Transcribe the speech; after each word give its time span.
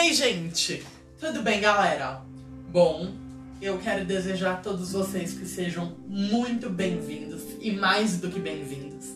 aí, 0.00 0.14
gente? 0.14 0.82
Tudo 1.18 1.42
bem, 1.42 1.60
galera? 1.60 2.22
Bom, 2.72 3.12
eu 3.60 3.78
quero 3.78 4.02
desejar 4.02 4.54
a 4.54 4.56
todos 4.56 4.92
vocês 4.92 5.34
que 5.34 5.44
sejam 5.44 5.94
muito 6.08 6.70
bem-vindos 6.70 7.42
e 7.60 7.70
mais 7.72 8.18
do 8.18 8.30
que 8.30 8.40
bem-vindos 8.40 9.08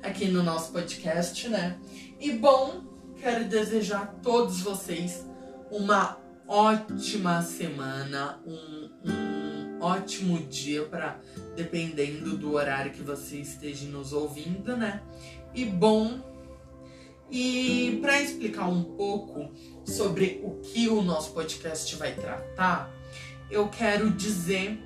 aqui 0.00 0.28
no 0.28 0.44
nosso 0.44 0.70
podcast, 0.70 1.48
né? 1.48 1.76
E 2.20 2.30
bom, 2.30 2.84
quero 3.20 3.46
desejar 3.46 4.02
a 4.02 4.06
todos 4.06 4.60
vocês 4.60 5.26
uma 5.72 6.16
ótima 6.46 7.42
semana, 7.42 8.38
um, 8.46 8.90
um 9.10 9.80
ótimo 9.80 10.38
dia 10.46 10.84
para 10.84 11.18
dependendo 11.56 12.36
do 12.36 12.54
horário 12.54 12.92
que 12.92 13.02
você 13.02 13.38
esteja 13.38 13.86
nos 13.86 14.12
ouvindo, 14.12 14.76
né? 14.76 15.02
E 15.52 15.64
bom, 15.64 16.20
e 17.30 17.98
para 18.00 18.20
explicar 18.20 18.68
um 18.68 18.82
pouco 18.82 19.50
sobre 19.84 20.40
o 20.42 20.60
que 20.60 20.88
o 20.88 21.02
nosso 21.02 21.32
podcast 21.32 21.94
vai 21.96 22.14
tratar, 22.14 22.92
eu 23.50 23.68
quero 23.68 24.10
dizer 24.10 24.78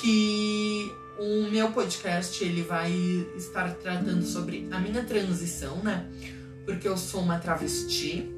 que 0.00 0.90
o 1.18 1.50
meu 1.50 1.72
podcast 1.72 2.42
ele 2.42 2.62
vai 2.62 2.92
estar 3.36 3.74
tratando 3.74 4.24
sobre 4.24 4.66
a 4.70 4.78
minha 4.78 5.04
transição, 5.04 5.76
né? 5.82 6.08
Porque 6.64 6.88
eu 6.88 6.96
sou 6.96 7.20
uma 7.20 7.38
travesti 7.38 8.30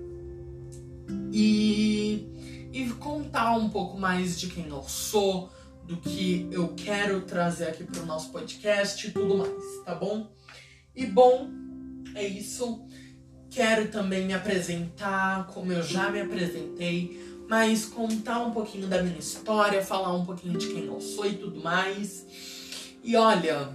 e 1.32 2.28
e 2.74 2.90
contar 2.94 3.56
um 3.56 3.70
pouco 3.70 3.96
mais 3.96 4.38
de 4.38 4.48
quem 4.48 4.66
eu 4.66 4.82
sou, 4.82 5.48
do 5.84 5.96
que 5.96 6.48
eu 6.50 6.74
quero 6.74 7.20
trazer 7.20 7.68
aqui 7.68 7.84
para 7.84 8.02
o 8.02 8.06
nosso 8.06 8.32
podcast 8.32 9.06
e 9.06 9.12
tudo 9.12 9.38
mais, 9.38 9.84
tá 9.84 9.94
bom? 9.94 10.28
E 10.92 11.06
bom, 11.06 11.48
é 12.16 12.26
isso. 12.26 12.84
Quero 13.54 13.86
também 13.86 14.26
me 14.26 14.34
apresentar, 14.34 15.46
como 15.46 15.72
eu 15.72 15.80
já 15.80 16.10
me 16.10 16.20
apresentei, 16.20 17.24
mas 17.48 17.84
contar 17.84 18.40
um 18.40 18.50
pouquinho 18.50 18.88
da 18.88 19.00
minha 19.00 19.16
história, 19.16 19.80
falar 19.80 20.12
um 20.12 20.24
pouquinho 20.24 20.58
de 20.58 20.66
quem 20.66 20.86
eu 20.86 21.00
sou 21.00 21.24
e 21.24 21.34
tudo 21.34 21.62
mais. 21.62 22.26
E 23.04 23.14
olha, 23.14 23.68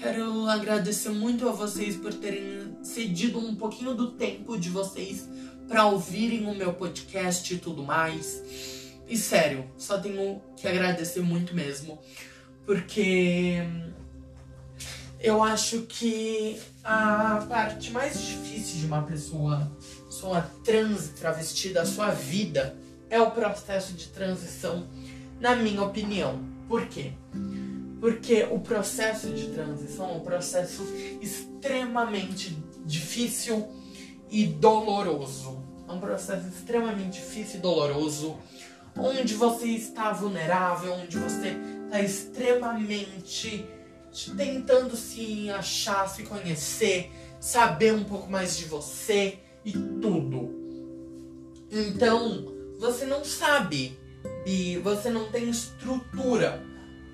quero 0.00 0.48
agradecer 0.48 1.10
muito 1.10 1.46
a 1.46 1.52
vocês 1.52 1.94
por 1.94 2.14
terem 2.14 2.74
cedido 2.82 3.38
um 3.38 3.54
pouquinho 3.54 3.94
do 3.94 4.12
tempo 4.12 4.56
de 4.56 4.70
vocês 4.70 5.28
para 5.68 5.84
ouvirem 5.84 6.46
o 6.46 6.54
meu 6.54 6.72
podcast 6.72 7.52
e 7.52 7.58
tudo 7.58 7.82
mais. 7.82 8.94
E 9.06 9.18
sério, 9.18 9.70
só 9.76 9.98
tenho 9.98 10.40
que 10.56 10.66
agradecer 10.66 11.20
muito 11.20 11.54
mesmo, 11.54 11.98
porque 12.64 13.58
eu 15.22 15.40
acho 15.40 15.82
que 15.82 16.60
a 16.82 17.46
parte 17.48 17.92
mais 17.92 18.20
difícil 18.20 18.80
de 18.80 18.86
uma 18.86 19.02
pessoa, 19.02 19.70
pessoa 20.04 20.42
trans 20.64 21.10
travesti 21.10 21.68
da 21.68 21.86
sua 21.86 22.10
vida 22.10 22.76
é 23.08 23.20
o 23.20 23.30
processo 23.30 23.92
de 23.92 24.08
transição, 24.08 24.88
na 25.40 25.54
minha 25.54 25.82
opinião. 25.82 26.40
Por 26.68 26.86
quê? 26.86 27.12
Porque 28.00 28.42
o 28.50 28.58
processo 28.58 29.30
de 29.30 29.46
transição 29.50 30.10
é 30.10 30.14
um 30.14 30.20
processo 30.20 30.82
extremamente 31.20 32.58
difícil 32.84 33.68
e 34.28 34.44
doloroso. 34.44 35.62
É 35.88 35.92
um 35.92 36.00
processo 36.00 36.48
extremamente 36.48 37.20
difícil 37.20 37.60
e 37.60 37.62
doloroso, 37.62 38.36
onde 38.96 39.34
você 39.34 39.66
está 39.66 40.12
vulnerável, 40.12 40.94
onde 40.94 41.16
você 41.16 41.54
está 41.86 42.00
extremamente 42.00 43.64
tentando 44.36 44.96
se 44.96 45.50
achar, 45.50 46.08
se 46.08 46.22
conhecer, 46.24 47.10
saber 47.40 47.94
um 47.94 48.04
pouco 48.04 48.30
mais 48.30 48.56
de 48.56 48.66
você 48.66 49.38
e 49.64 49.72
tudo. 49.72 50.50
Então, 51.70 52.52
você 52.78 53.06
não 53.06 53.24
sabe 53.24 53.98
e 54.46 54.76
você 54.78 55.10
não 55.10 55.30
tem 55.30 55.48
estrutura 55.48 56.62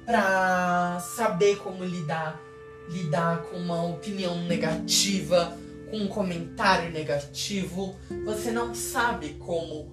para 0.05 0.99
saber 1.00 1.59
como 1.59 1.84
lidar 1.84 2.49
lidar 2.89 3.43
com 3.43 3.56
uma 3.56 3.84
opinião 3.84 4.43
negativa, 4.44 5.56
com 5.91 5.99
um 5.99 6.09
comentário 6.09 6.91
negativo. 6.91 7.94
Você 8.25 8.50
não 8.50 8.75
sabe 8.75 9.34
como 9.34 9.93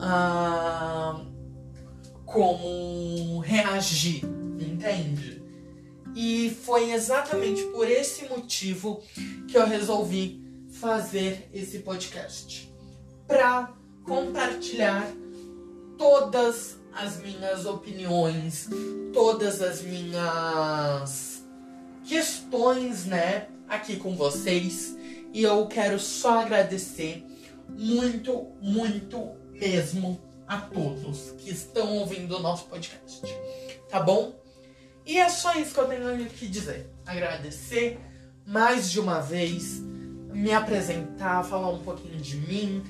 ah, 0.00 1.24
como 2.24 3.38
reagir, 3.40 4.24
entende? 4.58 5.37
E 6.20 6.50
foi 6.50 6.90
exatamente 6.90 7.62
por 7.66 7.88
esse 7.88 8.24
motivo 8.24 9.00
que 9.46 9.56
eu 9.56 9.64
resolvi 9.64 10.44
fazer 10.68 11.48
esse 11.54 11.78
podcast 11.78 12.68
para 13.24 13.72
compartilhar 14.02 15.06
todas 15.96 16.76
as 16.92 17.22
minhas 17.22 17.66
opiniões, 17.66 18.68
todas 19.12 19.62
as 19.62 19.80
minhas 19.82 21.44
questões, 22.02 23.04
né, 23.04 23.46
aqui 23.68 23.94
com 23.94 24.16
vocês. 24.16 24.98
E 25.32 25.44
eu 25.44 25.68
quero 25.68 26.00
só 26.00 26.40
agradecer 26.40 27.24
muito, 27.68 28.48
muito 28.60 29.36
mesmo 29.52 30.20
a 30.48 30.56
todos 30.56 31.30
que 31.38 31.52
estão 31.52 31.98
ouvindo 31.98 32.38
o 32.38 32.40
nosso 32.40 32.64
podcast, 32.64 33.22
tá 33.88 34.00
bom? 34.00 34.37
E 35.08 35.16
é 35.16 35.28
só 35.30 35.54
isso 35.54 35.72
que 35.72 35.80
eu 35.80 35.86
tenho 35.86 36.26
que 36.26 36.46
dizer. 36.46 36.86
Agradecer 37.06 37.98
mais 38.44 38.90
de 38.90 39.00
uma 39.00 39.20
vez, 39.20 39.80
me 39.80 40.52
apresentar, 40.52 41.42
falar 41.44 41.70
um 41.70 41.82
pouquinho 41.82 42.20
de 42.20 42.36
mim, 42.36 42.84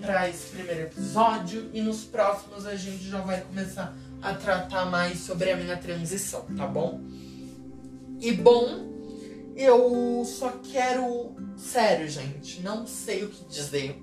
para 0.00 0.28
esse 0.28 0.48
primeiro 0.48 0.82
episódio 0.82 1.70
e 1.72 1.80
nos 1.80 2.04
próximos 2.04 2.64
a 2.66 2.74
gente 2.74 3.04
já 3.08 3.20
vai 3.20 3.40
começar 3.42 3.94
a 4.22 4.32
tratar 4.32 4.86
mais 4.86 5.18
sobre 5.20 5.50
a 5.50 5.56
minha 5.56 5.76
transição, 5.76 6.46
tá 6.56 6.66
bom? 6.66 7.02
E 8.20 8.32
bom, 8.32 8.88
eu 9.56 10.22
só 10.24 10.50
quero. 10.62 11.34
Sério, 11.56 12.08
gente, 12.08 12.60
não 12.60 12.86
sei 12.86 13.24
o 13.24 13.30
que 13.30 13.44
dizer. 13.46 14.02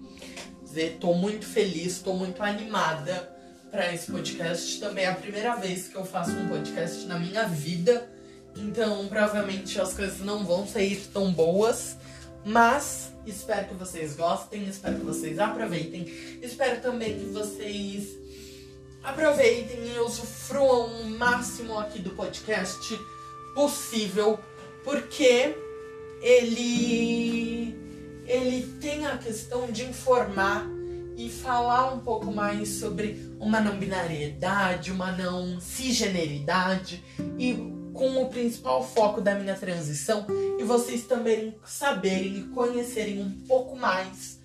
Dizer, 0.63 0.97
tô 0.99 1.13
muito 1.13 1.45
feliz, 1.45 1.99
tô 1.99 2.13
muito 2.13 2.41
animada 2.41 3.30
para 3.71 3.93
esse 3.93 4.11
podcast. 4.11 4.79
Também 4.79 5.05
é 5.05 5.09
a 5.09 5.15
primeira 5.15 5.55
vez 5.55 5.87
que 5.87 5.95
eu 5.95 6.05
faço 6.05 6.31
um 6.31 6.49
podcast 6.49 7.05
na 7.05 7.17
minha 7.17 7.47
vida. 7.47 8.07
Então, 8.55 9.07
provavelmente 9.07 9.79
as 9.79 9.93
coisas 9.93 10.19
não 10.19 10.45
vão 10.45 10.67
sair 10.67 11.01
tão 11.13 11.31
boas. 11.31 11.95
Mas 12.43 13.11
espero 13.25 13.69
que 13.69 13.75
vocês 13.75 14.15
gostem, 14.15 14.67
espero 14.67 14.97
que 14.97 15.05
vocês 15.05 15.39
aproveitem. 15.39 16.05
Espero 16.41 16.81
também 16.81 17.17
que 17.17 17.25
vocês 17.25 18.09
aproveitem 19.03 19.95
e 19.95 19.99
usufruam 19.99 21.01
o 21.01 21.09
máximo 21.09 21.79
aqui 21.79 21.99
do 21.99 22.11
podcast 22.11 22.99
possível, 23.55 24.39
porque 24.83 25.55
ele 26.21 27.79
ele 28.27 28.77
tem 28.79 29.05
a 29.05 29.17
questão 29.17 29.71
de 29.71 29.83
informar 29.83 30.65
e 31.25 31.29
falar 31.29 31.93
um 31.93 31.99
pouco 31.99 32.31
mais 32.31 32.67
sobre 32.67 33.31
uma 33.39 33.61
não 33.61 33.77
binariedade, 33.77 34.91
uma 34.91 35.11
não 35.11 35.59
cisgeneridade 35.59 37.03
e 37.37 37.53
com 37.93 38.23
o 38.23 38.29
principal 38.29 38.83
foco 38.83 39.21
da 39.21 39.35
minha 39.35 39.53
transição 39.53 40.25
e 40.57 40.63
vocês 40.63 41.03
também 41.03 41.55
saberem 41.63 42.37
e 42.37 42.43
conhecerem 42.45 43.21
um 43.21 43.29
pouco 43.47 43.75
mais 43.75 44.39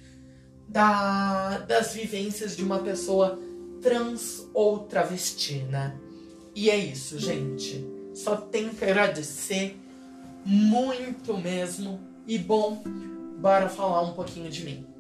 da, 0.69 1.59
das 1.59 1.95
vivências 1.95 2.55
de 2.55 2.63
uma 2.63 2.81
pessoa 2.81 3.39
trans 3.81 4.47
ou 4.53 4.81
travesti, 4.81 5.61
né? 5.71 5.97
E 6.55 6.69
é 6.69 6.77
isso, 6.77 7.19
gente. 7.19 7.87
Só 8.15 8.37
tenho 8.37 8.71
que 8.71 8.85
agradecer 8.85 9.79
muito 10.45 11.37
mesmo. 11.39 12.01
E 12.27 12.39
bom, 12.39 12.83
bora 13.39 13.69
falar 13.69 14.03
um 14.03 14.13
pouquinho 14.13 14.51
de 14.51 14.65
mim. 14.65 14.96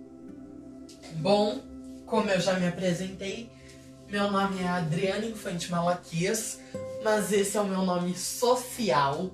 Bom, 1.14 1.60
como 2.06 2.30
eu 2.30 2.40
já 2.40 2.58
me 2.58 2.66
apresentei, 2.66 3.50
meu 4.08 4.30
nome 4.30 4.62
é 4.62 4.68
Adriana 4.68 5.26
Infante 5.26 5.70
Malaquias, 5.70 6.60
mas 7.02 7.32
esse 7.32 7.56
é 7.56 7.60
o 7.60 7.66
meu 7.66 7.82
nome 7.82 8.14
social, 8.14 9.30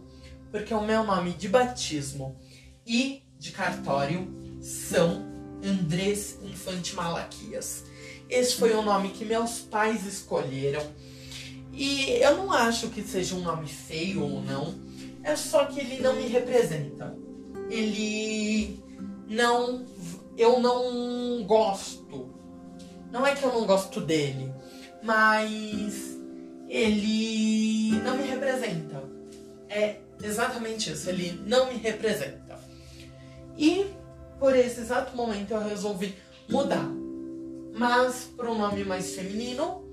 porque 0.51 0.73
o 0.73 0.81
meu 0.81 1.05
nome 1.05 1.33
de 1.33 1.49
batismo 1.49 2.37
e 2.87 3.23
de 3.39 3.51
cartório 3.51 4.29
são 4.61 5.25
Andrés 5.65 6.39
Infante 6.43 6.95
Malaquias. 6.95 7.85
Esse 8.29 8.57
foi 8.57 8.73
o 8.73 8.83
nome 8.83 9.11
que 9.11 9.25
meus 9.25 9.59
pais 9.61 10.07
escolheram. 10.07 10.83
E 11.73 12.13
eu 12.21 12.37
não 12.37 12.53
acho 12.53 12.89
que 12.89 13.03
seja 13.03 13.35
um 13.35 13.41
nome 13.41 13.67
feio 13.67 14.23
ou 14.23 14.43
não, 14.43 14.75
é 15.23 15.37
só 15.37 15.65
que 15.67 15.81
ele 15.81 16.03
não 16.03 16.17
me 16.17 16.27
representa. 16.29 17.17
Ele 17.71 18.79
não. 19.29 19.87
Eu 20.37 20.61
não 20.61 21.45
gosto. 21.45 22.31
Não 23.11 23.27
é 23.27 23.35
que 23.35 23.45
eu 23.45 23.53
não 23.53 23.67
gosto 23.67 24.01
dele, 24.01 24.53
mas 25.03 26.19
ele 26.69 27.93
não 28.03 28.17
me 28.17 28.23
representa. 28.25 29.03
É 29.69 29.97
exatamente 30.23 30.93
isso, 30.93 31.11
ele 31.11 31.43
não 31.47 31.67
me 31.73 31.79
representa. 31.79 32.59
E 33.59 33.87
por 34.39 34.57
esse 34.57 34.81
exato 34.81 35.15
momento 35.17 35.51
eu 35.53 35.63
resolvi 35.63 36.15
mudar. 36.49 36.89
mas 37.75 38.31
por 38.37 38.49
um 38.49 38.59
nome 38.59 38.85
mais 38.85 39.15
feminino, 39.15 39.85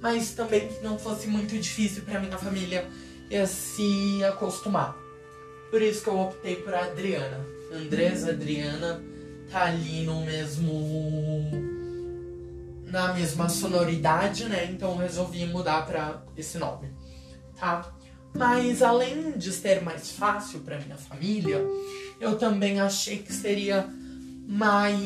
mas 0.00 0.32
também 0.34 0.68
que 0.68 0.82
não 0.82 0.98
fosse 0.98 1.26
muito 1.26 1.56
difícil 1.58 2.02
para 2.04 2.20
minha 2.20 2.36
família 2.38 2.88
se 3.46 4.22
acostumar. 4.24 4.96
Por 5.70 5.80
isso 5.82 6.02
que 6.04 6.08
eu 6.08 6.18
optei 6.18 6.56
por 6.56 6.74
Adriana. 6.74 7.44
Andresa 7.72 8.30
Adriana 8.30 9.02
tá 9.54 9.66
ali 9.66 10.02
no 10.02 10.20
mesmo 10.22 11.48
na 12.88 13.14
mesma 13.14 13.48
sonoridade, 13.48 14.46
né? 14.46 14.68
Então 14.68 14.96
resolvi 14.96 15.46
mudar 15.46 15.86
para 15.86 16.24
esse 16.36 16.58
nome, 16.58 16.90
tá? 17.56 17.94
Mas 18.36 18.82
além 18.82 19.30
de 19.38 19.52
ser 19.52 19.80
mais 19.80 20.10
fácil 20.10 20.58
para 20.60 20.80
minha 20.80 20.96
família, 20.96 21.64
eu 22.20 22.36
também 22.36 22.80
achei 22.80 23.18
que 23.18 23.32
seria 23.32 23.88
mais 24.46 24.98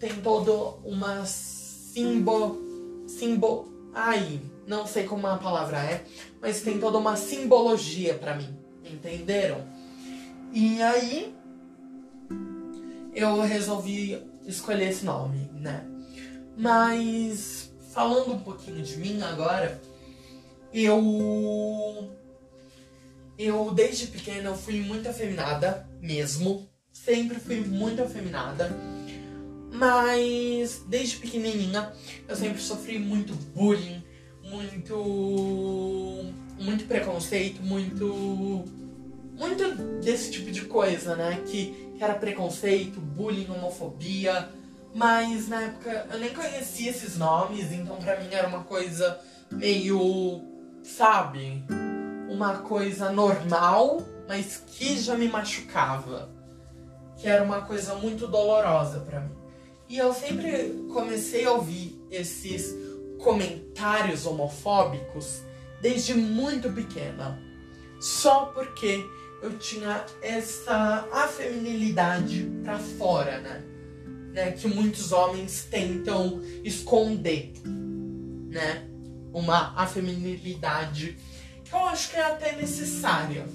tem 0.00 0.14
todo 0.22 0.80
uma 0.84 1.24
simbo 1.24 2.58
simbo 3.06 3.68
ai, 3.94 4.40
não 4.66 4.84
sei 4.84 5.04
como 5.04 5.28
a 5.28 5.36
palavra 5.38 5.78
é, 5.78 6.04
mas 6.42 6.60
tem 6.60 6.78
toda 6.80 6.98
uma 6.98 7.16
simbologia 7.16 8.14
para 8.14 8.34
mim, 8.34 8.52
entenderam? 8.84 9.64
E 10.52 10.82
aí 10.82 11.37
eu 13.18 13.40
resolvi 13.40 14.22
escolher 14.46 14.90
esse 14.90 15.04
nome, 15.04 15.50
né? 15.54 15.84
Mas 16.56 17.72
falando 17.92 18.32
um 18.32 18.38
pouquinho 18.38 18.82
de 18.82 18.96
mim 18.96 19.20
agora, 19.22 19.80
eu 20.72 22.10
eu 23.36 23.72
desde 23.72 24.08
pequena 24.08 24.50
eu 24.50 24.56
fui 24.56 24.80
muito 24.80 25.08
afeminada 25.08 25.88
mesmo, 26.00 26.68
sempre 26.92 27.38
fui 27.38 27.60
muito 27.60 28.02
afeminada. 28.02 28.70
Mas 29.72 30.82
desde 30.88 31.16
pequenininha 31.16 31.92
eu 32.28 32.36
sempre 32.36 32.60
sofri 32.60 32.98
muito 32.98 33.34
bullying, 33.54 34.02
muito 34.42 36.32
muito 36.58 36.84
preconceito, 36.86 37.62
muito 37.62 38.64
muito 39.36 39.74
desse 40.02 40.32
tipo 40.32 40.50
de 40.50 40.62
coisa, 40.62 41.14
né? 41.14 41.42
Que, 41.46 41.87
era 42.04 42.14
preconceito, 42.14 43.00
bullying, 43.00 43.50
homofobia. 43.50 44.48
Mas 44.94 45.48
na 45.48 45.62
época 45.62 46.06
eu 46.10 46.18
nem 46.18 46.32
conhecia 46.32 46.90
esses 46.90 47.16
nomes, 47.16 47.72
então 47.72 47.96
pra 47.96 48.18
mim 48.18 48.28
era 48.30 48.48
uma 48.48 48.64
coisa 48.64 49.20
meio, 49.50 50.42
sabe? 50.82 51.62
Uma 52.28 52.58
coisa 52.58 53.10
normal, 53.10 54.02
mas 54.26 54.62
que 54.66 54.98
já 54.98 55.16
me 55.16 55.28
machucava. 55.28 56.30
Que 57.16 57.28
era 57.28 57.42
uma 57.42 57.62
coisa 57.62 57.94
muito 57.94 58.26
dolorosa 58.26 59.00
para 59.00 59.20
mim. 59.20 59.36
E 59.88 59.98
eu 59.98 60.12
sempre 60.12 60.86
comecei 60.92 61.44
a 61.46 61.52
ouvir 61.52 62.00
esses 62.10 62.74
comentários 63.18 64.26
homofóbicos 64.26 65.42
desde 65.80 66.14
muito 66.14 66.70
pequena. 66.72 67.40
Só 68.00 68.46
porque 68.46 69.04
eu 69.40 69.58
tinha 69.58 70.04
essa 70.20 71.08
afeminilidade 71.12 72.50
para 72.62 72.78
fora, 72.78 73.40
né? 73.40 73.62
né? 74.32 74.52
Que 74.52 74.68
muitos 74.68 75.12
homens 75.12 75.66
tentam 75.70 76.40
esconder, 76.64 77.52
né? 77.64 78.88
Uma 79.32 79.74
afeminilidade 79.76 81.16
que 81.64 81.74
eu 81.74 81.84
acho 81.86 82.10
que 82.10 82.16
é 82.16 82.24
até 82.24 82.56
necessária 82.56 83.46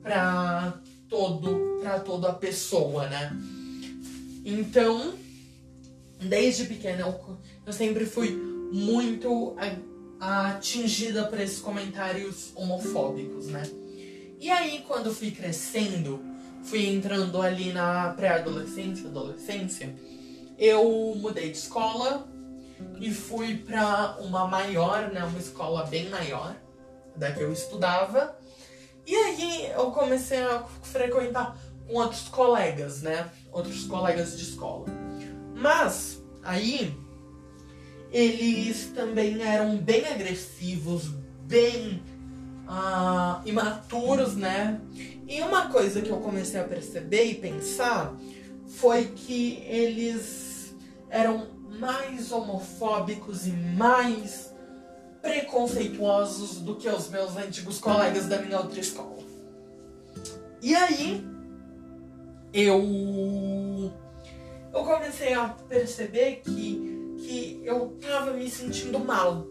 para 0.00 0.80
todo 1.08 1.80
para 1.82 1.98
toda 2.00 2.30
a 2.30 2.34
pessoa, 2.34 3.08
né? 3.08 3.36
Então, 4.44 5.14
desde 6.20 6.64
pequena 6.64 7.00
eu, 7.00 7.38
eu 7.66 7.72
sempre 7.72 8.06
fui 8.06 8.30
muito 8.72 9.56
atingida 10.20 11.24
por 11.24 11.40
esses 11.40 11.58
comentários 11.58 12.52
homofóbicos, 12.54 13.46
né? 13.46 13.62
E 14.42 14.50
aí, 14.50 14.84
quando 14.88 15.14
fui 15.14 15.30
crescendo, 15.30 16.20
fui 16.64 16.88
entrando 16.88 17.40
ali 17.40 17.72
na 17.72 18.12
pré-adolescência, 18.12 19.06
adolescência, 19.06 19.94
eu 20.58 21.14
mudei 21.16 21.52
de 21.52 21.58
escola 21.58 22.26
e 23.00 23.14
fui 23.14 23.58
para 23.58 24.16
uma 24.18 24.48
maior, 24.48 25.12
né, 25.12 25.22
uma 25.22 25.38
escola 25.38 25.86
bem 25.86 26.08
maior 26.08 26.56
da 27.14 27.30
que 27.30 27.40
eu 27.40 27.52
estudava. 27.52 28.36
E 29.06 29.14
aí 29.14 29.70
eu 29.76 29.92
comecei 29.92 30.42
a 30.42 30.64
frequentar 30.82 31.56
com 31.86 31.94
outros 31.94 32.26
colegas, 32.26 33.00
né, 33.00 33.30
outros 33.52 33.84
colegas 33.84 34.36
de 34.36 34.42
escola. 34.42 34.86
Mas 35.54 36.20
aí 36.42 36.92
eles 38.10 38.86
também 38.92 39.40
eram 39.40 39.76
bem 39.76 40.04
agressivos, 40.04 41.12
bem 41.44 42.02
uh, 42.72 43.46
imaturos, 43.46 44.34
né? 44.34 44.80
E 45.28 45.40
uma 45.42 45.68
coisa 45.68 46.00
que 46.00 46.10
eu 46.10 46.18
comecei 46.18 46.58
a 46.58 46.64
perceber 46.64 47.24
e 47.24 47.34
pensar 47.34 48.14
foi 48.66 49.06
que 49.06 49.62
eles 49.66 50.74
eram 51.10 51.48
mais 51.78 52.32
homofóbicos 52.32 53.46
e 53.46 53.50
mais 53.50 54.52
preconceituosos 55.20 56.60
do 56.60 56.76
que 56.76 56.88
os 56.88 57.08
meus 57.10 57.36
antigos 57.36 57.78
colegas 57.78 58.26
da 58.26 58.38
minha 58.38 58.58
outra 58.58 58.80
escola. 58.80 59.22
E 60.60 60.74
aí 60.74 61.24
eu 62.52 63.92
eu 64.72 64.84
comecei 64.84 65.34
a 65.34 65.48
perceber 65.68 66.42
que 66.44 66.90
que 67.18 67.60
eu 67.64 67.96
tava 68.00 68.32
me 68.32 68.50
sentindo 68.50 68.98
mal 68.98 69.46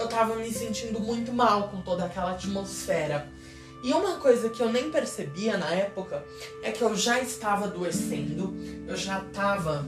eu 0.00 0.08
tava 0.08 0.34
me 0.36 0.50
sentindo 0.50 0.98
muito 0.98 1.32
mal 1.32 1.68
com 1.68 1.82
toda 1.82 2.04
aquela 2.04 2.32
atmosfera. 2.32 3.28
E 3.84 3.92
uma 3.92 4.16
coisa 4.16 4.48
que 4.48 4.62
eu 4.62 4.72
nem 4.72 4.90
percebia 4.90 5.56
na 5.56 5.70
época 5.70 6.24
é 6.62 6.70
que 6.70 6.82
eu 6.82 6.96
já 6.96 7.20
estava 7.20 7.66
adoecendo, 7.66 8.54
eu 8.86 8.96
já 8.96 9.20
estava 9.20 9.86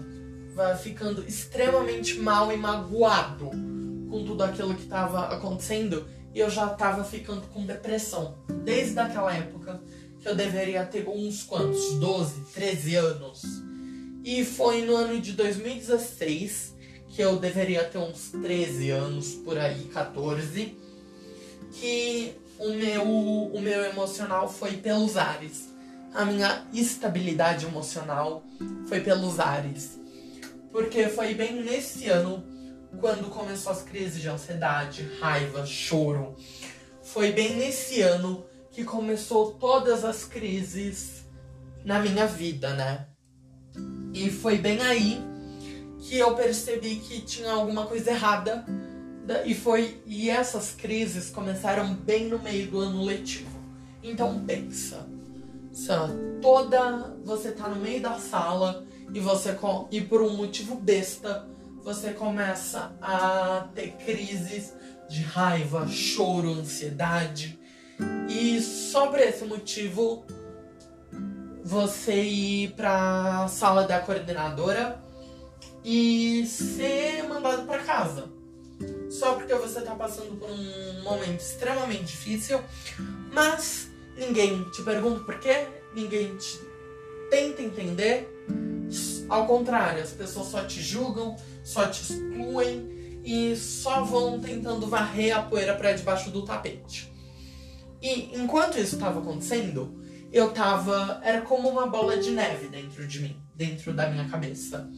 ficando 0.82 1.24
extremamente 1.26 2.18
mal 2.18 2.52
e 2.52 2.56
magoado 2.56 3.50
com 4.10 4.24
tudo 4.24 4.42
aquilo 4.44 4.74
que 4.74 4.82
estava 4.82 5.28
acontecendo 5.28 6.06
e 6.34 6.40
eu 6.40 6.50
já 6.50 6.72
estava 6.72 7.04
ficando 7.04 7.42
com 7.48 7.64
depressão. 7.64 8.36
Desde 8.64 8.98
aquela 8.98 9.34
época 9.34 9.80
que 10.20 10.28
eu 10.28 10.34
deveria 10.34 10.84
ter 10.84 11.08
uns 11.08 11.42
quantos? 11.42 11.94
12, 11.94 12.40
13 12.54 12.96
anos. 12.96 13.42
E 14.24 14.44
foi 14.44 14.82
no 14.82 14.94
ano 14.94 15.20
de 15.20 15.32
2016 15.32 16.74
que 17.12 17.22
eu 17.22 17.36
deveria 17.36 17.84
ter 17.84 17.98
uns 17.98 18.30
13 18.30 18.90
anos 18.90 19.34
por 19.34 19.58
aí, 19.58 19.84
14, 19.92 20.78
que 21.72 22.34
o 22.58 22.70
meu, 22.70 23.04
o 23.04 23.60
meu 23.60 23.84
emocional 23.84 24.50
foi 24.50 24.78
pelos 24.78 25.18
ares. 25.18 25.68
A 26.14 26.24
minha 26.24 26.66
estabilidade 26.72 27.66
emocional 27.66 28.42
foi 28.88 29.00
pelos 29.00 29.38
ares. 29.38 30.00
Porque 30.70 31.06
foi 31.08 31.34
bem 31.34 31.62
nesse 31.62 32.08
ano 32.08 32.44
quando 32.98 33.28
começou 33.28 33.72
as 33.72 33.82
crises 33.82 34.20
de 34.20 34.28
ansiedade, 34.28 35.06
raiva, 35.20 35.66
choro. 35.66 36.34
Foi 37.02 37.30
bem 37.30 37.56
nesse 37.56 38.00
ano 38.00 38.44
que 38.70 38.84
começou 38.84 39.52
todas 39.52 40.02
as 40.02 40.24
crises 40.24 41.24
na 41.84 41.98
minha 41.98 42.26
vida, 42.26 42.72
né? 42.72 43.06
E 44.14 44.30
foi 44.30 44.56
bem 44.56 44.80
aí 44.80 45.31
que 46.02 46.18
eu 46.18 46.34
percebi 46.34 46.96
que 46.96 47.20
tinha 47.20 47.52
alguma 47.52 47.86
coisa 47.86 48.10
errada 48.10 48.66
e 49.46 49.54
foi 49.54 50.02
e 50.04 50.28
essas 50.28 50.72
crises 50.72 51.30
começaram 51.30 51.94
bem 51.94 52.26
no 52.26 52.40
meio 52.40 52.68
do 52.68 52.80
ano 52.80 53.04
letivo. 53.04 53.62
Então 54.02 54.44
pensa, 54.44 55.06
toda 56.40 57.16
você 57.24 57.52
tá 57.52 57.68
no 57.68 57.76
meio 57.76 58.02
da 58.02 58.18
sala 58.18 58.84
e 59.14 59.20
você 59.20 59.56
e 59.92 60.00
por 60.00 60.20
um 60.20 60.36
motivo 60.36 60.74
besta 60.74 61.48
você 61.84 62.12
começa 62.12 62.92
a 63.00 63.68
ter 63.72 63.92
crises 63.92 64.74
de 65.08 65.22
raiva, 65.22 65.86
choro, 65.86 66.50
ansiedade 66.50 67.58
e 68.28 68.60
só 68.60 69.06
por 69.06 69.20
esse 69.20 69.44
motivo 69.44 70.24
você 71.64 72.22
ir 72.24 72.72
para 72.72 73.46
sala 73.46 73.86
da 73.86 74.00
coordenadora 74.00 75.00
e 75.84 76.46
ser 76.46 77.24
mandado 77.24 77.66
para 77.66 77.82
casa. 77.82 78.30
Só 79.10 79.34
porque 79.34 79.54
você 79.54 79.80
tá 79.80 79.94
passando 79.94 80.38
por 80.38 80.50
um 80.50 81.02
momento 81.02 81.40
extremamente 81.40 82.04
difícil, 82.04 82.60
mas 83.32 83.90
ninguém 84.16 84.64
te 84.70 84.82
pergunta 84.82 85.20
por 85.20 85.38
quê, 85.38 85.66
ninguém 85.94 86.36
te 86.36 86.58
tenta 87.30 87.62
entender. 87.62 88.28
Ao 89.28 89.46
contrário, 89.46 90.02
as 90.02 90.10
pessoas 90.10 90.48
só 90.48 90.64
te 90.64 90.80
julgam, 90.82 91.36
só 91.62 91.86
te 91.86 92.02
excluem 92.02 93.20
e 93.24 93.56
só 93.56 94.02
vão 94.02 94.40
tentando 94.40 94.86
varrer 94.86 95.36
a 95.36 95.42
poeira 95.42 95.74
para 95.74 95.92
debaixo 95.92 96.30
do 96.30 96.44
tapete. 96.44 97.12
E 98.00 98.36
enquanto 98.36 98.78
isso 98.78 98.96
estava 98.96 99.20
acontecendo, 99.20 100.02
eu 100.32 100.50
tava. 100.50 101.20
Era 101.22 101.42
como 101.42 101.68
uma 101.68 101.86
bola 101.86 102.16
de 102.16 102.30
neve 102.32 102.66
dentro 102.68 103.06
de 103.06 103.20
mim, 103.20 103.36
dentro 103.54 103.92
da 103.92 104.10
minha 104.10 104.28
cabeça 104.28 104.90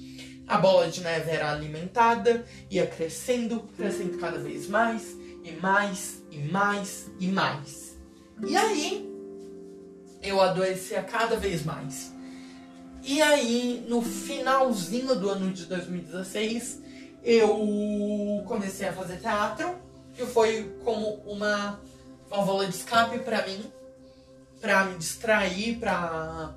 A 0.46 0.58
bola 0.58 0.88
de 0.88 1.02
neve 1.02 1.30
era 1.30 1.52
alimentada, 1.52 2.44
ia 2.70 2.86
crescendo, 2.86 3.60
crescendo 3.76 4.18
cada 4.18 4.38
vez 4.38 4.68
mais, 4.68 5.16
e 5.42 5.52
mais, 5.52 6.22
e 6.30 6.38
mais, 6.38 7.10
e 7.18 7.28
mais. 7.28 7.98
E 8.46 8.56
aí, 8.56 9.10
eu 10.22 10.40
adoecia 10.40 11.02
cada 11.02 11.36
vez 11.36 11.64
mais. 11.64 12.12
E 13.02 13.20
aí, 13.20 13.84
no 13.88 14.00
finalzinho 14.00 15.14
do 15.14 15.28
ano 15.28 15.52
de 15.52 15.66
2016, 15.66 16.82
eu 17.22 18.42
comecei 18.46 18.88
a 18.88 18.92
fazer 18.92 19.18
teatro, 19.18 19.76
que 20.14 20.24
foi 20.24 20.74
como 20.84 21.16
uma 21.26 21.80
válvula 22.30 22.66
de 22.66 22.74
escape 22.74 23.18
para 23.18 23.46
mim, 23.46 23.64
para 24.60 24.84
me 24.84 24.96
distrair, 24.96 25.78
para 25.78 26.54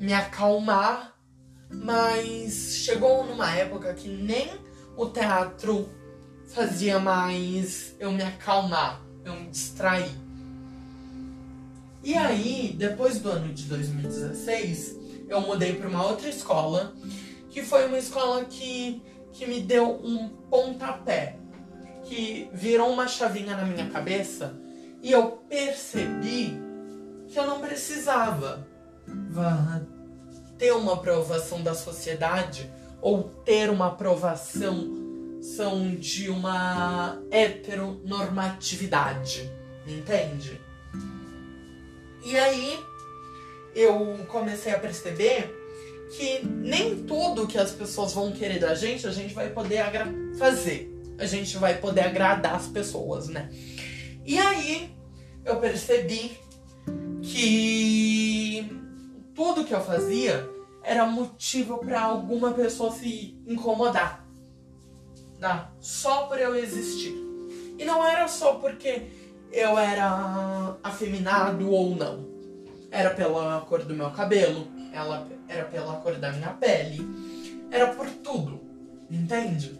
me 0.00 0.12
acalmar, 0.12 1.13
mas 1.82 2.76
chegou 2.76 3.24
numa 3.24 3.54
época 3.54 3.92
que 3.94 4.08
nem 4.08 4.50
o 4.96 5.06
teatro 5.06 5.88
fazia 6.46 6.98
mais 6.98 7.94
eu 7.98 8.12
me 8.12 8.22
acalmar, 8.22 9.02
eu 9.24 9.34
me 9.34 9.48
distrair. 9.48 10.10
E 12.02 12.14
aí, 12.14 12.74
depois 12.76 13.18
do 13.18 13.30
ano 13.30 13.52
de 13.52 13.64
2016, 13.64 14.98
eu 15.28 15.40
mudei 15.40 15.74
para 15.74 15.88
uma 15.88 16.06
outra 16.06 16.28
escola, 16.28 16.94
que 17.48 17.62
foi 17.62 17.86
uma 17.86 17.98
escola 17.98 18.44
que, 18.44 19.02
que 19.32 19.46
me 19.46 19.60
deu 19.60 20.00
um 20.04 20.28
pontapé, 20.50 21.38
que 22.04 22.48
virou 22.52 22.92
uma 22.92 23.08
chavinha 23.08 23.56
na 23.56 23.64
minha 23.64 23.88
cabeça 23.88 24.54
e 25.04 25.12
eu 25.12 25.32
percebi 25.50 26.58
que 27.28 27.38
eu 27.38 27.46
não 27.46 27.60
precisava 27.60 28.66
ter 30.58 30.72
uma 30.72 30.94
aprovação 30.94 31.62
da 31.62 31.74
sociedade 31.74 32.68
ou 33.00 33.22
ter 33.44 33.70
uma 33.70 33.86
aprovação 33.88 35.02
são 35.42 35.94
de 35.94 36.30
uma 36.30 37.20
heteronormatividade, 37.30 39.52
entende? 39.86 40.58
E 42.24 42.38
aí 42.38 42.80
eu 43.74 44.24
comecei 44.28 44.72
a 44.72 44.78
perceber 44.78 45.54
que 46.16 46.46
nem 46.46 47.04
tudo 47.04 47.46
que 47.46 47.58
as 47.58 47.72
pessoas 47.72 48.14
vão 48.14 48.32
querer 48.32 48.58
da 48.58 48.74
gente 48.74 49.06
a 49.06 49.10
gente 49.10 49.34
vai 49.34 49.50
poder 49.50 49.84
fazer. 50.38 50.90
A 51.18 51.26
gente 51.26 51.58
vai 51.58 51.76
poder 51.78 52.00
agradar 52.00 52.54
as 52.54 52.66
pessoas, 52.66 53.28
né? 53.28 53.50
E 54.24 54.38
aí 54.38 54.90
eu 55.44 55.56
percebi 55.56 56.38
que 57.22 58.83
tudo 59.34 59.64
que 59.64 59.74
eu 59.74 59.80
fazia 59.80 60.48
era 60.82 61.06
motivo 61.06 61.78
para 61.78 62.02
alguma 62.02 62.52
pessoa 62.52 62.92
se 62.92 63.36
incomodar. 63.46 64.24
Tá? 65.40 65.72
Só 65.80 66.26
por 66.26 66.38
eu 66.38 66.54
existir. 66.54 67.14
E 67.78 67.84
não 67.84 68.04
era 68.04 68.28
só 68.28 68.54
porque 68.54 69.08
eu 69.52 69.78
era 69.78 70.76
afeminado 70.82 71.70
ou 71.70 71.94
não. 71.96 72.32
Era 72.90 73.10
pela 73.10 73.60
cor 73.62 73.82
do 73.82 73.94
meu 73.94 74.10
cabelo, 74.10 74.68
ela 74.92 75.26
era 75.48 75.64
pela 75.64 75.96
cor 75.96 76.14
da 76.14 76.30
minha 76.30 76.50
pele, 76.50 77.04
era 77.70 77.88
por 77.88 78.08
tudo, 78.08 78.60
entende? 79.10 79.78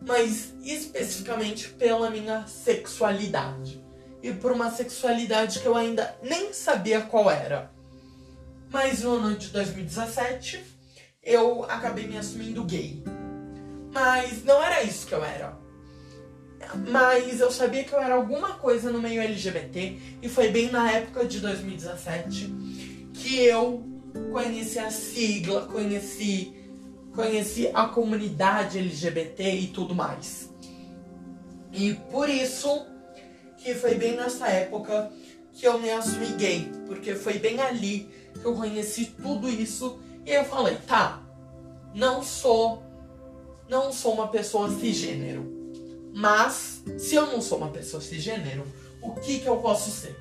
Mas 0.00 0.54
especificamente 0.62 1.68
pela 1.70 2.08
minha 2.10 2.46
sexualidade. 2.46 3.82
E 4.22 4.32
por 4.32 4.52
uma 4.52 4.70
sexualidade 4.70 5.58
que 5.58 5.66
eu 5.66 5.76
ainda 5.76 6.14
nem 6.22 6.52
sabia 6.52 7.00
qual 7.00 7.28
era. 7.28 7.70
Mas 8.72 9.02
no 9.02 9.16
ano 9.16 9.36
de 9.36 9.48
2017 9.48 10.64
eu 11.22 11.64
acabei 11.64 12.06
me 12.06 12.16
assumindo 12.16 12.64
gay. 12.64 13.02
Mas 13.92 14.42
não 14.44 14.62
era 14.62 14.82
isso 14.82 15.06
que 15.06 15.14
eu 15.14 15.22
era. 15.22 15.56
Mas 16.88 17.40
eu 17.40 17.50
sabia 17.50 17.84
que 17.84 17.92
eu 17.92 18.00
era 18.00 18.14
alguma 18.14 18.54
coisa 18.54 18.90
no 18.90 19.00
meio 19.00 19.20
LGBT 19.20 19.98
e 20.22 20.28
foi 20.28 20.48
bem 20.48 20.70
na 20.70 20.90
época 20.90 21.26
de 21.26 21.40
2017 21.40 23.10
que 23.12 23.44
eu 23.44 23.84
conheci 24.30 24.78
a 24.78 24.90
sigla, 24.90 25.66
conheci 25.66 26.56
conheci 27.14 27.70
a 27.74 27.86
comunidade 27.88 28.78
LGBT 28.78 29.54
e 29.54 29.66
tudo 29.66 29.94
mais. 29.94 30.50
E 31.72 31.94
por 32.10 32.28
isso 32.28 32.86
que 33.58 33.74
foi 33.74 33.94
bem 33.94 34.16
nessa 34.16 34.48
época 34.48 35.10
que 35.52 35.66
eu 35.66 35.78
me 35.78 35.90
assumi 35.90 36.26
gay, 36.38 36.72
porque 36.86 37.14
foi 37.14 37.34
bem 37.34 37.60
ali 37.60 38.08
eu 38.44 38.54
conheci 38.54 39.06
tudo 39.20 39.48
isso 39.48 39.98
e 40.24 40.30
eu 40.30 40.44
falei, 40.44 40.76
tá, 40.86 41.22
não 41.94 42.22
sou 42.22 42.82
não 43.72 43.90
sou 43.90 44.12
uma 44.12 44.28
pessoa 44.28 44.70
cisgênero. 44.70 45.50
Mas, 46.14 46.82
se 46.98 47.14
eu 47.14 47.26
não 47.26 47.40
sou 47.40 47.56
uma 47.56 47.70
pessoa 47.70 48.02
cisgênero, 48.02 48.66
o 49.00 49.12
que, 49.12 49.38
que 49.38 49.46
eu 49.46 49.56
posso 49.56 49.90
ser? 49.90 50.14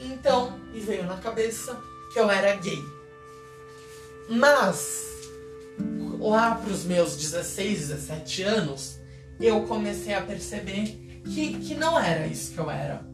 Então, 0.00 0.58
me 0.72 0.80
veio 0.80 1.04
na 1.04 1.18
cabeça 1.18 1.78
que 2.10 2.18
eu 2.18 2.30
era 2.30 2.56
gay. 2.56 2.82
Mas, 4.30 5.04
lá 6.18 6.54
para 6.54 6.72
os 6.72 6.84
meus 6.84 7.16
16, 7.16 7.88
17 7.88 8.42
anos, 8.44 8.98
eu 9.38 9.66
comecei 9.66 10.14
a 10.14 10.22
perceber 10.22 11.20
que, 11.22 11.58
que 11.58 11.74
não 11.74 12.00
era 12.00 12.26
isso 12.26 12.52
que 12.52 12.58
eu 12.58 12.70
era. 12.70 13.06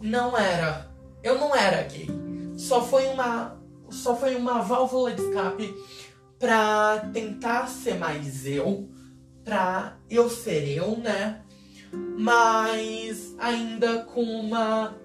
Não 0.00 0.36
era. 0.36 0.90
Eu 1.22 1.38
não 1.38 1.54
era 1.54 1.84
gay. 1.84 2.08
Só 2.56 2.84
foi 2.84 3.06
uma, 3.06 3.60
só 3.90 4.16
foi 4.16 4.36
uma 4.36 4.60
válvula 4.62 5.12
de 5.12 5.22
escape 5.22 5.74
pra 6.38 7.10
tentar 7.12 7.68
ser 7.68 7.94
mais 7.94 8.46
eu, 8.46 8.88
pra 9.44 9.96
eu 10.10 10.28
ser 10.28 10.68
eu, 10.68 10.96
né? 10.98 11.42
Mas 12.18 13.34
ainda 13.38 14.04
com 14.04 14.22
uma. 14.22 14.96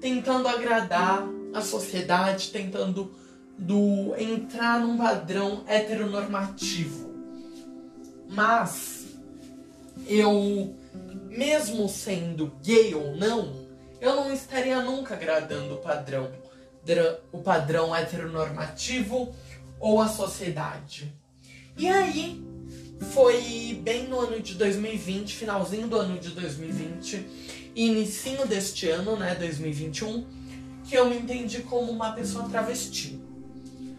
tentando 0.00 0.48
agradar 0.48 1.26
a 1.54 1.60
sociedade, 1.60 2.50
tentando 2.50 3.14
do 3.56 4.14
entrar 4.18 4.80
num 4.80 4.96
padrão 4.96 5.62
heteronormativo. 5.66 7.14
Mas 8.28 9.06
eu, 10.06 10.74
mesmo 11.28 11.88
sendo 11.88 12.52
gay 12.62 12.94
ou 12.94 13.16
não, 13.16 13.64
eu 14.00 14.16
não 14.16 14.32
estaria 14.32 14.82
nunca 14.82 15.14
agradando 15.14 15.74
o 15.74 15.78
padrão, 15.78 16.30
o 17.32 17.38
padrão 17.38 17.94
heteronormativo 17.94 19.34
ou 19.80 20.00
a 20.00 20.08
sociedade. 20.08 21.12
E 21.76 21.88
aí, 21.88 22.42
foi 23.12 23.80
bem 23.82 24.08
no 24.08 24.20
ano 24.20 24.40
de 24.40 24.54
2020, 24.54 25.34
finalzinho 25.34 25.88
do 25.88 25.96
ano 25.96 26.18
de 26.18 26.30
2020, 26.30 27.26
e 27.74 27.88
deste 28.46 28.88
ano, 28.88 29.16
né, 29.16 29.34
2021, 29.34 30.26
que 30.84 30.94
eu 30.94 31.08
me 31.08 31.16
entendi 31.16 31.62
como 31.62 31.90
uma 31.90 32.12
pessoa 32.12 32.48
travesti. 32.48 33.20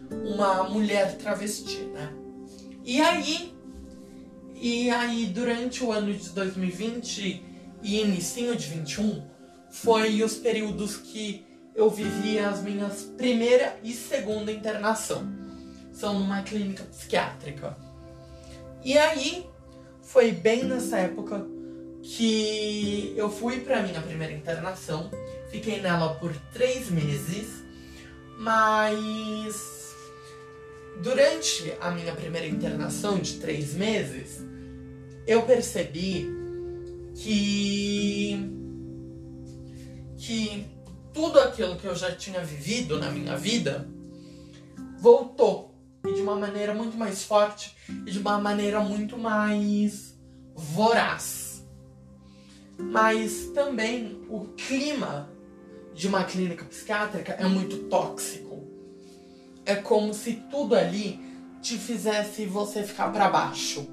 Uma 0.10 0.70
mulher 0.70 1.18
travesti, 1.18 1.80
né? 1.94 2.14
E 2.84 3.02
aí, 3.02 3.54
e 4.56 4.90
aí 4.90 5.26
durante 5.26 5.84
o 5.84 5.92
ano 5.92 6.14
de 6.14 6.30
2020 6.30 7.44
e 7.82 8.02
inicinho 8.02 8.56
de 8.56 8.68
21, 8.68 9.24
foi 9.72 10.24
os 10.24 10.36
períodos 10.36 10.96
que 10.98 11.45
eu 11.76 11.90
vivi 11.90 12.40
as 12.40 12.62
minhas 12.64 13.04
primeira 13.18 13.78
e 13.84 13.94
segunda 13.94 14.52
internação 14.52 15.46
são 15.96 16.20
numa 16.20 16.42
clínica 16.44 16.84
psiquiátrica. 16.84 17.76
E 18.84 18.98
aí 18.98 19.46
foi 20.02 20.32
bem 20.32 20.66
nessa 20.66 20.98
época 21.00 21.46
que 22.04 23.14
eu 23.16 23.30
fui 23.30 23.62
para 23.62 23.82
minha 23.82 24.02
primeira 24.02 24.34
internação. 24.34 25.10
Fiquei 25.50 25.82
nela 25.82 26.16
por 26.16 26.36
três 26.54 26.90
meses, 26.90 27.64
mas 28.38 29.96
durante 31.02 31.74
a 31.80 31.92
minha 31.92 32.14
primeira 32.14 32.48
internação 32.48 33.18
de 33.18 33.40
três 33.40 33.74
meses, 33.74 34.44
eu 35.26 35.44
percebi 35.44 36.28
que 37.16 38.52
que 40.18 40.75
tudo 41.16 41.40
aquilo 41.40 41.78
que 41.78 41.88
eu 41.88 41.96
já 41.96 42.14
tinha 42.14 42.44
vivido 42.44 43.00
na 43.00 43.10
minha 43.10 43.38
vida 43.38 43.88
voltou 45.00 45.74
e 46.06 46.14
de 46.14 46.22
uma 46.22 46.36
maneira 46.36 46.74
muito 46.74 46.98
mais 46.98 47.24
forte 47.24 47.74
e 48.06 48.12
de 48.12 48.20
uma 48.20 48.38
maneira 48.38 48.82
muito 48.82 49.18
mais 49.18 50.20
voraz. 50.54 51.66
Mas 52.78 53.50
também 53.54 54.26
o 54.30 54.42
clima 54.58 55.30
de 55.94 56.10
uma 56.10 56.26
clínica 56.26 56.66
psiquiátrica 56.66 57.32
é 57.32 57.48
muito 57.48 57.78
tóxico. 57.86 58.68
É 59.66 59.76
como 59.76 60.14
se 60.14 60.34
tudo 60.52 60.76
ali 60.76 61.18
te 61.62 61.78
fizesse 61.78 62.46
você 62.46 62.84
ficar 62.84 63.14
para 63.14 63.30
baixo. 63.30 63.88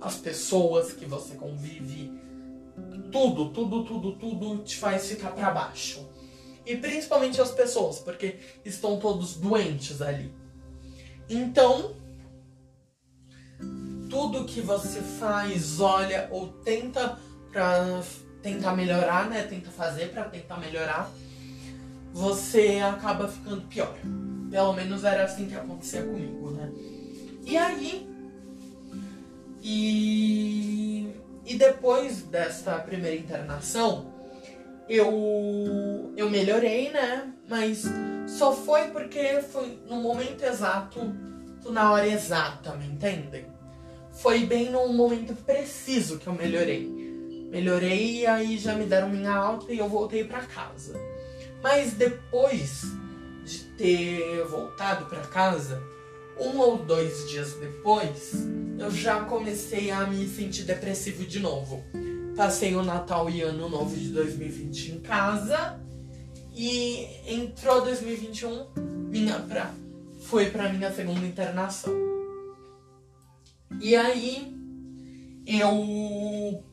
As 0.00 0.14
pessoas 0.16 0.92
que 0.92 1.04
você 1.04 1.34
convive, 1.34 2.12
tudo, 3.10 3.50
tudo, 3.50 3.84
tudo, 3.84 4.12
tudo 4.12 4.58
te 4.62 4.76
faz 4.76 5.08
ficar 5.08 5.32
para 5.32 5.50
baixo. 5.50 6.14
E 6.66 6.76
principalmente 6.76 7.40
as 7.40 7.50
pessoas, 7.50 7.98
porque 7.98 8.38
estão 8.64 8.98
todos 8.98 9.36
doentes 9.36 10.00
ali. 10.00 10.32
Então, 11.28 11.94
tudo 14.08 14.44
que 14.44 14.60
você 14.60 15.00
faz, 15.00 15.80
olha 15.80 16.28
ou 16.30 16.48
tenta 16.48 17.18
para 17.52 18.02
tentar 18.42 18.76
melhorar, 18.76 19.28
né? 19.28 19.42
Tenta 19.42 19.70
fazer 19.70 20.10
para 20.10 20.24
tentar 20.24 20.58
melhorar, 20.58 21.10
você 22.12 22.80
acaba 22.80 23.28
ficando 23.28 23.62
pior. 23.62 23.94
Pelo 24.50 24.72
menos 24.72 25.02
era 25.04 25.24
assim 25.24 25.48
que 25.48 25.54
acontecia 25.54 26.02
comigo, 26.04 26.50
né? 26.52 26.72
E 27.44 27.56
aí. 27.56 28.08
E, 29.60 31.08
e 31.44 31.56
depois 31.56 32.22
dessa 32.22 32.78
primeira 32.78 33.16
internação, 33.16 34.13
eu, 34.88 36.12
eu 36.16 36.30
melhorei, 36.30 36.90
né? 36.90 37.32
Mas 37.48 37.84
só 38.26 38.52
foi 38.52 38.88
porque 38.88 39.40
foi 39.42 39.78
no 39.88 39.96
momento 39.96 40.42
exato, 40.42 41.00
na 41.66 41.92
hora 41.92 42.06
exata, 42.06 42.74
me 42.74 42.86
entendem? 42.86 43.46
Foi 44.12 44.46
bem 44.46 44.70
no 44.70 44.88
momento 44.88 45.34
preciso 45.34 46.18
que 46.18 46.26
eu 46.26 46.32
melhorei. 46.32 46.88
Melhorei 47.50 48.20
e 48.20 48.26
aí 48.26 48.58
já 48.58 48.74
me 48.74 48.84
deram 48.84 49.08
minha 49.08 49.32
alta 49.32 49.72
e 49.72 49.78
eu 49.78 49.88
voltei 49.88 50.24
para 50.24 50.40
casa. 50.40 50.94
Mas 51.62 51.92
depois 51.94 52.82
de 53.44 53.58
ter 53.76 54.44
voltado 54.44 55.06
para 55.06 55.20
casa, 55.20 55.82
um 56.38 56.58
ou 56.58 56.78
dois 56.78 57.28
dias 57.28 57.54
depois, 57.54 58.32
eu 58.78 58.90
já 58.90 59.24
comecei 59.24 59.90
a 59.90 60.06
me 60.06 60.26
sentir 60.28 60.64
depressivo 60.64 61.24
de 61.24 61.40
novo. 61.40 61.84
Passei 62.36 62.74
o 62.74 62.82
Natal 62.82 63.30
e 63.30 63.42
Ano 63.42 63.68
Novo 63.68 63.94
de 63.94 64.08
2020 64.08 64.92
em 64.92 65.00
casa 65.00 65.80
e 66.52 67.06
entrou 67.26 67.82
2021, 67.82 68.70
minha 69.08 69.38
pra, 69.38 69.72
foi 70.22 70.50
para 70.50 70.72
minha 70.72 70.92
segunda 70.92 71.24
internação. 71.24 71.92
E 73.80 73.94
aí 73.94 74.52
eu 75.46 76.64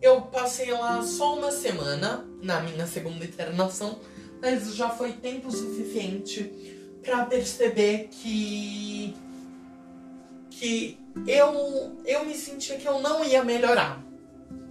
eu 0.00 0.20
passei 0.22 0.70
lá 0.72 1.02
só 1.02 1.36
uma 1.38 1.50
semana 1.50 2.24
na 2.40 2.60
minha 2.60 2.86
segunda 2.86 3.24
internação, 3.24 3.98
mas 4.40 4.74
já 4.74 4.90
foi 4.90 5.12
tempo 5.12 5.50
suficiente 5.50 6.52
para 7.02 7.24
perceber 7.26 8.08
que 8.12 9.14
que 10.50 10.98
eu 11.26 12.00
eu 12.04 12.24
me 12.24 12.34
sentia 12.34 12.76
que 12.76 12.86
eu 12.86 13.00
não 13.00 13.24
ia 13.24 13.42
melhorar. 13.42 14.11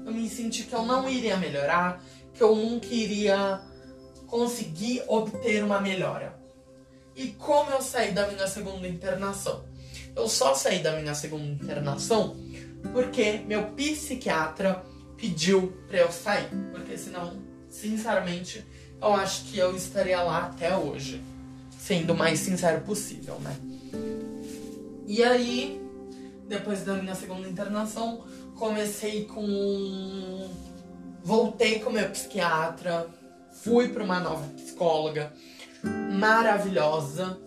Eu 0.06 0.12
me 0.12 0.30
senti 0.30 0.64
que 0.64 0.74
eu 0.74 0.84
não 0.84 1.08
iria 1.10 1.38
melhorar, 1.38 2.04
que 2.34 2.42
eu 2.42 2.56
nunca 2.56 2.88
iria 2.88 3.62
conseguir 4.28 5.04
obter 5.08 5.64
uma 5.64 5.80
melhora. 5.80 6.40
E 7.16 7.28
como 7.34 7.72
eu 7.72 7.82
saí 7.82 8.12
da 8.12 8.28
minha 8.28 8.48
segunda 8.48 8.88
internação? 8.88 9.66
Eu 10.16 10.28
só 10.28 10.54
saí 10.54 10.80
da 10.80 10.98
minha 11.00 11.14
segunda 11.14 11.46
internação 11.46 12.36
porque 12.94 13.42
meu 13.48 13.68
psiquiatra 13.72 14.84
pediu 15.18 15.74
para 15.88 16.00
eu 16.00 16.12
sair, 16.12 16.50
porque 16.72 16.98
senão, 16.98 17.42
sinceramente, 17.70 18.66
eu 19.00 19.14
acho 19.14 19.46
que 19.46 19.58
eu 19.58 19.76
estaria 19.76 20.22
lá 20.22 20.46
até 20.48 20.76
hoje, 20.76 21.22
sendo 21.78 22.14
o 22.14 22.18
mais 22.18 22.40
sincero 22.40 22.82
possível, 22.82 23.40
né? 23.40 23.56
E 25.06 25.24
aí, 25.24 25.82
depois 26.48 26.84
da 26.84 26.96
minha 26.96 27.16
segunda 27.16 27.48
internação, 27.48 28.24
comecei 28.62 29.26
com 29.26 30.48
voltei 31.24 31.80
com 31.80 31.90
meu 31.90 32.08
psiquiatra, 32.12 33.08
fui 33.64 33.90
para 33.90 34.04
uma 34.04 34.20
nova 34.20 34.48
psicóloga 34.54 35.34
maravilhosa, 36.12 37.40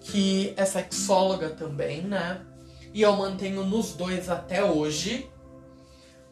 que 0.00 0.54
é 0.56 0.64
sexóloga 0.64 1.50
também, 1.50 2.00
né? 2.00 2.40
E 2.94 3.02
eu 3.02 3.14
mantenho 3.14 3.66
nos 3.66 3.92
dois 3.92 4.30
até 4.30 4.64
hoje, 4.64 5.28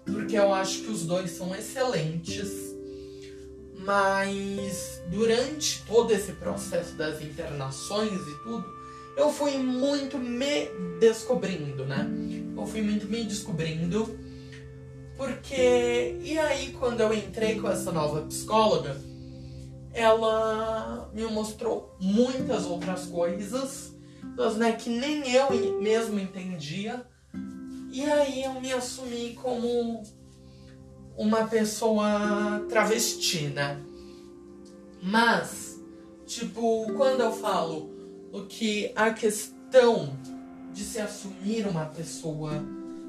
porque 0.07 0.39
eu 0.39 0.55
acho 0.55 0.81
que 0.81 0.91
os 0.91 1.05
dois 1.05 1.33
são 1.33 1.55
excelentes. 1.55 2.51
Mas 3.81 5.03
durante 5.11 5.85
todo 5.85 6.11
esse 6.11 6.33
processo 6.33 6.95
das 6.95 7.21
internações 7.21 8.19
e 8.19 8.43
tudo, 8.43 8.65
eu 9.17 9.31
fui 9.31 9.57
muito 9.59 10.19
me 10.19 10.69
descobrindo, 10.99 11.85
né? 11.85 12.07
Eu 12.57 12.67
fui 12.67 12.83
muito 12.83 13.07
me 13.07 13.25
descobrindo. 13.25 14.19
Porque. 15.17 16.19
E 16.23 16.39
aí, 16.39 16.73
quando 16.73 17.01
eu 17.01 17.13
entrei 17.13 17.61
com 17.61 17.69
essa 17.69 17.93
nova 17.93 18.23
psicóloga, 18.23 18.97
ela 19.93 21.09
me 21.15 21.25
mostrou 21.27 21.97
muitas 22.01 22.65
outras 22.65 23.07
coisas, 23.07 23.93
né, 24.57 24.73
que 24.73 24.91
nem 24.91 25.33
eu 25.33 25.81
mesmo 25.81 26.19
entendia. 26.19 27.07
E 27.93 28.05
aí 28.05 28.43
eu 28.43 28.61
me 28.61 28.73
assumi 28.73 29.39
como 29.41 30.03
uma 31.17 31.47
pessoa 31.47 32.67
travesti, 32.69 33.47
né? 33.47 33.81
Mas, 35.01 35.81
tipo, 36.27 36.93
quando 36.95 37.21
eu 37.21 37.31
falo 37.31 37.94
que 38.43 38.93
a 38.95 39.13
questão 39.13 40.17
de 40.73 40.83
se 40.83 41.01
assumir 41.01 41.67
uma 41.67 41.87
pessoa, 41.87 42.53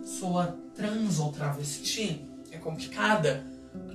pessoa 0.02 0.58
trans 0.76 1.20
ou 1.20 1.32
travesti 1.32 2.22
é 2.52 2.58
complicada, 2.58 3.46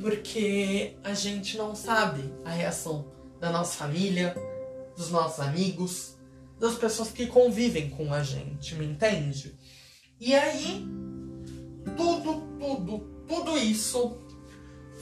porque 0.00 0.96
a 1.04 1.14
gente 1.14 1.56
não 1.56 1.74
sabe 1.74 2.32
a 2.44 2.50
reação 2.50 3.06
da 3.38 3.50
nossa 3.50 3.78
família, 3.78 4.34
dos 4.96 5.10
nossos 5.10 5.40
amigos, 5.40 6.16
das 6.58 6.74
pessoas 6.74 7.10
que 7.10 7.26
convivem 7.26 7.88
com 7.90 8.12
a 8.12 8.22
gente, 8.22 8.74
me 8.74 8.84
entende? 8.84 9.56
E 10.20 10.34
aí, 10.34 10.84
tudo, 11.96 12.42
tudo, 12.58 12.98
tudo 13.26 13.56
isso 13.56 14.18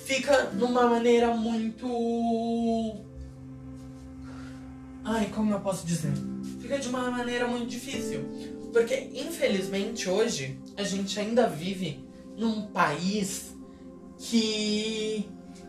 fica 0.04 0.50
numa 0.50 0.86
maneira 0.86 1.34
muito. 1.34 1.86
Ai, 5.10 5.30
como 5.34 5.54
eu 5.54 5.60
posso 5.60 5.86
dizer? 5.86 6.12
Fica 6.60 6.78
de 6.78 6.86
uma 6.86 7.10
maneira 7.10 7.48
muito 7.48 7.66
difícil. 7.66 8.28
Porque, 8.74 9.10
infelizmente, 9.14 10.06
hoje 10.06 10.60
a 10.76 10.82
gente 10.82 11.18
ainda 11.18 11.48
vive 11.48 12.06
num 12.36 12.66
país 12.66 13.56
que, 14.18 15.26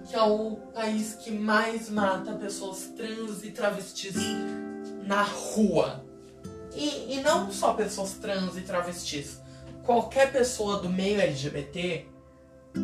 que 0.10 0.14
é 0.14 0.22
o 0.22 0.58
país 0.74 1.16
que 1.16 1.32
mais 1.32 1.90
mata 1.90 2.34
pessoas 2.34 2.92
trans 2.98 3.42
e 3.46 3.52
travestis 3.52 4.16
na 5.06 5.24
rua. 5.24 6.04
E, 6.76 7.16
e 7.16 7.22
não 7.22 7.50
só 7.50 7.74
pessoas 7.74 8.16
trans 8.16 8.58
e 8.58 8.62
travestis. 8.62 9.40
Qualquer 9.86 10.34
pessoa 10.34 10.82
do 10.82 10.90
meio 10.90 11.22
LGBT 11.22 12.08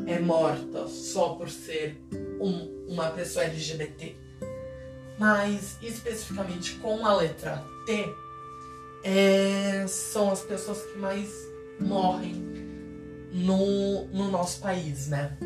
é 0.08 0.20
morta 0.20 0.88
só 0.88 1.34
por 1.34 1.50
ser 1.50 2.02
um, 2.40 2.86
uma 2.88 3.10
pessoa 3.10 3.44
LGBT. 3.44 4.24
Mas 5.18 5.78
especificamente 5.82 6.76
com 6.76 7.06
a 7.06 7.16
letra 7.16 7.64
T, 7.86 8.14
é, 9.04 9.86
são 9.88 10.32
as 10.32 10.42
pessoas 10.42 10.82
que 10.82 10.98
mais 10.98 11.30
morrem 11.80 12.34
no, 13.32 14.06
no 14.08 14.32
nosso 14.32 14.60
país, 14.62 15.08
né? 15.08 15.38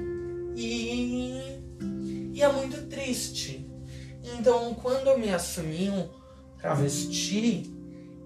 E, 0.55 1.59
e 2.33 2.41
é 2.41 2.51
muito 2.51 2.87
triste. 2.87 3.69
Então, 4.37 4.73
quando 4.75 5.07
eu 5.07 5.17
me 5.17 5.33
assumi 5.33 5.89
um 5.89 6.09
travesti, 6.57 7.69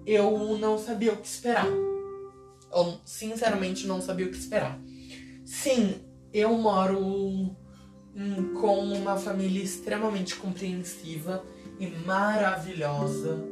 eu 0.06 0.56
não 0.58 0.78
sabia 0.78 1.12
o 1.12 1.16
que 1.16 1.26
esperar. 1.26 1.66
Eu, 1.66 2.98
sinceramente, 3.04 3.86
não 3.86 4.00
sabia 4.00 4.26
o 4.26 4.30
que 4.30 4.36
esperar. 4.36 4.78
Sim, 5.44 5.96
eu 6.32 6.52
moro 6.58 7.56
com 8.60 8.78
uma 8.78 9.16
família 9.16 9.62
extremamente 9.62 10.36
compreensiva 10.36 11.44
e 11.80 11.86
maravilhosa 11.86 13.42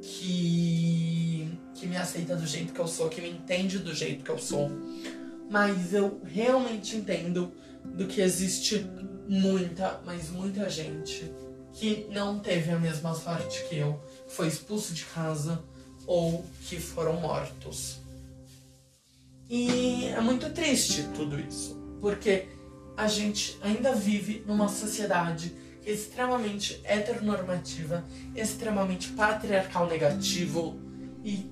que, 0.00 1.48
que 1.74 1.86
me 1.86 1.96
aceita 1.96 2.34
do 2.34 2.46
jeito 2.46 2.72
que 2.72 2.80
eu 2.80 2.88
sou, 2.88 3.08
que 3.08 3.20
me 3.20 3.30
entende 3.30 3.78
do 3.78 3.94
jeito 3.94 4.24
que 4.24 4.30
eu 4.30 4.38
sou. 4.38 4.70
Mas 5.50 5.92
eu 5.92 6.20
realmente 6.24 6.96
entendo 6.96 7.52
do 7.84 8.06
que 8.06 8.20
existe 8.20 8.86
muita, 9.28 10.00
mas 10.04 10.30
muita 10.30 10.68
gente 10.70 11.30
que 11.72 12.06
não 12.10 12.38
teve 12.38 12.70
a 12.70 12.78
mesma 12.78 13.14
sorte 13.14 13.64
que 13.68 13.76
eu, 13.76 14.00
foi 14.28 14.48
expulso 14.48 14.92
de 14.94 15.04
casa 15.04 15.62
ou 16.06 16.44
que 16.66 16.80
foram 16.80 17.20
mortos. 17.20 18.00
E 19.48 20.06
é 20.06 20.20
muito 20.20 20.50
triste 20.50 21.04
tudo 21.14 21.38
isso, 21.38 21.76
porque 22.00 22.48
a 23.00 23.06
gente 23.06 23.58
ainda 23.62 23.94
vive 23.94 24.44
numa 24.46 24.68
sociedade 24.68 25.56
extremamente 25.86 26.78
heteronormativa, 26.84 28.04
extremamente 28.36 29.08
patriarcal 29.12 29.86
negativo 29.86 30.78
e 31.24 31.50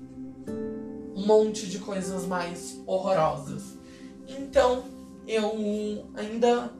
um 1.15 1.25
monte 1.25 1.65
de 1.65 1.79
coisas 1.79 2.27
mais 2.27 2.79
horrorosas. 2.85 3.79
Então, 4.27 4.83
eu 5.27 6.07
ainda 6.13 6.71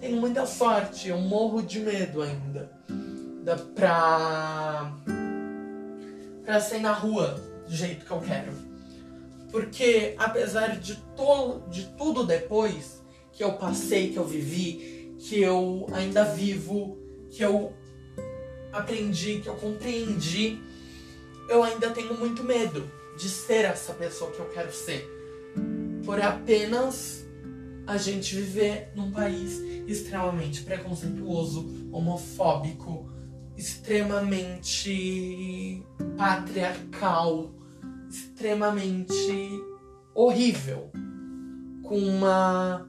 tenho 0.00 0.20
muita 0.20 0.44
sorte, 0.46 1.08
eu 1.08 1.18
morro 1.18 1.62
de 1.62 1.78
medo 1.78 2.20
ainda 2.20 2.72
da, 3.44 3.56
pra, 3.56 4.96
pra 6.44 6.60
sair 6.60 6.80
na 6.80 6.92
rua 6.92 7.40
do 7.68 7.72
jeito 7.72 8.04
que 8.04 8.10
eu 8.10 8.20
quero. 8.20 8.52
Porque 9.52 10.16
apesar 10.18 10.76
de, 10.76 10.96
to 11.16 11.62
de 11.70 11.84
tudo 11.96 12.26
depois 12.26 12.97
que 13.38 13.44
eu 13.44 13.52
passei, 13.52 14.10
que 14.10 14.16
eu 14.16 14.26
vivi, 14.26 15.14
que 15.16 15.40
eu 15.40 15.86
ainda 15.92 16.24
vivo, 16.24 16.98
que 17.30 17.40
eu 17.40 17.72
aprendi, 18.72 19.38
que 19.40 19.48
eu 19.48 19.54
compreendi, 19.54 20.60
eu 21.48 21.62
ainda 21.62 21.90
tenho 21.90 22.18
muito 22.18 22.42
medo 22.42 22.90
de 23.16 23.28
ser 23.28 23.64
essa 23.64 23.94
pessoa 23.94 24.32
que 24.32 24.40
eu 24.40 24.46
quero 24.46 24.72
ser. 24.72 25.08
Por 26.04 26.20
apenas 26.20 27.24
a 27.86 27.96
gente 27.96 28.34
viver 28.34 28.90
num 28.96 29.12
país 29.12 29.60
extremamente 29.86 30.62
preconceituoso, 30.62 31.88
homofóbico, 31.92 33.08
extremamente 33.56 34.20
patriarcal, 36.16 37.54
extremamente 38.10 39.48
horrível, 40.12 40.90
com 41.84 42.00
uma 42.00 42.88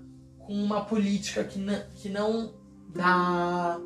com 0.49 0.55
uma 0.55 0.83
política 0.83 1.43
que 1.43 1.59
não, 1.59 1.83
que 1.93 2.09
não 2.09 2.51
dá 2.87 3.79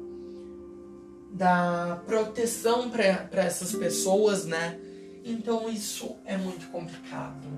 dá 1.33 2.01
proteção 2.05 2.89
para 2.89 3.27
essas 3.33 3.75
pessoas, 3.75 4.45
né? 4.45 4.79
Então 5.25 5.69
isso 5.69 6.15
é 6.23 6.37
muito 6.37 6.67
complicado. 6.67 7.49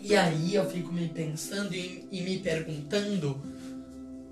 E 0.00 0.16
aí 0.16 0.54
eu 0.54 0.64
fico 0.64 0.90
me 0.90 1.10
pensando 1.10 1.74
e, 1.74 2.08
e 2.10 2.22
me 2.22 2.38
perguntando 2.38 3.38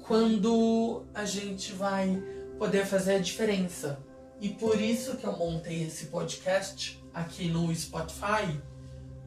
quando 0.00 1.04
a 1.12 1.26
gente 1.26 1.72
vai 1.72 2.22
poder 2.58 2.86
fazer 2.86 3.16
a 3.16 3.18
diferença. 3.18 3.98
E 4.40 4.48
por 4.48 4.80
isso 4.80 5.18
que 5.18 5.26
eu 5.26 5.36
montei 5.36 5.82
esse 5.82 6.06
podcast 6.06 6.98
aqui 7.12 7.48
no 7.48 7.74
Spotify, 7.74 8.58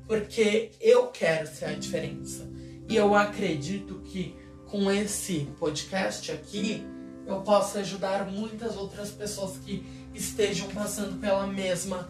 porque 0.07 0.71
eu 0.81 1.09
quero 1.09 1.45
ser 1.45 1.65
a 1.65 1.73
diferença. 1.73 2.49
E 2.89 2.95
eu 2.95 3.13
acredito 3.15 3.95
que 4.05 4.35
com 4.65 4.89
esse 4.91 5.47
podcast 5.59 6.31
aqui 6.31 6.85
eu 7.25 7.41
posso 7.41 7.77
ajudar 7.79 8.25
muitas 8.25 8.77
outras 8.77 9.11
pessoas 9.11 9.57
que 9.57 9.85
estejam 10.13 10.69
passando 10.69 11.19
pela 11.19 11.45
mesma 11.45 12.07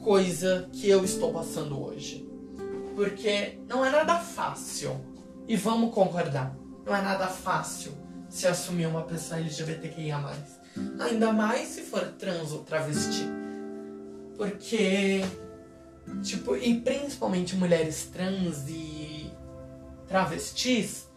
coisa 0.00 0.68
que 0.72 0.88
eu 0.88 1.04
estou 1.04 1.32
passando 1.32 1.80
hoje. 1.80 2.28
Porque 2.94 3.58
não 3.68 3.84
é 3.84 3.90
nada 3.90 4.18
fácil. 4.18 4.98
E 5.46 5.56
vamos 5.56 5.94
concordar, 5.94 6.56
não 6.86 6.94
é 6.94 7.02
nada 7.02 7.26
fácil 7.26 7.92
se 8.28 8.46
assumir 8.46 8.86
uma 8.86 9.02
pessoa 9.02 9.40
LGBTQIA. 9.40 10.18
Ainda 11.00 11.32
mais 11.32 11.68
se 11.68 11.82
for 11.82 12.02
trans 12.18 12.52
ou 12.52 12.60
travesti. 12.60 13.26
Porque, 14.36 15.20
tipo, 16.22 16.56
e 16.56 16.80
principalmente 16.80 17.54
mulheres 17.56 18.08
trans 18.12 18.66
e 18.68 19.21
travestis 20.12 21.08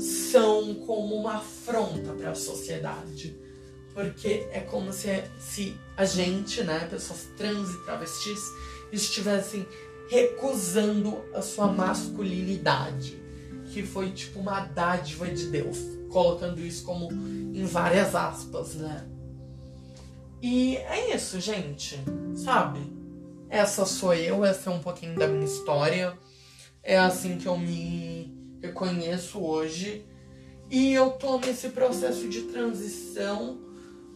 são 0.00 0.74
como 0.86 1.16
uma 1.16 1.36
afronta 1.36 2.14
para 2.14 2.30
a 2.30 2.34
sociedade. 2.34 3.36
Porque 3.92 4.48
é 4.50 4.60
como 4.60 4.90
se, 4.90 5.22
se 5.38 5.76
a 5.98 6.06
gente, 6.06 6.62
né, 6.64 6.88
pessoas 6.90 7.28
trans 7.36 7.68
e 7.70 7.84
travestis, 7.84 8.40
estivessem 8.90 9.66
recusando 10.08 11.22
a 11.34 11.42
sua 11.42 11.66
masculinidade, 11.66 13.22
que 13.70 13.82
foi 13.82 14.10
tipo 14.12 14.40
uma 14.40 14.60
dádiva 14.60 15.28
de 15.28 15.48
Deus, 15.48 15.78
colocando 16.10 16.58
isso 16.60 16.84
como 16.84 17.12
em 17.12 17.64
várias 17.66 18.14
aspas, 18.14 18.74
né? 18.76 19.06
E 20.40 20.76
é 20.76 21.14
isso, 21.14 21.38
gente, 21.38 22.00
sabe? 22.34 22.80
Essa 23.50 23.84
sou 23.84 24.14
eu, 24.14 24.42
essa 24.42 24.70
é 24.70 24.72
um 24.72 24.80
pouquinho 24.80 25.18
da 25.18 25.28
minha 25.28 25.44
história. 25.44 26.16
É 26.82 26.98
assim 26.98 27.38
que 27.38 27.46
eu 27.46 27.56
me 27.56 28.11
reconheço 28.62 29.40
hoje. 29.40 30.06
E 30.70 30.92
eu 30.92 31.10
tô 31.10 31.38
nesse 31.38 31.68
processo 31.70 32.28
de 32.28 32.42
transição 32.42 33.60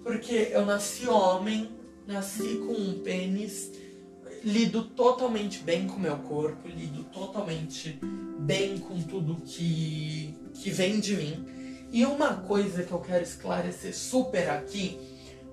porque 0.03 0.51
eu 0.53 0.65
nasci 0.65 1.09
homem, 1.09 1.69
nasci 2.07 2.63
com 2.65 2.73
um 2.73 3.01
pênis, 3.01 3.73
lido 4.45 4.85
totalmente 4.85 5.59
bem 5.59 5.89
com 5.89 5.99
meu 5.99 6.17
corpo, 6.19 6.69
lido 6.69 7.03
totalmente 7.05 7.99
bem 8.39 8.79
com 8.79 9.03
tudo 9.03 9.43
que, 9.45 10.33
que 10.55 10.71
vem 10.71 11.01
de 11.01 11.17
mim. 11.17 11.45
E 11.91 12.07
uma 12.07 12.35
coisa 12.35 12.85
que 12.85 12.93
eu 12.93 13.01
quero 13.01 13.25
esclarecer 13.25 13.93
super 13.93 14.49
aqui, 14.49 14.97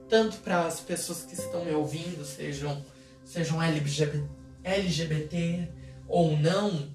tanto 0.07 0.37
para 0.37 0.67
as 0.67 0.79
pessoas 0.79 1.23
que 1.23 1.33
estão 1.33 1.65
me 1.65 1.71
ouvindo, 1.71 2.23
sejam, 2.23 2.85
sejam 3.25 3.61
LGBT, 3.61 4.23
LGBT 4.63 5.67
ou 6.07 6.37
não, 6.37 6.93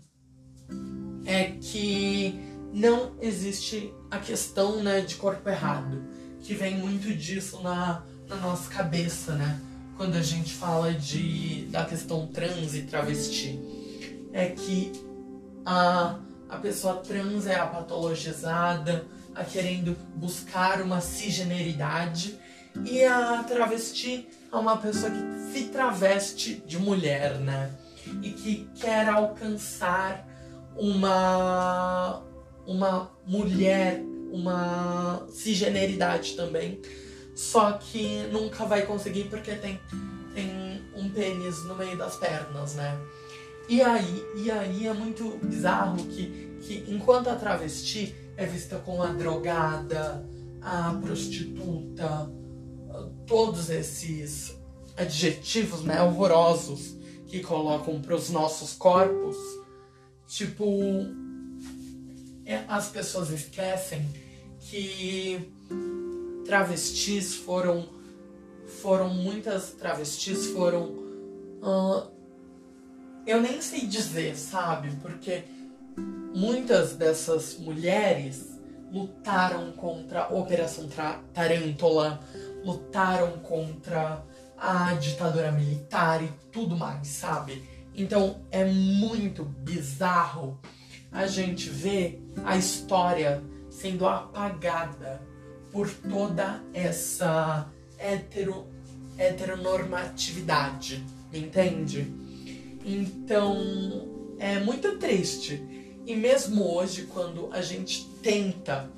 é 1.29 1.53
que 1.61 2.41
não 2.73 3.13
existe 3.21 3.93
a 4.11 4.19
questão 4.19 4.83
né, 4.83 5.03
de 5.03 5.17
corpo 5.17 5.47
errado 5.47 6.03
que 6.43 6.55
vem 6.55 6.79
muito 6.79 7.15
disso 7.15 7.63
na, 7.63 8.03
na 8.27 8.37
nossa 8.37 8.71
cabeça, 8.71 9.35
né? 9.35 9.61
Quando 9.95 10.17
a 10.17 10.23
gente 10.23 10.55
fala 10.55 10.95
de, 10.95 11.67
da 11.67 11.85
questão 11.85 12.27
trans 12.29 12.75
e 12.75 12.83
travesti. 12.83 13.61
É 14.33 14.47
que 14.47 14.93
a, 15.67 16.19
a 16.49 16.57
pessoa 16.57 16.95
trans 16.95 17.47
é 17.47 17.57
a 17.57 17.67
patologizada, 17.67 19.05
a 19.35 19.45
querendo 19.45 19.95
buscar 20.15 20.81
uma 20.81 21.03
cisgeneridade, 21.03 22.39
e 22.87 23.05
a 23.05 23.43
travesti 23.43 24.27
é 24.51 24.57
uma 24.57 24.79
pessoa 24.79 25.11
que 25.11 25.53
se 25.53 25.65
traveste 25.65 26.63
de 26.67 26.79
mulher, 26.79 27.39
né? 27.39 27.71
E 28.23 28.31
que 28.31 28.71
quer 28.77 29.09
alcançar 29.09 30.27
uma, 30.79 32.23
uma 32.67 33.11
mulher 33.27 34.03
uma 34.31 35.27
cisgeneridade 35.31 36.35
também. 36.35 36.81
Só 37.35 37.73
que 37.73 38.27
nunca 38.33 38.65
vai 38.65 38.85
conseguir 38.85 39.25
porque 39.25 39.55
tem, 39.55 39.81
tem 40.35 40.83
um 40.95 41.09
pênis 41.11 41.65
no 41.65 41.77
meio 41.77 41.97
das 41.97 42.17
pernas, 42.17 42.75
né? 42.75 42.99
E 43.69 43.83
aí, 43.83 44.25
e 44.37 44.51
aí 44.51 44.87
é 44.87 44.93
muito 44.93 45.39
bizarro 45.43 45.97
que, 46.07 46.57
que 46.63 46.85
enquanto 46.89 47.29
a 47.29 47.37
travesti 47.37 48.15
é 48.37 48.47
vista 48.47 48.79
como 48.79 49.03
a 49.03 49.09
drogada, 49.09 50.27
a 50.61 50.99
prostituta, 51.03 52.31
todos 53.27 53.69
esses 53.71 54.57
adjetivos 54.97 55.83
né, 55.83 56.03
horrorosos 56.03 56.97
que 57.27 57.41
colocam 57.41 58.01
para 58.01 58.17
os 58.17 58.31
nossos 58.31 58.73
corpos, 58.73 59.37
tipo, 60.29 60.65
é, 62.45 62.63
as 62.69 62.91
pessoas 62.91 63.31
esquecem 63.31 64.07
que 64.61 65.51
travestis 66.45 67.35
foram 67.35 67.89
foram 68.83 69.09
muitas 69.09 69.71
travestis 69.73 70.49
foram 70.49 70.85
uh, 71.63 72.11
eu 73.27 73.41
nem 73.41 73.61
sei 73.63 73.87
dizer 73.87 74.37
sabe? 74.37 74.91
Porque 75.03 75.45
muitas 76.35 76.95
dessas 76.95 77.59
mulheres 77.59 78.59
lutaram 78.93 79.73
contra 79.73 80.25
a 80.25 80.35
Operação 80.35 80.89
Tarântula 81.33 82.21
lutaram 82.65 83.33
contra 83.39 84.23
a 84.57 84.95
ditadura 84.95 85.53
militar 85.53 86.23
e 86.23 86.29
tudo 86.51 86.77
mais 86.77 87.07
sabe 87.09 87.78
então 87.99 88.41
é 88.51 88.65
muito 88.65 89.45
bizarro 89.45 90.59
a 91.11 91.27
gente 91.27 91.69
vê 91.69 92.21
a 92.45 92.57
história 92.57 93.43
sendo 93.71 94.07
apagada 94.07 95.21
por 95.73 95.89
toda 95.91 96.63
essa 96.73 97.69
hetero, 97.99 98.67
heteronormatividade, 99.17 101.05
entende? 101.33 102.13
Então 102.85 103.57
é 104.39 104.59
muito 104.61 104.97
triste. 104.99 105.63
E 106.07 106.15
mesmo 106.17 106.65
hoje, 106.75 107.09
quando 107.13 107.51
a 107.53 107.61
gente 107.61 108.07
tenta 108.23 108.91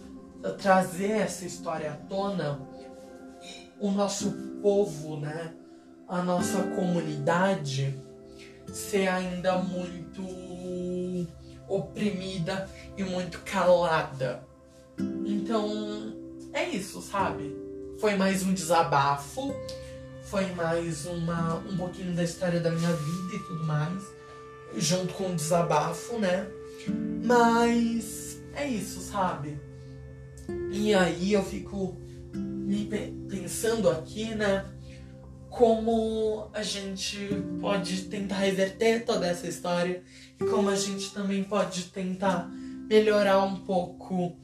trazer 0.58 1.10
essa 1.10 1.44
história 1.44 1.92
à 1.92 1.96
tona, 1.96 2.60
o 3.80 3.90
nosso 3.90 4.30
povo, 4.62 5.16
né, 5.16 5.52
a 6.08 6.22
nossa 6.22 6.62
comunidade, 6.62 7.94
ser 8.72 9.08
ainda 9.08 9.58
muito 9.58 10.22
oprimida 11.68 12.68
e 12.96 13.04
muito 13.04 13.38
calada. 13.40 14.42
Então, 15.24 16.14
é 16.52 16.68
isso, 16.68 17.00
sabe? 17.00 17.56
Foi 17.98 18.16
mais 18.16 18.42
um 18.42 18.52
desabafo, 18.52 19.54
foi 20.24 20.46
mais 20.52 21.06
uma, 21.06 21.56
um 21.56 21.76
pouquinho 21.76 22.14
da 22.14 22.24
história 22.24 22.60
da 22.60 22.70
minha 22.70 22.92
vida 22.92 23.34
e 23.34 23.38
tudo 23.40 23.64
mais, 23.64 24.02
junto 24.76 25.14
com 25.14 25.30
o 25.30 25.34
desabafo, 25.34 26.18
né? 26.18 26.48
Mas 27.24 28.40
é 28.54 28.66
isso, 28.66 29.00
sabe? 29.00 29.58
E 30.72 30.94
aí 30.94 31.32
eu 31.32 31.44
fico 31.44 31.96
me 32.34 32.88
pensando 33.28 33.90
aqui, 33.90 34.34
né? 34.34 34.64
Como 35.50 36.48
a 36.54 36.62
gente 36.62 37.18
pode 37.60 38.04
tentar 38.04 38.36
reverter 38.36 39.04
toda 39.04 39.26
essa 39.26 39.48
história 39.48 40.02
e 40.40 40.44
como 40.44 40.70
a 40.70 40.76
gente 40.76 41.12
também 41.12 41.42
pode 41.42 41.84
tentar 41.84 42.48
melhorar 42.88 43.42
um 43.44 43.56
pouco 43.56 44.36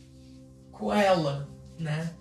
com 0.72 0.92
ela, 0.92 1.48
né? 1.78 2.12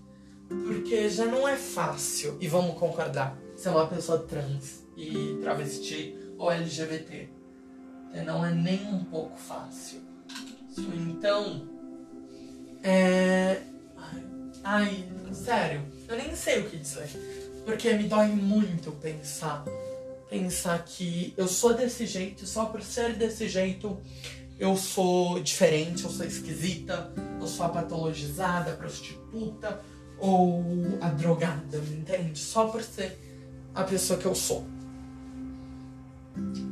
Porque 0.47 1.09
já 1.09 1.25
não 1.25 1.47
é 1.47 1.55
fácil, 1.57 2.37
e 2.39 2.47
vamos 2.47 2.77
concordar, 2.77 3.37
ser 3.55 3.69
uma 3.69 3.87
pessoa 3.87 4.19
trans 4.19 4.83
e 4.95 5.39
travesti 5.41 6.15
ou 6.37 6.51
LGBT. 6.51 7.27
Não 8.25 8.45
é 8.45 8.53
nem 8.53 8.85
um 8.85 9.03
pouco 9.03 9.37
fácil. 9.37 9.99
Então, 10.77 11.67
é. 12.83 13.61
Ai, 14.63 15.05
sério, 15.33 15.81
eu 16.07 16.15
nem 16.15 16.35
sei 16.35 16.61
o 16.61 16.69
que 16.69 16.77
dizer. 16.77 17.09
Porque 17.65 17.91
me 17.93 18.03
dói 18.03 18.27
muito 18.27 18.91
pensar. 18.91 19.65
Pensar 20.29 20.83
que 20.83 21.33
eu 21.35 21.47
sou 21.47 21.73
desse 21.73 22.05
jeito, 22.05 22.45
só 22.45 22.65
por 22.65 22.81
ser 22.81 23.15
desse 23.15 23.47
jeito 23.47 23.99
eu 24.57 24.77
sou 24.77 25.41
diferente, 25.41 26.03
eu 26.03 26.09
sou 26.09 26.25
esquisita, 26.25 27.11
eu 27.39 27.47
sou 27.47 27.65
a 27.65 27.69
patologizada, 27.69 28.71
a 28.71 28.75
prostituta 28.75 29.81
ou 30.17 30.63
a 31.01 31.09
drogada, 31.09 31.77
me 31.79 31.97
entende? 31.97 32.39
Só 32.39 32.67
por 32.67 32.81
ser 32.81 33.19
a 33.73 33.83
pessoa 33.83 34.17
que 34.17 34.25
eu 34.25 34.35
sou. 34.35 34.65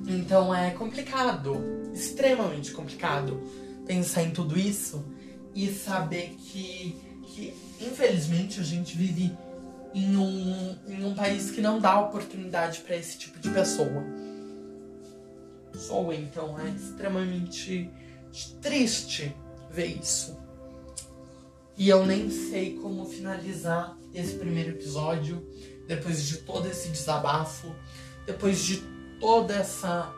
Então 0.07 0.53
é 0.53 0.71
complicado, 0.71 1.57
extremamente 1.93 2.71
complicado 2.71 3.41
pensar 3.85 4.23
em 4.23 4.31
tudo 4.31 4.57
isso 4.57 5.03
e 5.53 5.69
saber 5.69 6.35
que, 6.39 6.95
que 7.25 7.53
infelizmente 7.81 8.59
a 8.59 8.63
gente 8.63 8.95
vive 8.95 9.35
em 9.93 10.17
um, 10.17 10.75
em 10.87 11.05
um 11.05 11.13
país 11.13 11.51
que 11.51 11.61
não 11.61 11.79
dá 11.79 11.99
oportunidade 11.99 12.79
para 12.79 12.95
esse 12.95 13.17
tipo 13.17 13.39
de 13.39 13.49
pessoa. 13.49 14.03
Sou 15.73 16.13
então 16.13 16.59
é 16.59 16.69
extremamente 16.69 17.89
triste 18.61 19.35
ver 19.71 19.87
isso. 19.87 20.37
E 21.77 21.89
eu 21.89 22.05
nem 22.05 22.29
sei 22.29 22.77
como 22.77 23.05
finalizar 23.05 23.97
esse 24.13 24.35
primeiro 24.35 24.71
episódio 24.71 25.47
depois 25.87 26.23
de 26.23 26.37
todo 26.37 26.67
esse 26.67 26.89
desabafo, 26.89 27.73
depois 28.25 28.63
de 28.63 28.83
toda 29.19 29.55
essa 29.55 30.13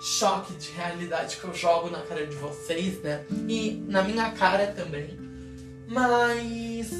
choque 0.00 0.54
de 0.54 0.70
realidade 0.70 1.36
que 1.36 1.44
eu 1.44 1.54
jogo 1.54 1.90
na 1.90 2.00
cara 2.02 2.26
de 2.26 2.34
vocês, 2.36 3.02
né? 3.02 3.24
E 3.48 3.84
na 3.86 4.02
minha 4.02 4.30
cara 4.30 4.68
também. 4.68 5.18
Mas 5.88 6.90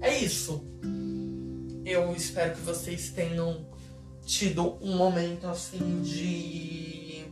é 0.00 0.18
isso. 0.18 0.64
Eu 1.86 2.12
espero 2.16 2.52
que 2.52 2.62
vocês 2.62 3.10
tenham 3.10 3.64
tido 4.24 4.76
um 4.82 4.96
momento 4.96 5.46
assim 5.46 6.02
de 6.02 7.24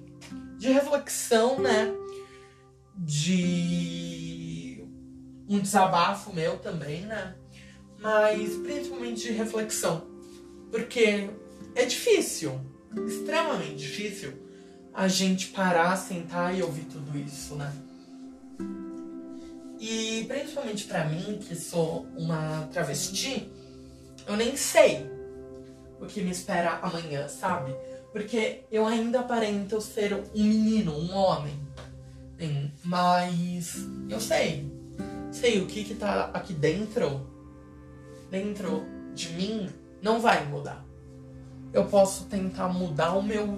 de 0.59 0.69
reflexão, 0.71 1.59
né? 1.59 1.93
De 2.97 4.87
um 5.49 5.59
desabafo 5.59 6.33
meu 6.33 6.57
também, 6.59 7.01
né? 7.01 7.35
Mas 7.99 8.55
principalmente 8.59 9.23
de 9.23 9.33
reflexão. 9.33 10.07
Porque 10.71 11.29
é 11.75 11.85
difícil, 11.85 12.61
extremamente 13.09 13.75
difícil 13.75 14.35
a 14.95 15.09
gente 15.09 15.49
parar, 15.49 15.97
sentar 15.97 16.57
e 16.57 16.63
ouvir 16.63 16.85
tudo 16.85 17.19
isso, 17.19 17.57
né? 17.57 17.73
E 19.81 20.25
principalmente 20.29 20.85
para 20.85 21.07
mim, 21.07 21.41
que 21.45 21.57
sou 21.57 22.07
uma 22.17 22.69
travesti, 22.73 23.51
eu 24.27 24.37
nem 24.37 24.57
sei 24.57 25.11
o 26.01 26.07
que 26.07 26.23
me 26.23 26.31
espera 26.31 26.79
amanhã, 26.83 27.29
sabe? 27.29 27.75
Porque 28.13 28.65
eu 28.71 28.87
ainda 28.87 29.21
aparento 29.21 29.81
ser 29.81 30.15
um 30.15 30.43
menino, 30.43 30.97
um 30.97 31.15
homem. 31.15 31.65
Mas 32.85 33.89
eu 34.09 34.21
sei. 34.21 34.71
Sei 35.33 35.61
o 35.61 35.67
que 35.67 35.83
que 35.83 35.95
tá 35.95 36.31
aqui 36.33 36.53
dentro, 36.53 37.27
dentro 38.31 38.85
de 39.15 39.31
mim, 39.31 39.69
não 40.01 40.21
vai 40.21 40.45
mudar. 40.47 40.85
Eu 41.73 41.87
posso 41.87 42.27
tentar 42.27 42.69
mudar 42.69 43.15
o 43.15 43.23
meu, 43.23 43.49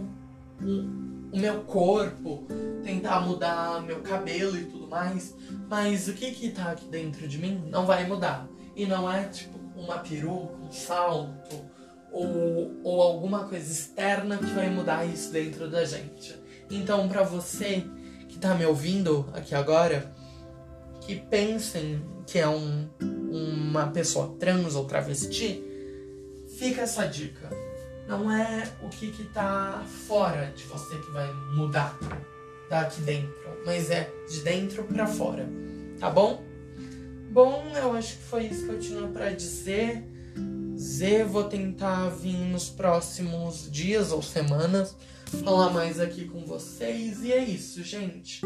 o, 0.62 1.34
o 1.34 1.38
meu 1.38 1.64
corpo, 1.64 2.46
tentar 2.82 3.20
mudar 3.20 3.82
meu 3.82 4.00
cabelo 4.00 4.56
e 4.56 4.64
tudo 4.64 4.86
mais, 4.86 5.34
mas 5.68 6.08
o 6.08 6.14
que 6.14 6.30
que 6.30 6.50
tá 6.50 6.70
aqui 6.70 6.86
dentro 6.86 7.28
de 7.28 7.36
mim 7.36 7.62
não 7.68 7.84
vai 7.84 8.06
mudar. 8.06 8.48
E 8.74 8.86
não 8.86 9.10
é 9.10 9.24
tipo 9.24 9.58
uma 9.76 9.98
peruca, 9.98 10.56
um 10.56 10.72
salto, 10.72 11.64
ou, 12.10 12.80
ou 12.82 13.02
alguma 13.02 13.44
coisa 13.44 13.70
externa 13.70 14.38
que 14.38 14.46
vai 14.46 14.70
mudar 14.70 15.04
isso 15.04 15.30
dentro 15.30 15.68
da 15.68 15.84
gente. 15.84 16.34
Então, 16.70 17.08
para 17.08 17.22
você 17.22 17.84
que 18.28 18.38
tá 18.38 18.54
me 18.54 18.64
ouvindo 18.64 19.28
aqui 19.34 19.54
agora, 19.54 20.12
que 21.00 21.16
pensem 21.16 22.02
que 22.26 22.38
é 22.38 22.48
um, 22.48 22.88
uma 23.30 23.88
pessoa 23.88 24.34
trans 24.38 24.74
ou 24.74 24.84
travesti, 24.84 25.62
fica 26.58 26.82
essa 26.82 27.06
dica. 27.06 27.48
Não 28.08 28.30
é 28.30 28.68
o 28.82 28.88
que, 28.88 29.10
que 29.10 29.24
tá 29.24 29.84
fora 30.06 30.52
de 30.56 30.64
você 30.64 30.96
que 30.96 31.10
vai 31.10 31.32
mudar 31.54 31.98
daqui 32.70 33.00
dentro, 33.02 33.62
mas 33.64 33.90
é 33.90 34.10
de 34.28 34.40
dentro 34.40 34.84
para 34.84 35.06
fora, 35.06 35.48
tá 35.98 36.08
bom? 36.10 36.42
Bom, 37.36 37.70
eu 37.76 37.92
acho 37.92 38.16
que 38.16 38.22
foi 38.22 38.46
isso 38.46 38.64
que 38.64 38.72
eu 38.72 38.78
tinha 38.78 39.08
para 39.08 39.30
dizer. 39.30 40.02
Z, 40.74 41.24
vou 41.24 41.44
tentar 41.44 42.08
vir 42.08 42.32
nos 42.32 42.70
próximos 42.70 43.70
dias 43.70 44.10
ou 44.10 44.22
semanas 44.22 44.96
falar 45.44 45.68
mais 45.68 46.00
aqui 46.00 46.24
com 46.24 46.46
vocês. 46.46 47.22
E 47.22 47.32
é 47.32 47.44
isso, 47.44 47.82
gente. 47.82 48.40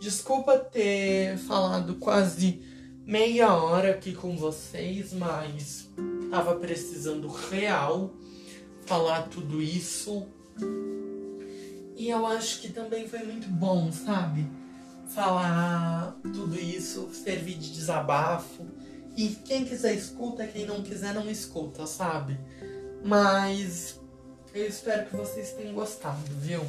Desculpa 0.00 0.56
ter 0.56 1.36
falado 1.36 1.96
quase 1.96 2.62
meia 3.04 3.52
hora 3.54 3.90
aqui 3.90 4.14
com 4.14 4.34
vocês, 4.34 5.12
mas 5.12 5.90
tava 6.30 6.54
precisando 6.54 7.28
real 7.28 8.14
falar 8.86 9.28
tudo 9.28 9.60
isso. 9.60 10.26
E 11.94 12.08
eu 12.08 12.24
acho 12.24 12.62
que 12.62 12.72
também 12.72 13.06
foi 13.06 13.22
muito 13.24 13.46
bom, 13.46 13.92
sabe? 13.92 14.46
Falar 15.08 16.16
tudo 16.22 16.58
isso, 16.58 17.08
servir 17.12 17.54
de 17.54 17.72
desabafo 17.72 18.66
e 19.16 19.28
quem 19.46 19.64
quiser 19.64 19.94
escuta, 19.94 20.46
quem 20.46 20.66
não 20.66 20.82
quiser 20.82 21.14
não 21.14 21.28
escuta, 21.30 21.86
sabe? 21.86 22.38
Mas 23.02 23.98
eu 24.52 24.66
espero 24.66 25.06
que 25.06 25.16
vocês 25.16 25.52
tenham 25.52 25.74
gostado, 25.74 26.20
viu? 26.38 26.62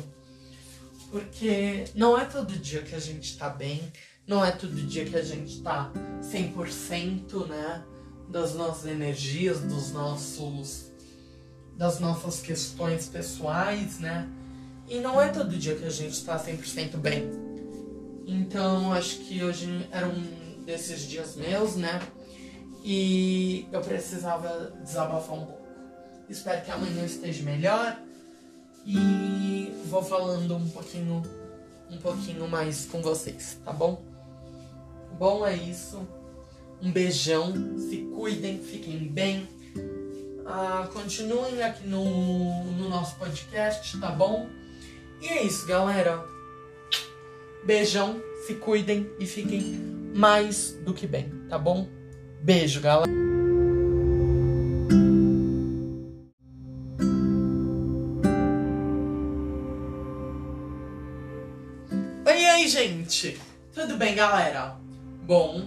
Porque 1.12 1.86
não 1.94 2.18
é 2.18 2.26
todo 2.26 2.54
dia 2.54 2.82
que 2.82 2.96
a 2.96 3.00
gente 3.00 3.38
tá 3.38 3.50
bem, 3.50 3.92
não 4.26 4.44
é 4.44 4.52
todo 4.52 4.74
dia 4.76 5.06
que 5.06 5.16
a 5.16 5.24
gente 5.24 5.62
tá 5.62 5.92
100%, 6.22 7.48
né? 7.48 7.84
Das 8.30 8.54
nossas 8.54 8.86
energias, 8.86 9.60
dos 9.62 9.92
nossos 9.92 10.92
das 11.78 12.00
nossas 12.00 12.42
questões 12.42 13.08
pessoais, 13.08 14.00
né? 14.00 14.28
E 14.90 15.00
não 15.00 15.22
é 15.22 15.30
todo 15.30 15.56
dia 15.56 15.76
que 15.76 15.86
a 15.86 15.90
gente 15.90 16.24
tá 16.26 16.38
100% 16.40 16.98
bem. 16.98 17.47
Então, 18.28 18.92
acho 18.92 19.20
que 19.20 19.42
hoje 19.42 19.88
era 19.90 20.06
um 20.06 20.64
desses 20.66 21.08
dias 21.08 21.38
meus, 21.38 21.78
né? 21.78 22.02
E 22.84 23.66
eu 23.72 23.80
precisava 23.80 24.74
desabafar 24.84 25.38
um 25.38 25.46
pouco. 25.46 25.66
Espero 26.30 26.62
que 26.62 26.70
amanhã 26.70 27.06
esteja 27.06 27.42
melhor. 27.44 27.98
E 28.86 29.72
vou 29.86 30.04
falando 30.04 30.58
um 30.58 30.70
pouquinho, 30.70 31.24
um 31.90 31.98
pouquinho 31.98 32.48
mais 32.50 32.86
com 32.86 33.02
vocês, 33.02 33.58
tá 33.64 33.72
bom? 33.72 34.04
Bom, 35.18 35.48
é 35.48 35.56
isso. 35.56 36.06
Um 36.82 36.92
beijão. 36.92 37.54
Se 37.80 37.98
cuidem, 38.14 38.60
fiquem 38.60 39.08
bem. 39.08 39.48
Ah, 40.46 40.90
continuem 40.92 41.64
aqui 41.64 41.88
no, 41.88 42.64
no 42.74 42.90
nosso 42.90 43.16
podcast, 43.16 43.98
tá 44.00 44.12
bom? 44.12 44.50
E 45.22 45.28
é 45.28 45.44
isso, 45.44 45.66
galera. 45.66 46.37
Beijão, 47.68 48.22
se 48.46 48.54
cuidem 48.54 49.12
e 49.20 49.26
fiquem 49.26 49.78
mais 50.16 50.72
do 50.86 50.94
que 50.94 51.06
bem, 51.06 51.30
tá 51.50 51.60
bom? 51.60 51.86
Beijo, 52.42 52.80
galera. 52.80 53.12
Gente! 62.68 63.38
Tudo 63.74 63.98
bem, 63.98 64.16
galera? 64.16 64.78
Bom, 65.26 65.66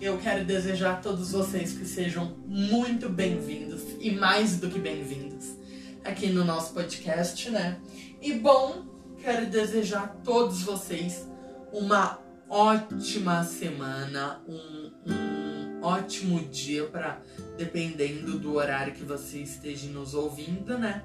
eu 0.00 0.16
quero 0.18 0.44
desejar 0.44 0.92
a 0.92 0.96
todos 0.96 1.32
vocês 1.32 1.72
que 1.72 1.84
sejam 1.84 2.36
muito 2.46 3.08
bem-vindos 3.08 3.82
e 4.00 4.10
mais 4.10 4.58
do 4.58 4.70
que 4.70 4.78
bem-vindos 4.78 5.56
aqui 6.04 6.28
no 6.28 6.44
nosso 6.44 6.72
podcast, 6.72 7.50
né? 7.50 7.78
E 8.20 8.34
bom, 8.34 8.84
quero 9.18 9.46
desejar 9.46 10.04
a 10.04 10.08
todos 10.08 10.62
vocês 10.62 11.26
uma 11.72 12.18
ótima 12.48 13.42
semana, 13.44 14.42
um, 14.46 14.92
um 15.06 15.82
ótimo 15.82 16.38
dia 16.40 16.84
para 16.86 17.20
dependendo 17.56 18.38
do 18.38 18.54
horário 18.54 18.92
que 18.92 19.02
você 19.02 19.38
esteja 19.38 19.88
nos 19.88 20.14
ouvindo, 20.14 20.78
né? 20.78 21.02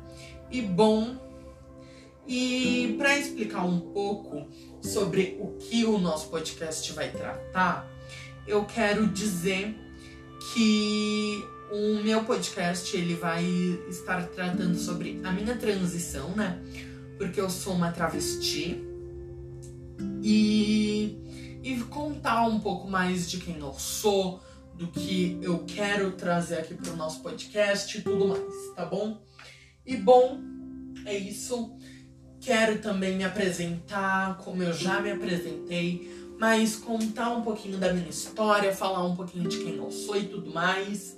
E 0.51 0.61
bom, 0.61 1.17
e 2.27 2.95
para 2.97 3.17
explicar 3.17 3.65
um 3.65 3.79
pouco 3.79 4.49
sobre 4.81 5.37
o 5.39 5.57
que 5.57 5.85
o 5.85 5.97
nosso 5.97 6.27
podcast 6.27 6.91
vai 6.91 7.09
tratar, 7.09 7.89
eu 8.45 8.65
quero 8.65 9.07
dizer 9.07 9.75
que 10.53 11.43
o 11.71 12.03
meu 12.03 12.23
podcast 12.23 12.95
ele 12.95 13.15
vai 13.15 13.43
estar 13.89 14.25
tratando 14.27 14.77
sobre 14.77 15.19
a 15.23 15.31
minha 15.31 15.55
transição, 15.55 16.31
né? 16.31 16.61
Porque 17.17 17.39
eu 17.39 17.49
sou 17.49 17.73
uma 17.73 17.91
travesti 17.91 18.86
e 20.21 21.17
e 21.67 21.83
contar 21.83 22.47
um 22.47 22.59
pouco 22.59 22.89
mais 22.89 23.29
de 23.29 23.39
quem 23.39 23.59
eu 23.59 23.73
sou, 23.73 24.39
do 24.73 24.87
que 24.87 25.37
eu 25.41 25.65
quero 25.67 26.11
trazer 26.11 26.59
aqui 26.59 26.73
para 26.73 26.93
o 26.93 26.95
nosso 26.95 27.21
podcast 27.21 27.97
e 27.97 28.01
tudo 28.01 28.27
mais, 28.27 28.53
tá 28.73 28.85
bom? 28.85 29.21
E 29.85 29.97
bom, 29.97 30.39
é 31.05 31.17
isso. 31.17 31.75
Quero 32.39 32.79
também 32.79 33.17
me 33.17 33.25
apresentar, 33.25 34.37
como 34.37 34.63
eu 34.63 34.71
já 34.71 35.01
me 35.01 35.11
apresentei, 35.11 36.09
mas 36.39 36.75
contar 36.75 37.31
um 37.31 37.41
pouquinho 37.41 37.77
da 37.77 37.91
minha 37.91 38.09
história, 38.09 38.73
falar 38.73 39.03
um 39.03 39.15
pouquinho 39.15 39.49
de 39.49 39.57
quem 39.57 39.75
eu 39.75 39.91
sou 39.91 40.15
e 40.15 40.27
tudo 40.27 40.53
mais. 40.53 41.17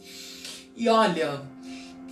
E 0.76 0.90
olha, 0.90 1.44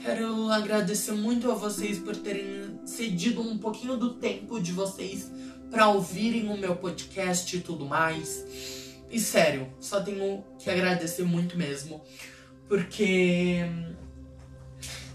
quero 0.04 0.52
agradecer 0.52 1.14
muito 1.14 1.50
a 1.50 1.56
vocês 1.56 1.98
por 1.98 2.16
terem 2.16 2.80
cedido 2.86 3.42
um 3.42 3.58
pouquinho 3.58 3.98
do 3.98 4.14
tempo 4.16 4.60
de 4.60 4.74
vocês 4.74 5.32
para 5.70 5.90
ouvirem 5.90 6.50
o 6.50 6.58
meu 6.58 6.76
podcast 6.76 7.56
e 7.56 7.60
tudo 7.60 7.86
mais. 7.86 8.46
E 9.10 9.20
sério, 9.20 9.68
só 9.80 10.02
tenho 10.02 10.44
que 10.60 10.70
agradecer 10.70 11.24
muito 11.24 11.58
mesmo, 11.58 12.02
porque 12.68 13.66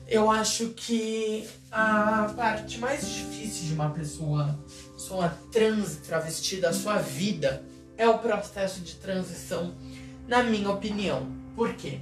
eu 0.09 0.31
acho 0.31 0.71
que 0.71 1.47
a 1.71 2.33
parte 2.37 2.79
mais 2.79 3.07
difícil 3.07 3.67
de 3.67 3.75
uma 3.75 3.91
pessoa, 3.91 4.59
sua 4.97 5.29
trans 5.51 5.97
travesti 5.97 6.57
da 6.57 6.73
sua 6.73 6.99
vida, 6.99 7.63
é 7.97 8.09
o 8.09 8.19
processo 8.19 8.81
de 8.81 8.95
transição, 8.97 9.75
na 10.27 10.43
minha 10.43 10.71
opinião. 10.71 11.31
Por 11.55 11.75
quê? 11.75 12.01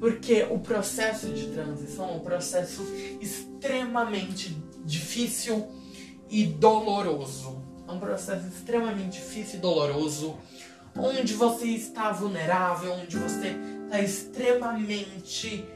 Porque 0.00 0.46
o 0.50 0.58
processo 0.58 1.28
de 1.32 1.46
transição 1.48 2.10
é 2.10 2.12
um 2.12 2.20
processo 2.20 2.82
extremamente 3.20 4.56
difícil 4.84 5.68
e 6.28 6.46
doloroso. 6.46 7.62
É 7.86 7.92
um 7.92 7.98
processo 7.98 8.46
extremamente 8.46 9.18
difícil 9.18 9.58
e 9.58 9.62
doloroso, 9.62 10.36
onde 10.96 11.34
você 11.34 11.66
está 11.66 12.12
vulnerável, 12.12 12.92
onde 12.92 13.16
você 13.16 13.56
está 13.84 14.00
extremamente 14.00 15.66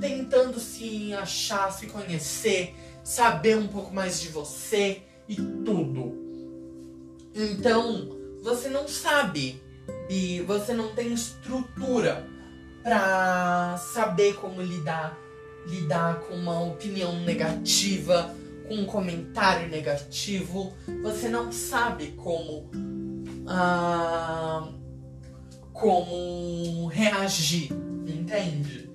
tentando 0.00 0.58
se 0.58 1.14
achar, 1.14 1.72
se 1.72 1.86
conhecer, 1.86 2.74
saber 3.04 3.56
um 3.56 3.68
pouco 3.68 3.94
mais 3.94 4.20
de 4.20 4.28
você 4.28 5.02
e 5.28 5.36
tudo. 5.36 6.14
Então, 7.34 8.16
você 8.42 8.68
não 8.68 8.88
sabe 8.88 9.62
e 10.10 10.40
você 10.42 10.74
não 10.74 10.94
tem 10.94 11.12
estrutura 11.12 12.26
para 12.82 13.76
saber 13.78 14.34
como 14.34 14.60
lidar 14.60 15.16
lidar 15.68 16.20
com 16.20 16.34
uma 16.34 16.60
opinião 16.60 17.20
negativa, 17.20 18.34
um 18.70 18.84
comentário 18.84 19.68
negativo, 19.68 20.72
você 21.02 21.28
não 21.28 21.50
sabe 21.50 22.12
como 22.16 22.70
ah, 23.46 24.68
como 25.72 26.86
reagir, 26.86 27.72
entende? 28.06 28.90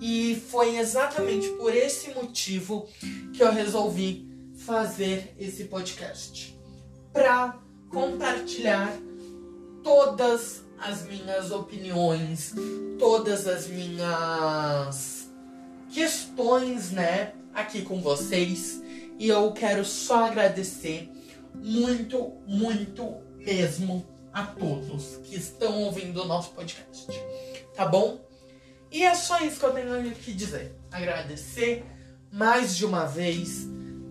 E 0.00 0.42
foi 0.48 0.76
exatamente 0.76 1.48
por 1.50 1.74
esse 1.74 2.10
motivo 2.10 2.88
que 3.32 3.42
eu 3.42 3.52
resolvi 3.52 4.28
fazer 4.56 5.34
esse 5.38 5.64
podcast 5.64 6.58
para 7.12 7.58
compartilhar 7.90 8.92
todas 9.82 10.64
as 10.78 11.06
minhas 11.06 11.50
opiniões, 11.50 12.54
todas 12.98 13.46
as 13.46 13.68
minhas 13.68 15.30
questões, 15.90 16.90
né, 16.90 17.32
aqui 17.54 17.82
com 17.82 18.00
vocês. 18.00 18.82
E 19.18 19.28
eu 19.28 19.52
quero 19.52 19.84
só 19.84 20.26
agradecer 20.26 21.10
muito, 21.54 22.32
muito 22.46 23.16
mesmo 23.38 24.06
a 24.32 24.44
todos 24.44 25.16
que 25.24 25.36
estão 25.36 25.82
ouvindo 25.84 26.22
o 26.22 26.26
nosso 26.26 26.50
podcast. 26.50 27.06
Tá 27.74 27.86
bom? 27.86 28.20
E 28.90 29.02
é 29.02 29.14
só 29.14 29.40
isso 29.40 29.58
que 29.58 29.66
eu 29.66 29.72
tenho 29.72 30.12
que 30.12 30.32
dizer. 30.32 30.74
Agradecer 30.90 31.84
mais 32.30 32.76
de 32.76 32.84
uma 32.84 33.06
vez, 33.06 33.66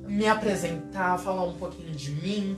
me 0.08 0.28
apresentar, 0.28 1.18
falar 1.20 1.44
um 1.44 1.58
pouquinho 1.58 1.92
de 1.92 2.12
mim, 2.12 2.58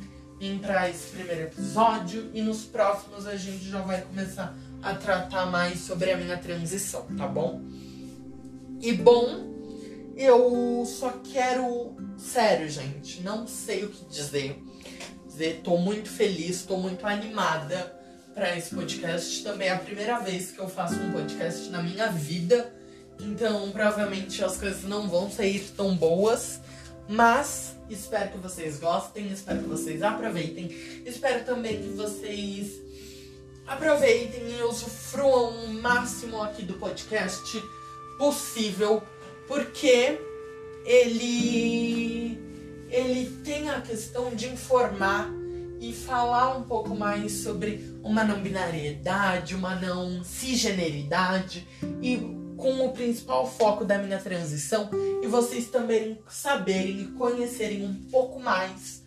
para 0.62 0.90
esse 0.90 1.10
primeiro 1.10 1.44
episódio 1.44 2.30
e 2.34 2.42
nos 2.42 2.64
próximos 2.64 3.26
a 3.26 3.36
gente 3.36 3.70
já 3.70 3.82
vai 3.82 4.02
começar 4.02 4.56
a 4.84 4.94
tratar 4.94 5.48
mais 5.48 5.80
sobre 5.80 6.12
a 6.12 6.18
minha 6.18 6.38
transição, 6.38 7.08
tá 7.18 7.28
bom? 7.28 7.62
E 8.80 8.94
bom, 8.94 9.57
eu 10.18 10.84
só 10.86 11.12
quero. 11.32 11.96
Sério, 12.18 12.68
gente, 12.68 13.22
não 13.22 13.48
sei 13.48 13.86
o 13.86 13.90
que 13.90 14.06
dizer. 14.06 14.62
Dizer, 15.28 15.62
tô 15.64 15.78
muito 15.78 16.10
feliz, 16.10 16.64
tô 16.64 16.78
muito 16.78 17.06
animada 17.06 17.96
para 18.34 18.58
esse 18.58 18.74
podcast. 18.74 19.44
Também 19.44 19.68
é 19.68 19.74
a 19.74 19.78
primeira 19.78 20.20
vez 20.20 20.52
que 20.52 20.60
eu 20.60 20.68
faço 20.68 20.96
um 20.96 21.12
podcast 21.12 21.70
na 21.70 21.84
minha 21.84 22.08
vida. 22.08 22.74
Então, 23.20 23.70
provavelmente 23.72 24.44
as 24.44 24.58
coisas 24.58 24.84
não 24.84 25.08
vão 25.08 25.30
sair 25.30 25.60
tão 25.76 25.96
boas. 25.96 26.60
Mas 27.08 27.76
espero 27.90 28.32
que 28.32 28.38
vocês 28.40 28.80
gostem, 28.80 29.32
espero 29.32 29.60
que 29.60 29.70
vocês 29.70 30.02
aproveitem. 30.02 30.70
Espero 31.06 31.46
também 31.46 31.82
que 31.82 31.90
vocês 31.90 32.82
aproveitem 33.68 34.58
e 34.58 34.64
usufruam 34.64 35.66
o 35.66 35.74
máximo 35.74 36.42
aqui 36.42 36.64
do 36.64 36.74
podcast 36.74 37.62
possível 38.18 39.04
porque 39.48 40.20
ele 40.86 42.40
ele 42.90 43.30
tem 43.44 43.70
a 43.70 43.82
questão 43.82 44.34
de 44.34 44.48
informar 44.48 45.30
e 45.80 45.94
falar 45.94 46.58
um 46.58 46.64
pouco 46.64 46.96
mais 46.96 47.34
sobre 47.34 47.96
uma 48.02 48.24
não 48.24 48.42
binariedade, 48.42 49.54
uma 49.54 49.76
não 49.76 50.24
cisgeneridade 50.24 51.68
e 52.02 52.18
com 52.56 52.86
o 52.86 52.92
principal 52.92 53.46
foco 53.46 53.86
da 53.86 54.00
minha 54.00 54.18
transição 54.18 54.90
e 55.22 55.28
vocês 55.28 55.68
também 55.68 56.18
saberem 56.28 57.02
e 57.02 57.08
conhecerem 57.10 57.86
um 57.86 57.94
pouco 58.10 58.40
mais 58.40 59.04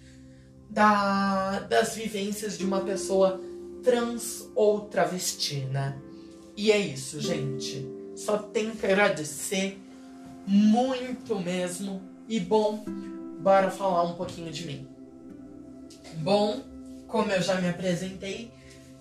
da, 0.69 1.61
das 1.61 1.97
vivências 1.97 2.57
de 2.57 2.65
uma 2.65 2.81
pessoa 2.83 3.41
trans 3.83 4.49
ou 4.55 4.83
travesti, 4.83 5.61
né? 5.65 5.99
E 6.57 6.71
é 6.71 6.79
isso, 6.79 7.21
gente. 7.21 7.89
Só 8.15 8.39
tenho 8.39 8.73
que 8.73 8.87
agradecer 8.87 9.79
muito 10.47 11.39
mesmo. 11.39 12.03
E 12.29 12.39
bom, 12.39 12.85
bora 13.41 13.71
falar 13.71 14.05
um 14.05 14.15
pouquinho 14.15 14.53
de 14.53 14.67
mim. 14.67 14.89
Bom, 16.17 16.61
como 17.07 17.31
eu 17.31 17.43
já 17.43 17.61
me 17.61 17.69
apresentei, 17.69 18.53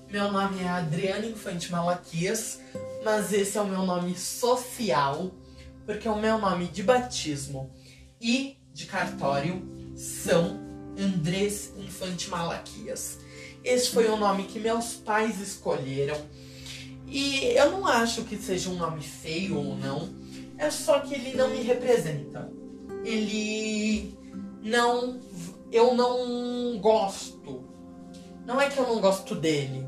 meu 0.10 0.32
nome 0.32 0.62
é 0.62 0.68
Adriana 0.68 1.26
Infante 1.26 1.72
Malaquias, 1.72 2.60
mas 3.04 3.32
esse 3.32 3.58
é 3.58 3.62
o 3.62 3.68
meu 3.68 3.86
nome 3.86 4.18
social, 4.18 5.32
porque 5.86 6.10
o 6.10 6.16
meu 6.16 6.40
nome 6.40 6.68
de 6.68 6.82
batismo 6.82 7.70
e 8.20 8.58
de 8.74 8.86
cartório 8.86 9.62
são 9.96 10.60
Andrés 10.98 11.72
Infante 11.78 12.30
Malaquias. 12.30 13.20
Esse 13.64 13.90
foi 13.90 14.08
o 14.08 14.18
nome 14.18 14.44
que 14.46 14.60
meus 14.60 14.94
pais 14.94 15.40
escolheram. 15.40 16.18
E 17.08 17.46
eu 17.56 17.72
não 17.72 17.86
acho 17.86 18.24
que 18.24 18.38
seja 18.38 18.70
um 18.70 18.76
nome 18.76 19.02
feio 19.02 19.58
ou 19.58 19.76
não, 19.76 20.10
é 20.60 20.70
só 20.70 21.00
que 21.00 21.16
ele 21.16 21.36
não 21.38 21.50
me 21.50 21.62
representa. 21.64 22.52
Ele 23.04 24.14
não. 24.62 25.20
Eu 25.72 25.96
não 25.96 26.78
gosto. 26.80 27.64
Não 28.46 28.60
é 28.60 28.70
que 28.70 28.78
eu 28.78 28.86
não 28.86 29.00
gosto 29.00 29.36
dele, 29.36 29.88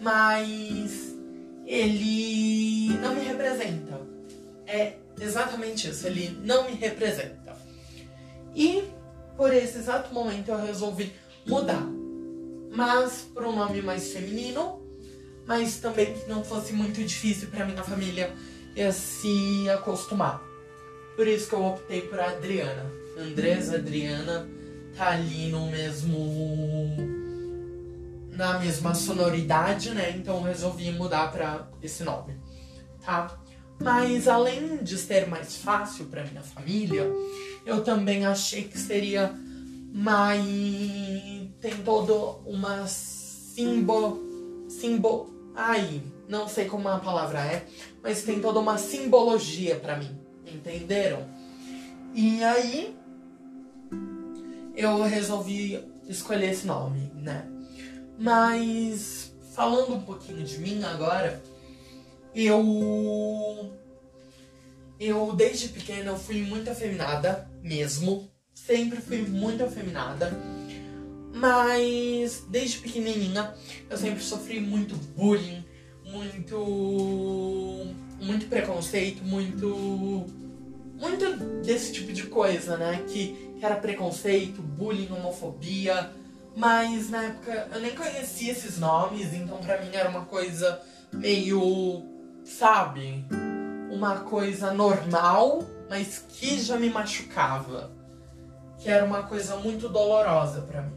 mas 0.00 1.16
ele 1.66 2.90
não 3.00 3.14
me 3.14 3.22
representa. 3.22 4.00
É 4.66 4.94
exatamente 5.20 5.88
isso, 5.88 6.06
ele 6.06 6.38
não 6.44 6.64
me 6.64 6.76
representa. 6.76 7.56
E 8.54 8.84
por 9.36 9.52
esse 9.52 9.78
exato 9.78 10.14
momento 10.14 10.50
eu 10.50 10.58
resolvi 10.64 11.12
mudar. 11.46 11.86
Mas 12.70 13.26
para 13.34 13.48
um 13.48 13.56
nome 13.56 13.82
mais 13.82 14.12
feminino, 14.12 14.82
mas 15.46 15.78
também 15.78 16.12
que 16.14 16.28
não 16.28 16.44
fosse 16.44 16.72
muito 16.74 17.02
difícil 17.02 17.48
para 17.48 17.64
minha 17.64 17.82
família 17.82 18.32
e 18.74 18.92
se 18.92 19.68
acostumar. 19.70 20.42
Por 21.16 21.26
isso 21.26 21.48
que 21.48 21.54
eu 21.54 21.64
optei 21.64 22.02
por 22.02 22.18
Adriana. 22.18 22.90
Andresa 23.18 23.76
Adriana 23.76 24.48
tá 24.96 25.10
ali 25.10 25.50
no 25.50 25.70
mesmo 25.70 26.96
na 28.30 28.58
mesma 28.58 28.94
sonoridade, 28.94 29.90
né? 29.90 30.14
Então 30.16 30.36
eu 30.36 30.42
resolvi 30.42 30.90
mudar 30.90 31.30
para 31.30 31.68
esse 31.82 32.02
nome, 32.02 32.34
tá? 33.04 33.38
Mas 33.78 34.26
além 34.26 34.78
de 34.78 34.96
ser 34.96 35.28
mais 35.28 35.56
fácil 35.56 36.06
para 36.06 36.24
minha 36.24 36.42
família, 36.42 37.10
eu 37.66 37.82
também 37.84 38.24
achei 38.24 38.64
que 38.64 38.78
seria 38.78 39.34
mais 39.92 40.42
tem 41.60 41.76
todo 41.84 42.40
uma 42.46 42.86
simbol 42.86 44.18
simbol 44.68 45.30
ai, 45.54 46.02
não 46.32 46.48
sei 46.48 46.64
como 46.64 46.88
a 46.88 46.98
palavra 46.98 47.40
é, 47.40 47.66
mas 48.02 48.22
tem 48.22 48.40
toda 48.40 48.58
uma 48.58 48.78
simbologia 48.78 49.76
para 49.76 49.98
mim, 49.98 50.18
entenderam? 50.46 51.28
E 52.14 52.42
aí 52.42 52.96
eu 54.74 55.02
resolvi 55.02 55.84
escolher 56.08 56.52
esse 56.52 56.66
nome, 56.66 57.12
né? 57.14 57.46
Mas 58.18 59.34
falando 59.54 59.94
um 59.94 60.00
pouquinho 60.00 60.42
de 60.42 60.58
mim 60.58 60.82
agora, 60.82 61.42
eu 62.34 63.70
eu 64.98 65.34
desde 65.36 65.68
pequena 65.68 66.12
eu 66.12 66.18
fui 66.18 66.40
muito 66.40 66.70
afeminada 66.70 67.46
mesmo, 67.62 68.30
sempre 68.54 69.02
fui 69.02 69.20
muito 69.20 69.62
afeminada. 69.62 70.32
Mas 71.34 72.44
desde 72.48 72.78
pequenininha 72.78 73.52
eu 73.90 73.98
sempre 73.98 74.22
sofri 74.22 74.60
muito 74.60 74.94
bullying, 75.14 75.62
muito 76.12 77.94
muito 78.20 78.46
preconceito, 78.46 79.24
muito 79.24 80.26
muito 80.96 81.36
desse 81.64 81.92
tipo 81.92 82.12
de 82.12 82.24
coisa, 82.24 82.76
né? 82.76 83.04
Que, 83.08 83.56
que 83.58 83.64
era 83.64 83.74
preconceito, 83.74 84.62
bullying, 84.62 85.10
homofobia. 85.10 86.12
Mas 86.54 87.10
na 87.10 87.24
época 87.24 87.68
eu 87.74 87.80
nem 87.80 87.94
conhecia 87.96 88.52
esses 88.52 88.78
nomes, 88.78 89.32
então 89.34 89.58
pra 89.58 89.80
mim 89.80 89.90
era 89.92 90.08
uma 90.08 90.24
coisa 90.26 90.80
meio, 91.12 92.04
sabe? 92.44 93.24
Uma 93.90 94.20
coisa 94.20 94.72
normal, 94.72 95.64
mas 95.90 96.24
que 96.28 96.60
já 96.60 96.76
me 96.76 96.88
machucava. 96.88 97.90
Que 98.78 98.88
era 98.88 99.04
uma 99.04 99.24
coisa 99.24 99.56
muito 99.56 99.88
dolorosa 99.88 100.62
para 100.62 100.82
mim. 100.82 100.92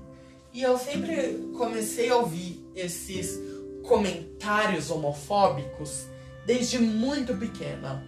E 0.53 0.61
eu 0.61 0.77
sempre 0.77 1.51
comecei 1.57 2.09
a 2.09 2.17
ouvir 2.17 2.65
esses 2.75 3.37
comentários 3.85 4.89
homofóbicos 4.91 6.07
desde 6.45 6.79
muito 6.79 7.35
pequena. 7.35 8.03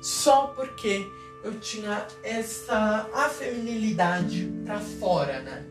Só 0.00 0.48
porque 0.48 1.06
eu 1.44 1.58
tinha 1.58 2.06
essa 2.22 3.08
afeminilidade 3.12 4.52
pra 4.64 4.78
fora, 4.78 5.40
né? 5.42 5.64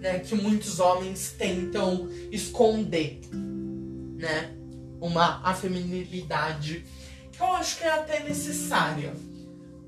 né? 0.00 0.18
Que 0.20 0.34
muitos 0.34 0.80
homens 0.80 1.34
tentam 1.36 2.08
esconder, 2.30 3.20
né? 3.32 4.54
Uma 5.00 5.40
afeminilidade 5.42 6.84
que 7.32 7.40
eu 7.40 7.52
acho 7.52 7.78
que 7.78 7.84
é 7.84 7.90
até 7.90 8.24
necessária 8.24 9.14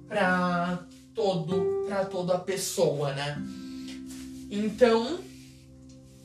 para 0.08 0.86
todo 1.14 1.84
para 1.86 2.04
toda 2.04 2.38
pessoa, 2.38 3.12
né? 3.12 3.42
Então, 4.50 5.20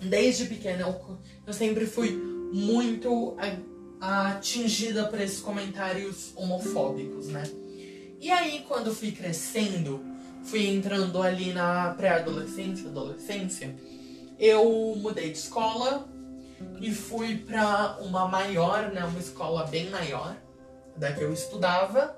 desde 0.02 0.46
pequena 0.46 0.82
eu, 0.82 1.18
eu 1.46 1.54
sempre 1.54 1.86
fui 1.86 2.35
muito 2.56 3.36
atingida 4.00 5.06
por 5.08 5.20
esses 5.20 5.42
comentários 5.42 6.32
homofóbicos, 6.38 7.28
né? 7.28 7.44
E 8.22 8.32
aí, 8.32 8.64
quando 8.66 8.96
fui 8.96 9.12
crescendo, 9.12 10.02
fui 10.42 10.66
entrando 10.68 11.22
ali 11.22 11.52
na 11.52 11.94
pré-adolescência, 11.96 12.88
adolescência, 12.88 13.76
eu 14.40 14.96
mudei 14.96 15.32
de 15.32 15.38
escola 15.38 16.08
e 16.80 16.94
fui 16.94 17.38
para 17.40 17.98
uma 18.00 18.26
maior, 18.30 18.90
né, 18.90 19.04
uma 19.04 19.20
escola 19.20 19.66
bem 19.66 19.90
maior 19.90 20.38
da 20.96 21.12
que 21.12 21.22
eu 21.22 21.34
estudava. 21.34 22.18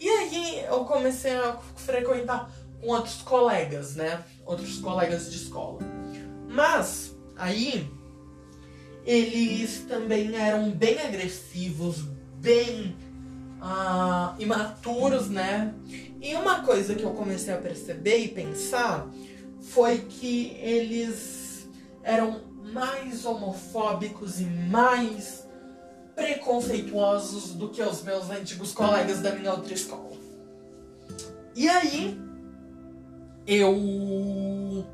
E 0.00 0.08
aí 0.08 0.64
eu 0.64 0.86
comecei 0.86 1.36
a 1.36 1.58
frequentar 1.76 2.50
com 2.80 2.88
outros 2.88 3.20
colegas, 3.20 3.96
né, 3.96 4.24
outros 4.46 4.78
colegas 4.78 5.30
de 5.30 5.36
escola. 5.36 5.78
Mas 6.48 7.14
aí 7.36 7.97
eles 9.08 9.86
também 9.88 10.36
eram 10.36 10.70
bem 10.70 11.00
agressivos, 11.00 12.04
bem 12.42 12.94
uh, 13.58 14.38
imaturos, 14.38 15.30
né? 15.30 15.72
E 16.20 16.34
uma 16.34 16.62
coisa 16.62 16.94
que 16.94 17.04
eu 17.04 17.12
comecei 17.12 17.54
a 17.54 17.56
perceber 17.56 18.18
e 18.18 18.28
pensar 18.28 19.08
foi 19.62 20.00
que 20.00 20.58
eles 20.60 21.66
eram 22.02 22.42
mais 22.70 23.24
homofóbicos 23.24 24.40
e 24.40 24.44
mais 24.44 25.48
preconceituosos 26.14 27.54
do 27.54 27.70
que 27.70 27.80
os 27.80 28.02
meus 28.02 28.28
antigos 28.28 28.72
colegas 28.72 29.22
da 29.22 29.34
minha 29.34 29.52
outra 29.52 29.72
escola. 29.72 30.18
E 31.56 31.66
aí 31.66 32.20
eu 33.46 34.84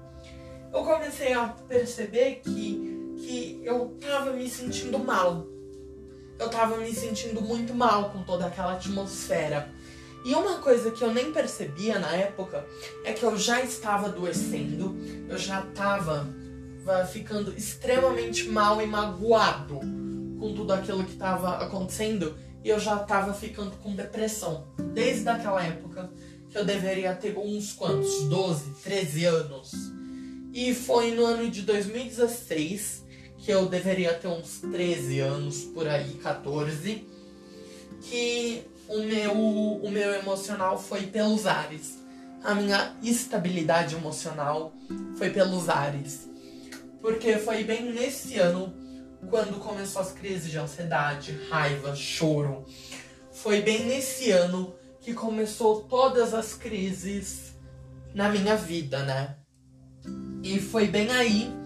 eu 0.73 0.85
comecei 0.85 1.33
a 1.33 1.49
perceber 1.49 2.43
que 2.45 2.94
que 3.25 3.61
eu 3.65 3.97
tava 4.01 4.33
me 4.33 4.49
sentindo 4.49 4.99
mal 4.99 5.47
eu 6.39 6.49
tava 6.49 6.77
me 6.79 6.93
sentindo 6.93 7.41
muito 7.41 7.75
mal 7.75 8.11
com 8.11 8.23
toda 8.23 8.47
aquela 8.47 8.75
atmosfera. 8.75 9.69
E 10.25 10.35
uma 10.35 10.59
coisa 10.59 10.91
que 10.91 11.03
eu 11.03 11.13
nem 11.13 11.33
percebia 11.33 11.99
na 11.99 12.13
época 12.13 12.67
é 13.05 13.13
que 13.13 13.23
eu 13.23 13.37
já 13.37 13.63
estava 13.63 14.07
adoecendo, 14.07 14.97
eu 15.29 15.37
já 15.39 15.61
estava 15.61 16.27
ficando 17.13 17.53
extremamente 17.57 18.49
mal 18.49 18.81
e 18.81 18.87
magoado 18.87 19.81
com 20.39 20.55
tudo 20.55 20.73
aquilo 20.73 21.05
que 21.05 21.13
estava 21.13 21.59
acontecendo 21.59 22.37
e 22.63 22.69
eu 22.69 22.79
já 22.79 23.03
estava 23.03 23.33
ficando 23.33 23.73
com 23.83 23.95
depressão. 23.95 24.67
Desde 24.93 25.29
aquela 25.29 25.63
época 25.63 26.11
que 26.51 26.57
eu 26.57 26.65
deveria 26.65 27.15
ter 27.15 27.37
uns 27.37 27.73
quantos? 27.73 28.25
12, 28.25 28.71
13 28.83 29.25
anos. 29.27 29.73
E 30.53 30.75
foi 30.75 31.11
no 31.11 31.25
ano 31.25 31.51
de 31.51 31.63
2016 31.63 33.04
que 33.45 33.51
eu 33.51 33.67
deveria 33.67 34.15
ter 34.15 34.27
uns 34.27 34.61
13 34.61 35.21
anos, 35.21 35.65
por 35.65 35.87
aí, 35.87 36.15
14, 36.15 37.07
que 38.01 38.63
o 38.89 39.03
meu, 39.03 39.33
o 39.35 39.91
meu 39.91 40.15
emocional 40.15 40.79
foi 40.79 41.03
pelos 41.09 41.47
ares. 41.47 42.03
A 42.43 42.55
minha 42.55 42.97
estabilidade 43.03 43.95
emocional 43.95 44.73
foi 45.19 45.29
pelos 45.29 45.69
ares. 45.69 46.27
Porque 47.03 47.37
foi 47.37 47.63
bem 47.65 47.93
nesse 47.93 48.39
ano 48.39 48.75
quando 49.29 49.61
começou 49.61 50.01
as 50.01 50.13
crises 50.13 50.51
de 50.51 50.59
ansiedade, 50.59 51.39
raiva, 51.51 51.95
choro. 51.95 52.65
Foi 53.31 53.61
bem 53.61 53.85
nesse 53.85 54.31
ano 54.31 54.75
que 55.03 55.13
começou 55.13 55.83
todas 55.83 56.33
as 56.33 56.55
crises 56.55 57.53
na 58.15 58.31
minha 58.31 58.57
vida, 58.57 59.03
né? 59.03 59.37
E 60.43 60.59
foi 60.59 60.87
bem 60.87 61.11
aí 61.11 61.64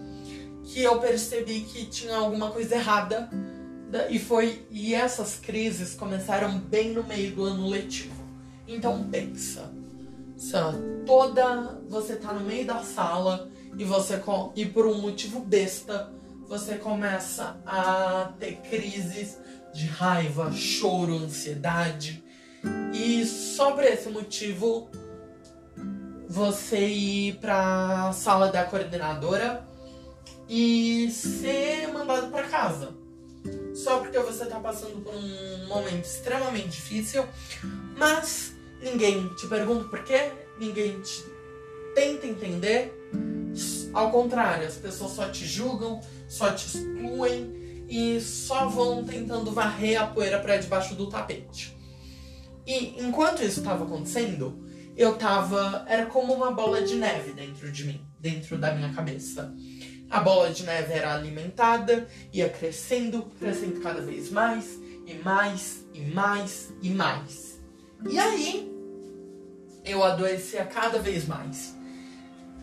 que 0.73 0.83
eu 0.83 0.99
percebi 0.99 1.61
que 1.61 1.85
tinha 1.85 2.15
alguma 2.15 2.51
coisa 2.51 2.75
errada. 2.75 3.29
E 4.09 4.19
foi 4.19 4.67
e 4.69 4.93
essas 4.93 5.35
crises 5.35 5.95
começaram 5.95 6.59
bem 6.59 6.93
no 6.93 7.03
meio 7.03 7.35
do 7.35 7.43
ano 7.43 7.67
letivo. 7.67 8.23
Então 8.67 9.03
pensa, 9.09 9.71
toda 11.07 11.79
você 11.89 12.15
tá 12.15 12.31
no 12.31 12.41
meio 12.41 12.67
da 12.67 12.83
sala 12.83 13.49
e 13.75 13.83
você 13.83 14.21
e 14.55 14.65
por 14.67 14.85
um 14.85 15.01
motivo 15.01 15.39
besta 15.39 16.11
você 16.47 16.75
começa 16.75 17.59
a 17.65 18.31
ter 18.39 18.57
crises 18.57 19.37
de 19.73 19.87
raiva, 19.87 20.51
choro, 20.51 21.15
ansiedade. 21.15 22.23
E 22.93 23.25
só 23.25 23.71
por 23.71 23.83
esse 23.83 24.09
motivo 24.09 24.87
você 26.27 26.87
ir 26.87 27.37
para 27.37 28.09
a 28.09 28.13
sala 28.13 28.51
da 28.51 28.63
coordenadora 28.65 29.67
e 30.49 31.11
ser 31.11 31.87
mandado 31.93 32.31
para 32.31 32.47
casa. 32.47 32.97
Só 33.75 33.99
porque 33.99 34.17
você 34.19 34.45
tá 34.45 34.59
passando 34.59 35.01
por 35.03 35.13
um 35.13 35.67
momento 35.67 36.03
extremamente 36.03 36.69
difícil, 36.69 37.23
mas 37.95 38.53
ninguém 38.81 39.29
te 39.35 39.47
pergunta 39.47 39.87
por 39.87 40.03
quê, 40.03 40.31
ninguém 40.59 40.99
te 41.01 41.23
tenta 41.93 42.25
entender. 42.25 42.93
Ao 43.93 44.11
contrário, 44.11 44.67
as 44.67 44.75
pessoas 44.75 45.11
só 45.11 45.29
te 45.29 45.45
julgam, 45.45 46.01
só 46.27 46.51
te 46.51 46.65
excluem 46.65 47.85
e 47.87 48.19
só 48.19 48.67
vão 48.67 49.03
tentando 49.03 49.51
varrer 49.51 50.01
a 50.01 50.07
poeira 50.07 50.39
para 50.39 50.57
debaixo 50.57 50.95
do 50.95 51.07
tapete. 51.07 51.77
E 52.65 53.01
enquanto 53.01 53.41
isso 53.43 53.59
estava 53.59 53.83
acontecendo, 53.83 54.63
eu 54.95 55.15
tava. 55.15 55.85
Era 55.87 56.05
como 56.05 56.33
uma 56.33 56.51
bola 56.51 56.81
de 56.81 56.95
neve 56.95 57.33
dentro 57.33 57.71
de 57.71 57.85
mim, 57.85 58.01
dentro 58.19 58.57
da 58.57 58.73
minha 58.73 58.93
cabeça. 58.93 59.55
A 60.09 60.19
bola 60.21 60.49
de 60.49 60.63
neve 60.63 60.93
era 60.93 61.13
alimentada, 61.13 62.07
ia 62.33 62.49
crescendo, 62.49 63.23
crescendo 63.39 63.79
cada 63.79 64.01
vez 64.01 64.31
mais, 64.31 64.79
e 65.05 65.13
mais, 65.23 65.85
e 65.93 66.01
mais, 66.01 66.73
e 66.81 66.89
mais. 66.89 67.59
E 68.09 68.17
aí, 68.17 68.71
eu 69.85 70.03
adoecia 70.03 70.65
cada 70.65 70.99
vez 70.99 71.27
mais. 71.27 71.75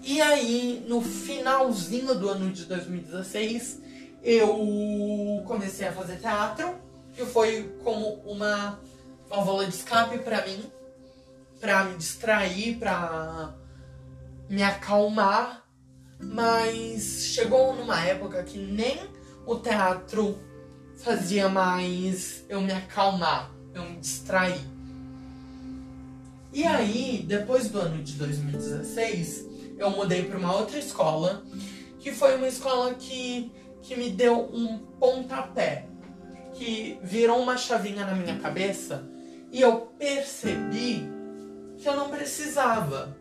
E 0.02 0.20
aí, 0.20 0.84
no 0.88 1.00
finalzinho 1.00 2.14
do 2.14 2.28
ano 2.28 2.50
de 2.52 2.64
2016, 2.64 3.82
eu 4.22 5.42
comecei 5.46 5.86
a 5.86 5.92
fazer 5.92 6.16
teatro, 6.16 6.74
que 7.14 7.24
foi 7.24 7.76
como 7.82 8.20
uma 8.24 8.80
válvula 9.28 9.66
de 9.66 9.74
escape 9.74 10.18
para 10.18 10.46
mim, 10.46 10.64
para 11.60 11.84
me 11.84 11.96
distrair, 11.96 12.76
para 12.76 13.54
me 14.48 14.62
acalmar, 14.62 15.65
mas 16.20 17.26
chegou 17.26 17.74
numa 17.74 18.04
época 18.04 18.42
que 18.42 18.58
nem 18.58 18.98
o 19.46 19.56
teatro 19.56 20.38
fazia 20.96 21.48
mais 21.48 22.44
eu 22.48 22.60
me 22.60 22.72
acalmar, 22.72 23.50
eu 23.74 23.82
me 23.84 23.96
distrair. 23.98 24.60
E 26.52 26.64
aí, 26.64 27.24
depois 27.26 27.68
do 27.68 27.78
ano 27.78 28.02
de 28.02 28.14
2016, 28.14 29.46
eu 29.78 29.90
mudei 29.90 30.24
para 30.24 30.38
uma 30.38 30.56
outra 30.56 30.78
escola, 30.78 31.44
que 31.98 32.12
foi 32.12 32.36
uma 32.36 32.48
escola 32.48 32.94
que, 32.94 33.52
que 33.82 33.94
me 33.94 34.10
deu 34.10 34.48
um 34.52 34.78
pontapé, 34.98 35.86
que 36.54 36.98
virou 37.02 37.42
uma 37.42 37.56
chavinha 37.56 38.06
na 38.06 38.14
minha 38.14 38.38
cabeça 38.38 39.06
e 39.52 39.60
eu 39.60 39.92
percebi 39.98 41.08
que 41.78 41.88
eu 41.88 41.96
não 41.96 42.08
precisava 42.10 43.16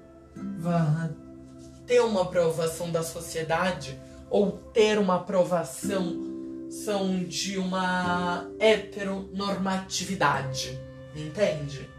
ter 1.85 2.01
uma 2.01 2.23
aprovação 2.23 2.91
da 2.91 3.03
sociedade 3.03 3.99
ou 4.29 4.51
ter 4.73 4.97
uma 4.97 5.15
aprovação 5.15 6.23
são 6.69 7.23
de 7.23 7.57
uma 7.57 8.49
heteronormatividade, 8.59 10.77
entende? 11.15 11.89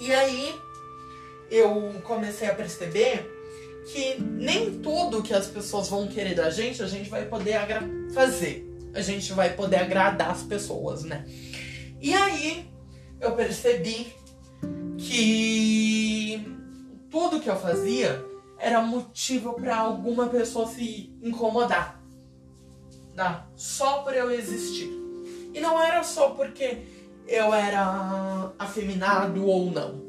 E 0.00 0.12
aí 0.12 0.52
eu 1.50 1.94
comecei 2.02 2.48
a 2.48 2.54
perceber 2.54 3.30
que 3.86 4.20
nem 4.20 4.80
tudo 4.80 5.22
que 5.22 5.32
as 5.34 5.46
pessoas 5.46 5.88
vão 5.88 6.08
querer 6.08 6.34
da 6.34 6.50
gente 6.50 6.82
a 6.82 6.86
gente 6.86 7.08
vai 7.10 7.26
poder 7.26 7.58
fazer. 8.12 8.68
A 8.94 9.00
gente 9.00 9.32
vai 9.32 9.54
poder 9.54 9.76
agradar 9.76 10.30
as 10.30 10.42
pessoas, 10.42 11.04
né? 11.04 11.24
E 12.00 12.12
aí 12.14 12.68
eu 13.20 13.32
percebi 13.32 14.12
que 14.98 15.81
tudo 17.12 17.38
que 17.38 17.50
eu 17.50 17.56
fazia 17.56 18.24
era 18.58 18.80
motivo 18.80 19.52
para 19.52 19.76
alguma 19.76 20.28
pessoa 20.28 20.66
se 20.66 21.14
incomodar. 21.22 22.00
Tá? 23.14 23.46
Só 23.54 23.98
por 23.98 24.14
eu 24.14 24.30
existir. 24.30 24.90
E 25.52 25.60
não 25.60 25.78
era 25.78 26.02
só 26.02 26.30
porque 26.30 26.78
eu 27.28 27.52
era 27.52 28.50
afeminado 28.58 29.44
ou 29.46 29.70
não. 29.70 30.00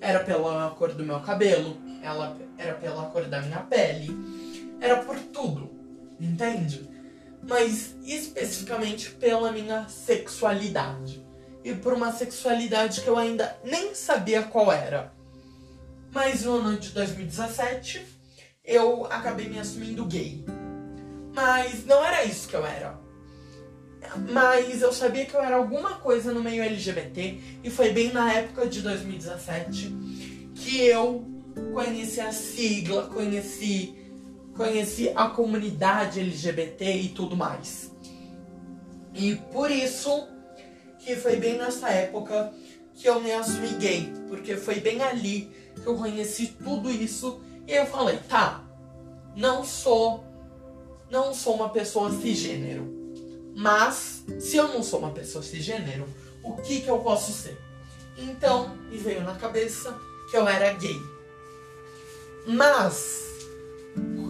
Era 0.00 0.20
pela 0.20 0.70
cor 0.78 0.92
do 0.92 1.04
meu 1.04 1.18
cabelo, 1.20 1.76
ela 2.02 2.36
era 2.56 2.74
pela 2.74 3.06
cor 3.06 3.24
da 3.24 3.42
minha 3.42 3.60
pele, 3.60 4.14
era 4.80 5.02
por 5.02 5.18
tudo, 5.18 5.70
entende? 6.20 6.88
Mas 7.42 7.96
especificamente 8.04 9.10
pela 9.10 9.50
minha 9.50 9.88
sexualidade. 9.88 11.26
E 11.64 11.74
por 11.74 11.92
uma 11.94 12.12
sexualidade 12.12 13.00
que 13.00 13.08
eu 13.08 13.18
ainda 13.18 13.58
nem 13.64 13.94
sabia 13.94 14.42
qual 14.44 14.70
era. 14.70 15.15
Mas 16.16 16.44
no 16.44 16.52
ano 16.52 16.78
de 16.78 16.92
2017 16.92 18.02
eu 18.64 19.04
acabei 19.04 19.50
me 19.50 19.58
assumindo 19.58 20.06
gay. 20.06 20.42
Mas 21.34 21.84
não 21.84 22.02
era 22.02 22.24
isso 22.24 22.48
que 22.48 22.56
eu 22.56 22.64
era. 22.64 22.98
Mas 24.32 24.80
eu 24.80 24.94
sabia 24.94 25.26
que 25.26 25.34
eu 25.34 25.42
era 25.42 25.56
alguma 25.56 25.96
coisa 25.96 26.32
no 26.32 26.42
meio 26.42 26.62
LGBT 26.62 27.38
e 27.62 27.68
foi 27.68 27.90
bem 27.90 28.14
na 28.14 28.32
época 28.32 28.66
de 28.66 28.80
2017 28.80 29.94
que 30.54 30.80
eu 30.86 31.22
conheci 31.74 32.22
a 32.22 32.32
sigla, 32.32 33.08
conheci 33.08 33.94
conheci 34.56 35.12
a 35.14 35.28
comunidade 35.28 36.20
LGBT 36.20 36.92
e 36.96 37.08
tudo 37.10 37.36
mais. 37.36 37.94
E 39.12 39.34
por 39.52 39.70
isso 39.70 40.26
que 40.98 41.14
foi 41.14 41.36
bem 41.36 41.58
nessa 41.58 41.90
época 41.90 42.54
que 42.94 43.06
eu 43.06 43.20
me 43.20 43.30
assumi 43.32 43.68
gay, 43.74 44.10
porque 44.30 44.56
foi 44.56 44.80
bem 44.80 45.02
ali 45.02 45.65
que 45.80 45.86
eu 45.86 45.96
conheci 45.96 46.48
tudo 46.62 46.90
isso 46.90 47.40
e 47.66 47.72
eu 47.72 47.86
falei, 47.86 48.18
tá, 48.28 48.64
não 49.34 49.64
sou 49.64 50.24
não 51.10 51.32
sou 51.32 51.54
uma 51.54 51.68
pessoa 51.68 52.10
cisgênero. 52.10 52.94
Mas, 53.54 54.24
se 54.40 54.56
eu 54.56 54.68
não 54.68 54.82
sou 54.82 54.98
uma 54.98 55.12
pessoa 55.12 55.42
cisgênero, 55.42 56.06
o 56.42 56.54
que, 56.56 56.80
que 56.80 56.88
eu 56.88 56.98
posso 56.98 57.32
ser? 57.32 57.58
Então, 58.18 58.76
me 58.90 58.98
veio 58.98 59.22
na 59.22 59.34
cabeça 59.34 59.98
que 60.30 60.36
eu 60.36 60.46
era 60.46 60.72
gay. 60.74 61.00
Mas, 62.46 63.24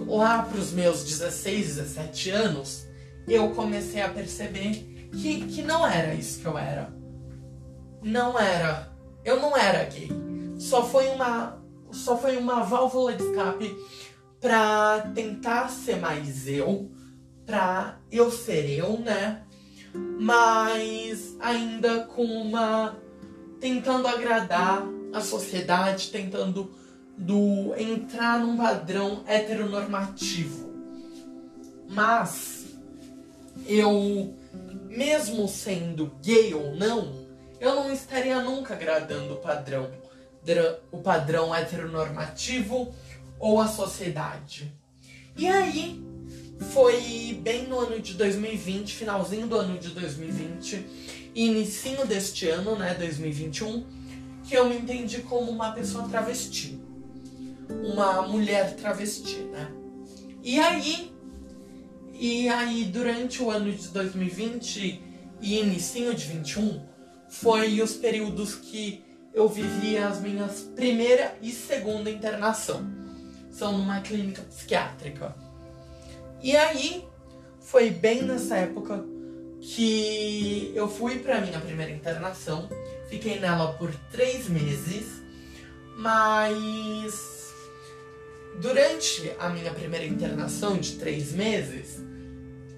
lá 0.06 0.42
para 0.42 0.58
os 0.58 0.72
meus 0.72 1.02
16, 1.04 1.76
17 1.76 2.30
anos, 2.30 2.86
eu 3.26 3.50
comecei 3.50 4.00
a 4.00 4.08
perceber 4.08 5.08
que, 5.12 5.46
que 5.46 5.62
não 5.62 5.86
era 5.86 6.14
isso 6.14 6.40
que 6.40 6.46
eu 6.46 6.56
era. 6.56 6.94
Não 8.02 8.38
era. 8.38 8.92
Eu 9.24 9.40
não 9.40 9.56
era 9.56 9.84
gay. 9.84 10.08
Só 10.58 10.84
foi 10.84 11.08
uma, 11.08 11.62
só 11.90 12.16
foi 12.16 12.36
uma 12.36 12.62
válvula 12.62 13.12
de 13.12 13.22
escape 13.22 13.76
pra 14.40 15.10
tentar 15.14 15.68
ser 15.68 15.96
mais 15.96 16.48
eu, 16.48 16.90
pra 17.44 17.98
eu 18.10 18.30
ser 18.30 18.68
eu, 18.70 18.98
né? 18.98 19.42
Mas 20.18 21.36
ainda 21.40 22.04
com 22.04 22.24
uma. 22.24 22.96
tentando 23.60 24.06
agradar 24.06 24.86
a 25.12 25.20
sociedade, 25.20 26.10
tentando 26.10 26.74
do 27.16 27.74
entrar 27.76 28.38
num 28.40 28.56
padrão 28.56 29.22
heteronormativo. 29.26 30.66
Mas 31.88 32.66
eu, 33.66 34.34
mesmo 34.88 35.48
sendo 35.48 36.12
gay 36.22 36.52
ou 36.52 36.74
não, 36.76 37.26
eu 37.60 37.74
não 37.74 37.92
estaria 37.92 38.40
nunca 38.42 38.74
agradando 38.74 39.34
o 39.34 39.38
padrão, 39.38 39.90
o 40.92 40.98
padrão 40.98 41.54
heteronormativo 41.54 42.94
ou 43.38 43.60
a 43.60 43.66
sociedade. 43.66 44.72
E 45.36 45.46
aí, 45.46 46.02
foi 46.70 47.38
bem 47.42 47.66
no 47.66 47.78
ano 47.78 48.00
de 48.00 48.14
2020, 48.14 48.94
finalzinho 48.94 49.46
do 49.46 49.56
ano 49.56 49.78
de 49.78 49.90
2020 49.90 50.86
e 51.34 51.48
deste 52.08 52.48
ano, 52.48 52.76
né, 52.76 52.94
2021, 52.94 53.84
que 54.44 54.54
eu 54.54 54.68
me 54.68 54.76
entendi 54.76 55.18
como 55.18 55.50
uma 55.50 55.72
pessoa 55.72 56.08
travesti. 56.08 56.80
Uma 57.68 58.22
mulher 58.22 58.74
travesti, 58.76 59.38
né? 59.52 59.70
E 60.42 60.58
aí, 60.60 61.12
e 62.14 62.48
aí 62.48 62.84
durante 62.84 63.42
o 63.42 63.50
ano 63.50 63.70
de 63.70 63.88
2020 63.88 65.02
e 65.40 65.58
inicinho 65.58 66.14
de 66.14 66.24
21, 66.24 66.80
foi 67.28 67.82
os 67.82 67.94
períodos 67.94 68.54
que 68.54 69.04
eu 69.36 69.46
vivi 69.46 69.98
as 69.98 70.18
minhas 70.18 70.62
primeira 70.74 71.36
e 71.42 71.52
segunda 71.52 72.10
internação 72.10 72.90
são 73.50 73.76
numa 73.76 74.00
clínica 74.00 74.40
psiquiátrica. 74.40 75.36
E 76.42 76.56
aí 76.56 77.04
foi 77.60 77.90
bem 77.90 78.22
nessa 78.22 78.56
época 78.56 79.04
que 79.60 80.72
eu 80.74 80.88
fui 80.88 81.18
para 81.18 81.42
minha 81.42 81.60
primeira 81.60 81.92
internação. 81.92 82.66
Fiquei 83.10 83.38
nela 83.38 83.74
por 83.74 83.94
três 84.10 84.48
meses, 84.48 85.22
mas 85.98 87.52
durante 88.60 89.32
a 89.38 89.50
minha 89.50 89.72
primeira 89.72 90.06
internação 90.06 90.78
de 90.78 90.96
três 90.96 91.32
meses, 91.32 92.02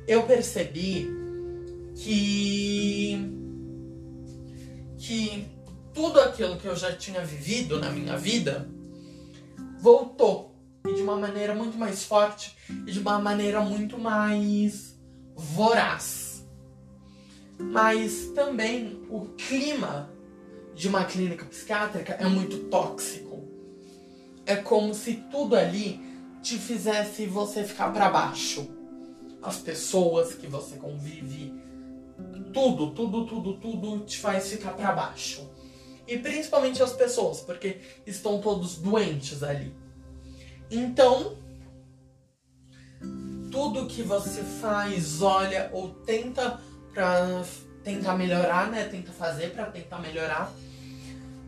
eu 0.09 0.24
percebi 0.24 1.09
que 1.94 3.34
que 4.96 5.57
tudo 5.99 6.20
aquilo 6.20 6.57
que 6.57 6.66
eu 6.68 6.76
já 6.76 6.92
tinha 6.92 7.24
vivido 7.24 7.80
na 7.80 7.90
minha 7.90 8.16
vida 8.16 8.68
voltou 9.80 10.55
e 10.86 10.94
de 10.94 11.03
uma 11.03 11.16
maneira 11.16 11.57
muito 11.57 11.76
mais 11.76 12.05
forte 12.05 12.57
e 12.86 12.92
de 12.92 13.01
uma 13.01 13.18
maneira 13.18 13.61
muito 13.62 13.99
mais 13.99 14.96
voraz. 15.34 16.46
Mas 17.59 18.30
também 18.32 19.05
o 19.11 19.22
clima 19.36 20.09
de 20.72 20.86
uma 20.86 21.05
clínica 21.05 21.44
psiquiátrica 21.44 22.12
é 22.12 22.28
muito 22.28 22.59
tóxico. 22.68 23.49
É 24.46 24.55
como 24.55 24.94
se 24.94 25.14
tudo 25.32 25.57
ali 25.57 26.01
te 26.40 26.59
fizesse 26.59 27.26
você 27.26 27.64
ficar 27.64 27.92
para 27.92 28.09
baixo. 28.09 28.70
As 29.42 29.57
pessoas 29.57 30.32
que 30.32 30.46
você 30.46 30.76
convive, 30.76 31.53
tudo, 32.55 32.92
tudo, 32.92 33.26
tudo, 33.26 33.55
tudo 33.55 34.05
te 34.05 34.16
faz 34.20 34.49
ficar 34.49 34.74
para 34.74 34.92
baixo. 34.92 35.47
E 36.09 36.18
principalmente 36.18 36.82
as 36.82 36.92
pessoas, 36.92 37.40
porque 37.40 37.80
estão 38.06 38.40
todos 38.40 38.78
doentes 38.78 39.42
ali. 39.42 39.72
Então, 40.70 41.36
tudo 43.52 43.86
que 43.86 44.02
você 44.02 44.42
faz, 44.42 45.22
olha 45.22 45.70
ou 45.72 45.90
tenta 45.90 46.59
para 46.92 47.44
tentar 47.84 48.16
melhorar, 48.16 48.70
né? 48.70 48.84
Tenta 48.84 49.12
fazer 49.12 49.52
para 49.52 49.66
tentar 49.66 49.98
melhorar, 50.00 50.52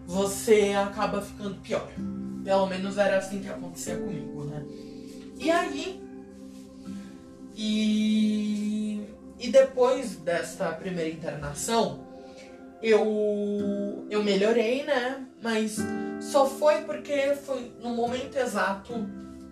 você 0.07 0.73
acaba 0.75 1.23
ficando 1.23 1.57
pior. 1.63 1.91
Pelo 2.45 2.67
menos 2.67 2.99
era 2.99 3.19
assim 3.19 3.41
que 3.41 3.49
acontecia 3.49 3.97
comigo, 3.97 4.45
né? 4.45 4.65
E 5.37 5.51
aí, 5.51 6.01
E, 7.63 9.07
e 9.39 9.51
depois 9.51 10.17
dessa 10.17 10.73
primeira 10.73 11.11
internação, 11.11 12.07
eu, 12.83 14.07
eu 14.11 14.23
melhorei, 14.23 14.85
né? 14.85 15.27
Mas 15.43 15.79
só 16.21 16.47
foi 16.47 16.83
porque 16.83 17.35
foi 17.35 17.73
no 17.81 17.91
momento 17.91 18.37
exato, 18.37 18.93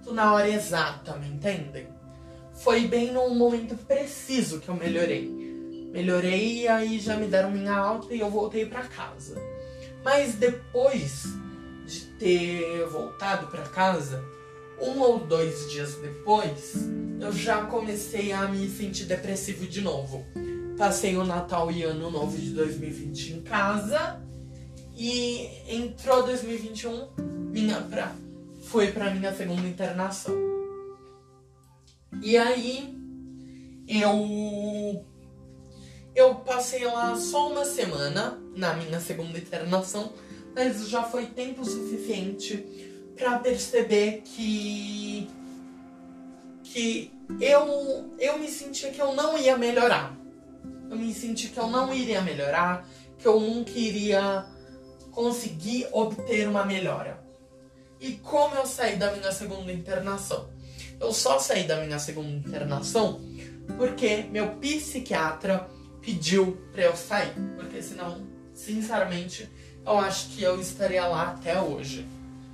na 0.07 0.33
hora 0.33 0.49
exata, 0.49 1.17
me 1.17 1.29
entendem? 1.29 1.89
Foi 2.55 2.87
bem 2.87 3.13
no 3.13 3.35
momento 3.35 3.77
preciso 3.77 4.61
que 4.61 4.69
eu 4.69 4.75
melhorei. 4.75 5.29
Melhorei 5.93 6.63
e 6.63 6.69
aí 6.69 6.99
já 6.99 7.17
me 7.17 7.27
deram 7.27 7.51
minha 7.51 7.75
alta 7.75 8.15
e 8.15 8.21
eu 8.21 8.31
voltei 8.31 8.67
para 8.67 8.83
casa. 8.83 9.41
Mas 10.05 10.35
depois 10.35 11.25
de 11.87 12.01
ter 12.19 12.85
voltado 12.87 13.47
para 13.47 13.63
casa, 13.63 14.23
um 14.81 15.01
ou 15.01 15.19
dois 15.19 15.71
dias 15.71 15.95
depois, 15.95 16.89
eu 17.21 17.33
já 17.33 17.65
comecei 17.65 18.33
a 18.33 18.47
me 18.49 18.69
sentir 18.69 19.05
depressivo 19.05 19.67
de 19.67 19.81
novo. 19.81 20.27
Passei 20.79 21.17
o 21.17 21.25
Natal 21.25 21.73
e 21.73 21.83
Ano 21.83 22.09
Novo 22.09 22.39
de 22.39 22.51
2020 22.51 23.33
em 23.33 23.43
casa 23.43 24.23
e 24.97 25.49
entrou 25.67 26.23
2021, 26.23 27.09
minha 27.51 27.81
pra, 27.81 28.15
foi 28.63 28.93
para 28.93 29.13
minha 29.13 29.35
segunda 29.35 29.67
internação. 29.67 30.35
E 32.23 32.37
aí 32.37 32.97
eu 33.89 35.05
eu 36.15 36.35
passei 36.37 36.85
lá 36.85 37.17
só 37.17 37.51
uma 37.51 37.65
semana 37.65 38.41
na 38.55 38.75
minha 38.75 39.01
segunda 39.01 39.37
internação, 39.37 40.13
mas 40.55 40.89
já 40.89 41.03
foi 41.03 41.27
tempo 41.27 41.65
suficiente 41.65 42.65
para 43.17 43.39
perceber 43.41 44.23
que 44.25 45.29
que 46.63 47.11
eu 47.41 48.15
eu 48.19 48.39
me 48.39 48.49
sentia 48.49 48.91
que 48.91 49.01
eu 49.01 49.13
não 49.13 49.37
ia 49.37 49.57
melhorar. 49.57 50.18
Eu 50.91 50.97
me 50.97 51.13
senti 51.13 51.49
que 51.49 51.59
eu 51.59 51.69
não 51.69 51.93
iria 51.93 52.21
melhorar, 52.23 52.89
que 53.19 53.27
eu 53.27 53.39
nunca 53.41 53.73
iria 53.73 54.47
conseguir 55.11 55.89
obter 55.93 56.49
uma 56.49 56.65
melhora. 56.65 57.23
E 58.01 58.13
como 58.13 58.55
eu 58.55 58.67
saí 58.67 58.97
da 58.97 59.13
minha 59.13 59.33
segunda 59.33 59.73
internação? 59.73 60.49
Eu 61.01 61.13
só 61.13 61.39
saí 61.39 61.65
da 61.65 61.85
minha 61.85 61.99
segunda 61.99 62.29
internação 62.31 63.21
porque 63.77 64.25
meu 64.31 64.57
psiquiatra 64.57 65.69
pediu 66.01 66.57
para 66.73 66.85
eu 66.85 66.97
sair, 66.97 67.35
porque 67.57 67.83
senão, 67.83 68.27
sinceramente, 68.55 69.49
eu 69.85 69.99
acho 69.99 70.31
que 70.31 70.43
eu 70.43 70.61
estaria 70.61 71.07
lá 71.07 71.33
até 71.33 71.61
hoje, 71.61 72.07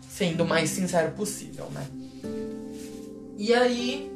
sendo 0.09 0.45
o 0.45 0.47
mais 0.47 0.71
sincero 0.71 1.13
possível, 1.13 1.71
né? 1.71 1.87
E 3.37 3.53
aí, 3.55 4.11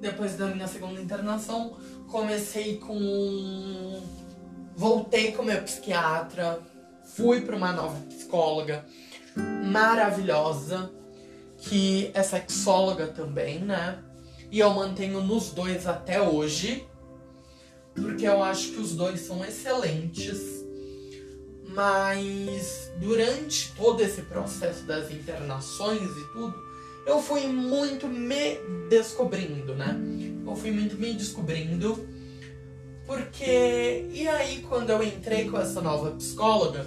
depois 0.00 0.36
da 0.36 0.46
minha 0.46 0.66
segunda 0.66 1.00
internação, 1.00 1.76
comecei 2.08 2.78
com 2.78 4.02
voltei 4.74 5.32
com 5.32 5.42
meu 5.42 5.62
psiquiatra, 5.62 6.60
fui 7.02 7.40
para 7.40 7.56
uma 7.56 7.72
nova 7.72 7.98
psicóloga 8.08 8.84
maravilhosa, 9.64 10.90
que 11.58 12.10
é 12.14 12.22
sexóloga 12.22 13.06
também, 13.06 13.60
né? 13.60 13.98
E 14.50 14.58
eu 14.58 14.72
mantenho 14.74 15.22
nos 15.22 15.50
dois 15.50 15.86
até 15.86 16.20
hoje 16.20 16.86
porque 17.96 18.26
eu 18.26 18.42
acho 18.42 18.72
que 18.72 18.80
os 18.80 18.94
dois 18.94 19.20
são 19.20 19.44
excelentes. 19.44 20.64
Mas 21.68 22.90
durante 22.98 23.74
todo 23.74 24.00
esse 24.00 24.22
processo 24.22 24.84
das 24.84 25.10
internações 25.10 26.00
e 26.02 26.32
tudo, 26.32 26.54
eu 27.06 27.20
fui 27.20 27.46
muito 27.46 28.06
me 28.06 28.56
descobrindo, 28.88 29.74
né? 29.74 29.96
Eu 30.46 30.56
fui 30.56 30.70
muito 30.70 30.96
me 30.96 31.12
descobrindo. 31.12 32.06
Porque. 33.06 34.08
E 34.12 34.28
aí, 34.28 34.62
quando 34.68 34.90
eu 34.90 35.02
entrei 35.02 35.48
com 35.48 35.58
essa 35.58 35.80
nova 35.80 36.10
psicóloga, 36.12 36.86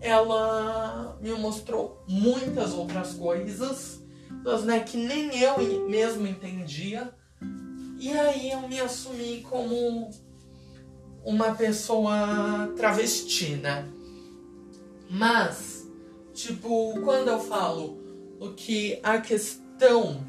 ela 0.00 1.18
me 1.20 1.30
mostrou 1.32 2.02
muitas 2.06 2.72
outras 2.72 3.14
coisas, 3.14 4.00
né, 4.64 4.80
que 4.80 4.98
nem 4.98 5.38
eu 5.38 5.88
mesmo 5.88 6.26
entendia 6.26 7.10
e 8.04 8.10
aí 8.10 8.50
eu 8.50 8.68
me 8.68 8.78
assumi 8.80 9.40
como 9.48 10.10
uma 11.24 11.54
pessoa 11.54 12.70
travesti, 12.76 13.56
né? 13.56 13.88
Mas, 15.08 15.88
tipo, 16.34 17.00
quando 17.02 17.28
eu 17.28 17.40
falo 17.40 17.98
o 18.38 18.50
que 18.50 19.00
a 19.02 19.18
questão 19.18 20.22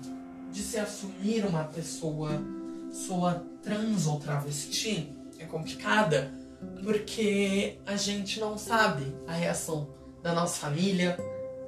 de 0.56 0.62
se 0.62 0.80
assumir 0.80 1.46
uma 1.46 1.66
pessoa, 1.66 2.42
pessoa 2.90 3.46
trans 3.62 4.08
ou 4.08 4.22
travesti 4.22 5.14
é 5.38 5.44
complicada, 5.44 6.34
porque 6.82 7.78
a 7.86 7.98
gente 7.98 8.40
não 8.40 8.58
sabe 8.58 9.06
a 9.28 9.34
reação 9.34 9.90
da 10.24 10.34
nossa 10.34 10.58
família, 10.60 11.18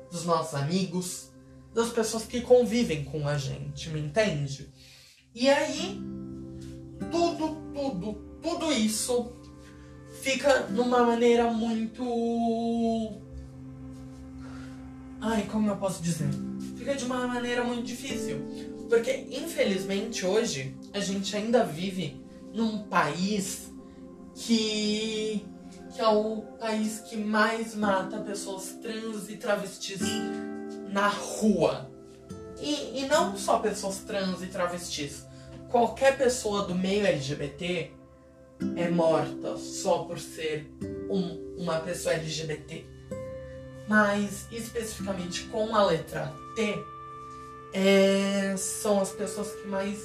dos 0.10 0.24
nossos 0.24 0.56
amigos, 0.56 1.34
das 1.74 1.90
pessoas 1.90 2.24
que 2.24 2.40
convivem 2.40 3.04
com 3.04 3.28
a 3.28 3.38
gente, 3.38 3.90
me 3.90 4.00
entende? 4.00 4.70
E 5.36 5.50
aí, 5.50 6.02
tudo, 7.12 7.58
tudo, 7.74 8.14
tudo 8.42 8.72
isso 8.72 9.34
fica 10.22 10.62
numa 10.68 11.04
maneira 11.04 11.52
muito. 11.52 12.06
Ai, 15.20 15.46
como 15.52 15.70
eu 15.70 15.76
posso 15.76 16.02
dizer? 16.02 16.30
Fica 16.78 16.96
de 16.96 17.04
uma 17.04 17.28
maneira 17.28 17.66
muito 17.66 17.86
difícil. 17.86 18.77
Porque, 18.90 19.12
infelizmente, 19.32 20.26
hoje 20.26 20.76
a 20.94 21.00
gente 21.00 21.36
ainda 21.36 21.64
vive 21.64 22.22
num 22.54 22.84
país 22.84 23.72
que, 24.36 25.46
que 25.94 26.02
é 26.02 26.08
o 26.08 26.42
país 26.60 27.02
que 27.02 27.18
mais 27.18 27.76
mata 27.76 28.20
pessoas 28.20 28.78
trans 28.82 29.30
e 29.30 29.38
travestis 29.38 30.00
na 30.90 31.08
rua. 31.08 31.92
E, 32.62 33.02
e 33.02 33.08
não 33.08 33.38
só 33.38 33.60
pessoas 33.60 34.00
trans 34.00 34.42
e 34.42 34.48
travestis 34.48 35.28
qualquer 35.70 36.18
pessoa 36.18 36.64
do 36.64 36.76
meio 36.76 37.06
LGBT 37.06 37.92
é 38.76 38.90
morta 38.90 39.58
só 39.58 40.00
por 40.00 40.20
ser 40.20 40.72
um, 41.10 41.56
uma 41.58 41.80
pessoa 41.80 42.16
LGBT. 42.16 42.86
Mas 43.88 44.48
especificamente 44.52 45.44
com 45.46 45.76
a 45.76 45.86
letra 45.86 46.34
T, 46.56 46.78
é, 47.74 48.56
são 48.58 49.00
as 49.00 49.12
pessoas 49.12 49.52
que 49.52 49.68
mais 49.68 50.00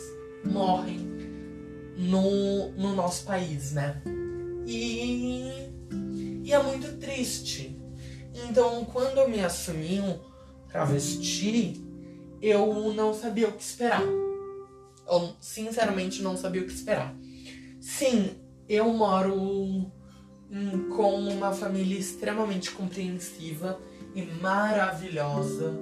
morrem 0.45 0.99
no, 1.97 2.73
no 2.73 2.95
nosso 2.95 3.25
país, 3.25 3.73
né? 3.73 4.03
E, 4.67 5.71
e 6.45 6.53
é 6.53 6.63
muito 6.63 6.99
triste. 6.99 7.79
Então, 8.49 8.85
quando 8.87 9.19
eu 9.19 9.29
me 9.29 9.45
assumi 9.45 10.01
um 10.01 10.19
travesti, 10.69 11.81
eu 12.41 12.93
não 12.95 13.15
sabia 13.15 13.49
o 13.49 13.53
que 13.53 13.63
esperar 13.63 14.03
eu 15.13 15.35
sinceramente 15.41 16.23
não 16.23 16.37
sabia 16.37 16.63
o 16.63 16.67
que 16.67 16.73
esperar. 16.73 17.15
Sim, 17.81 18.31
eu 18.69 18.89
moro 18.93 19.37
hum, 19.37 20.89
com 20.97 21.29
uma 21.29 21.53
família 21.53 21.99
extremamente 21.99 22.71
compreensiva 22.71 23.79
e 24.15 24.23
maravilhosa 24.23 25.79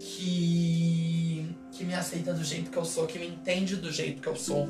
que, 0.00 1.54
que 1.70 1.84
me 1.84 1.94
aceita 1.94 2.32
do 2.32 2.42
jeito 2.42 2.70
que 2.70 2.76
eu 2.76 2.84
sou, 2.84 3.06
que 3.06 3.18
me 3.18 3.28
entende 3.28 3.76
do 3.76 3.92
jeito 3.92 4.22
que 4.22 4.28
eu 4.28 4.34
sou. 4.34 4.66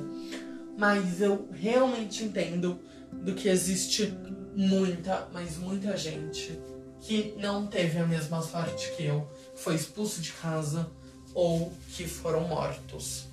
Mas 0.77 1.21
eu 1.21 1.49
realmente 1.53 2.25
entendo 2.25 2.81
do 3.13 3.35
que 3.35 3.49
existe 3.49 4.13
muita, 4.57 5.29
mas 5.33 5.57
muita 5.57 5.97
gente 5.97 6.59
que 7.01 7.35
não 7.39 7.67
teve 7.67 7.99
a 7.99 8.07
mesma 8.07 8.43
sorte 8.43 8.93
que 8.97 9.05
eu, 9.05 9.27
foi 9.55 9.75
expulso 9.77 10.21
de 10.21 10.33
casa 10.33 10.91
ou 11.33 11.73
que 11.95 12.07
foram 12.07 12.47
mortos. 12.47 13.27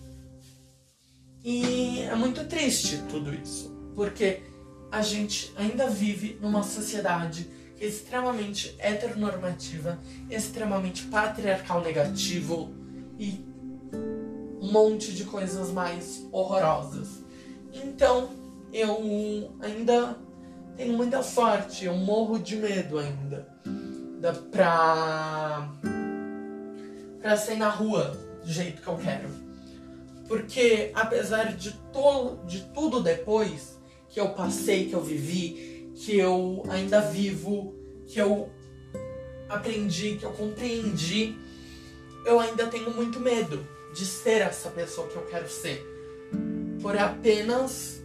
E 1.43 2.01
é 2.01 2.15
muito 2.15 2.45
triste 2.45 3.01
tudo 3.09 3.33
isso, 3.33 3.73
porque 3.95 4.43
a 4.91 5.01
gente 5.01 5.51
ainda 5.55 5.89
vive 5.89 6.37
numa 6.41 6.63
sociedade 6.63 7.49
extremamente 7.79 8.75
heteronormativa, 8.79 9.99
extremamente 10.29 11.03
patriarcal 11.05 11.81
negativo 11.81 12.71
e 13.17 13.45
um 14.61 14.71
monte 14.71 15.13
de 15.13 15.23
coisas 15.23 15.71
mais 15.71 16.27
horrorosas. 16.31 17.23
Então, 17.73 18.29
eu 18.73 19.55
ainda 19.59 20.17
tenho 20.75 20.93
muita 20.93 21.23
sorte, 21.23 21.85
eu 21.85 21.95
morro 21.95 22.39
de 22.39 22.55
medo 22.55 22.99
ainda 22.99 23.47
da, 24.19 24.33
pra, 24.33 25.69
pra 27.21 27.37
sair 27.37 27.57
na 27.57 27.69
rua 27.69 28.17
do 28.43 28.51
jeito 28.51 28.81
que 28.81 28.87
eu 28.87 28.97
quero. 28.97 29.29
Porque 30.27 30.91
apesar 30.93 31.55
de, 31.55 31.71
to 31.93 32.39
de 32.45 32.61
tudo 32.73 33.01
depois 33.01 33.79
que 34.09 34.19
eu 34.19 34.29
passei, 34.29 34.89
que 34.89 34.93
eu 34.93 35.01
vivi, 35.01 35.76
que 35.97 36.17
eu 36.17 36.63
ainda 36.69 37.01
vivo, 37.01 37.75
que 38.05 38.19
eu 38.19 38.49
aprendi, 39.49 40.15
que 40.15 40.25
eu 40.25 40.31
compreendi, 40.31 41.35
eu 42.25 42.39
ainda 42.39 42.67
tenho 42.67 42.93
muito 42.93 43.19
medo 43.19 43.65
de 43.93 44.05
ser 44.05 44.41
essa 44.41 44.69
pessoa 44.69 45.07
que 45.07 45.15
eu 45.15 45.23
quero 45.23 45.49
ser. 45.49 45.85
por 46.81 46.97
apenas 46.97 48.03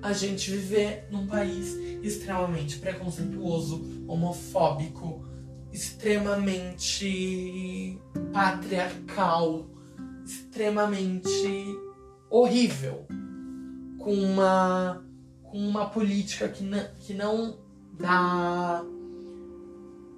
a 0.00 0.12
gente 0.12 0.50
viver 0.50 1.06
num 1.10 1.26
país 1.26 1.74
extremamente 2.02 2.78
preconceituoso, 2.78 4.04
homofóbico, 4.08 5.24
extremamente 5.72 7.98
patriarcal, 8.32 9.68
extremamente 10.24 11.66
horrível, 12.30 13.06
com 13.98 14.14
uma, 14.14 15.05
com 15.50 15.58
uma 15.58 15.88
política 15.90 16.48
que, 16.48 16.64
não, 16.64 16.88
que 17.00 17.14
não 17.14 17.58
dá, 17.92 18.84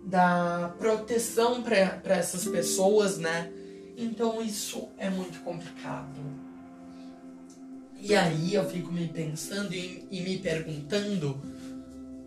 dá 0.04 0.74
proteção 0.78 1.62
para 1.62 2.16
essas 2.16 2.46
pessoas, 2.46 3.18
né? 3.18 3.52
Então 3.96 4.40
isso 4.42 4.88
é 4.96 5.10
muito 5.10 5.40
complicado. 5.40 6.20
E 8.00 8.14
aí 8.14 8.54
eu 8.54 8.68
fico 8.68 8.92
me 8.92 9.08
pensando 9.08 9.74
e, 9.74 10.06
e 10.10 10.20
me 10.20 10.38
perguntando 10.38 11.40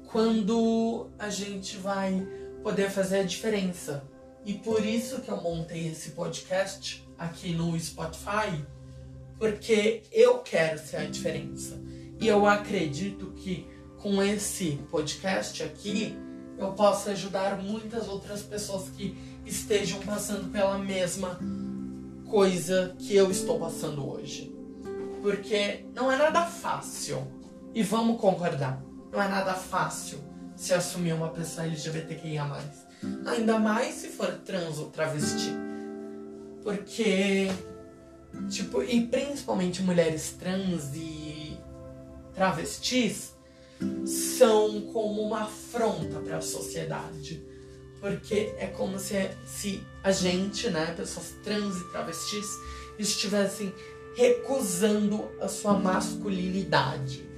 quando 0.05 1.09
a 1.17 1.29
gente 1.29 1.77
vai 1.77 2.27
poder 2.61 2.89
fazer 2.89 3.19
a 3.19 3.23
diferença. 3.23 4.03
E 4.45 4.53
por 4.53 4.85
isso 4.85 5.21
que 5.21 5.29
eu 5.29 5.41
montei 5.41 5.87
esse 5.87 6.11
podcast 6.11 7.07
aqui 7.17 7.53
no 7.53 7.79
Spotify, 7.79 8.65
porque 9.37 10.03
eu 10.11 10.39
quero 10.39 10.77
ser 10.79 10.97
a 10.97 11.05
diferença. 11.05 11.79
E 12.21 12.27
eu 12.27 12.45
acredito 12.45 13.31
que 13.35 13.67
com 13.97 14.21
esse 14.21 14.79
podcast 14.91 15.63
aqui 15.63 16.15
eu 16.55 16.71
posso 16.73 17.09
ajudar 17.09 17.57
muitas 17.57 18.07
outras 18.07 18.43
pessoas 18.43 18.89
que 18.89 19.17
estejam 19.43 19.99
passando 20.01 20.51
pela 20.51 20.77
mesma 20.77 21.39
coisa 22.29 22.95
que 22.99 23.15
eu 23.15 23.31
estou 23.31 23.59
passando 23.59 24.07
hoje. 24.07 24.55
Porque 25.23 25.83
não 25.95 26.11
é 26.11 26.17
nada 26.17 26.45
fácil. 26.45 27.25
E 27.73 27.81
vamos 27.81 28.21
concordar, 28.21 28.83
não 29.11 29.19
é 29.19 29.27
nada 29.27 29.55
fácil 29.55 30.19
se 30.55 30.75
assumir 30.75 31.13
uma 31.13 31.29
pessoa 31.29 31.65
LGBTQIA. 31.65 32.45
Ainda 33.25 33.57
mais 33.57 33.95
se 33.95 34.09
for 34.09 34.31
trans 34.45 34.77
ou 34.77 34.91
travesti. 34.91 35.51
Porque, 36.61 37.47
tipo, 38.47 38.83
e 38.83 39.07
principalmente 39.07 39.81
mulheres 39.81 40.35
trans 40.37 40.93
e 40.93 41.30
travestis 42.33 43.33
são 44.05 44.81
como 44.93 45.21
uma 45.21 45.43
afronta 45.43 46.19
para 46.19 46.37
a 46.37 46.41
sociedade. 46.41 47.43
Porque 47.99 48.53
é 48.57 48.67
como 48.67 48.97
se, 48.97 49.29
se 49.45 49.83
a 50.03 50.11
gente, 50.11 50.69
né, 50.69 50.93
pessoas 50.95 51.35
trans 51.43 51.77
e 51.77 51.91
travestis, 51.91 52.47
estivessem 52.97 53.73
recusando 54.15 55.29
a 55.39 55.47
sua 55.47 55.73
masculinidade, 55.73 57.29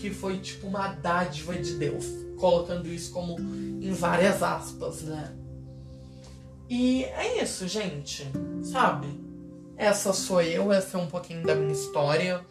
que 0.00 0.10
foi 0.10 0.38
tipo 0.38 0.66
uma 0.66 0.88
dádiva 0.88 1.54
de 1.54 1.74
Deus, 1.74 2.06
colocando 2.38 2.88
isso 2.88 3.12
como 3.12 3.38
em 3.38 3.92
várias 3.92 4.42
aspas, 4.42 5.02
né? 5.02 5.36
E 6.68 7.04
é 7.04 7.42
isso, 7.42 7.68
gente, 7.68 8.26
sabe? 8.62 9.08
Essa 9.76 10.12
sou 10.12 10.40
eu, 10.40 10.72
essa 10.72 10.96
é 10.96 11.00
um 11.00 11.06
pouquinho 11.06 11.42
da 11.44 11.54
minha 11.54 11.72
história. 11.72 12.44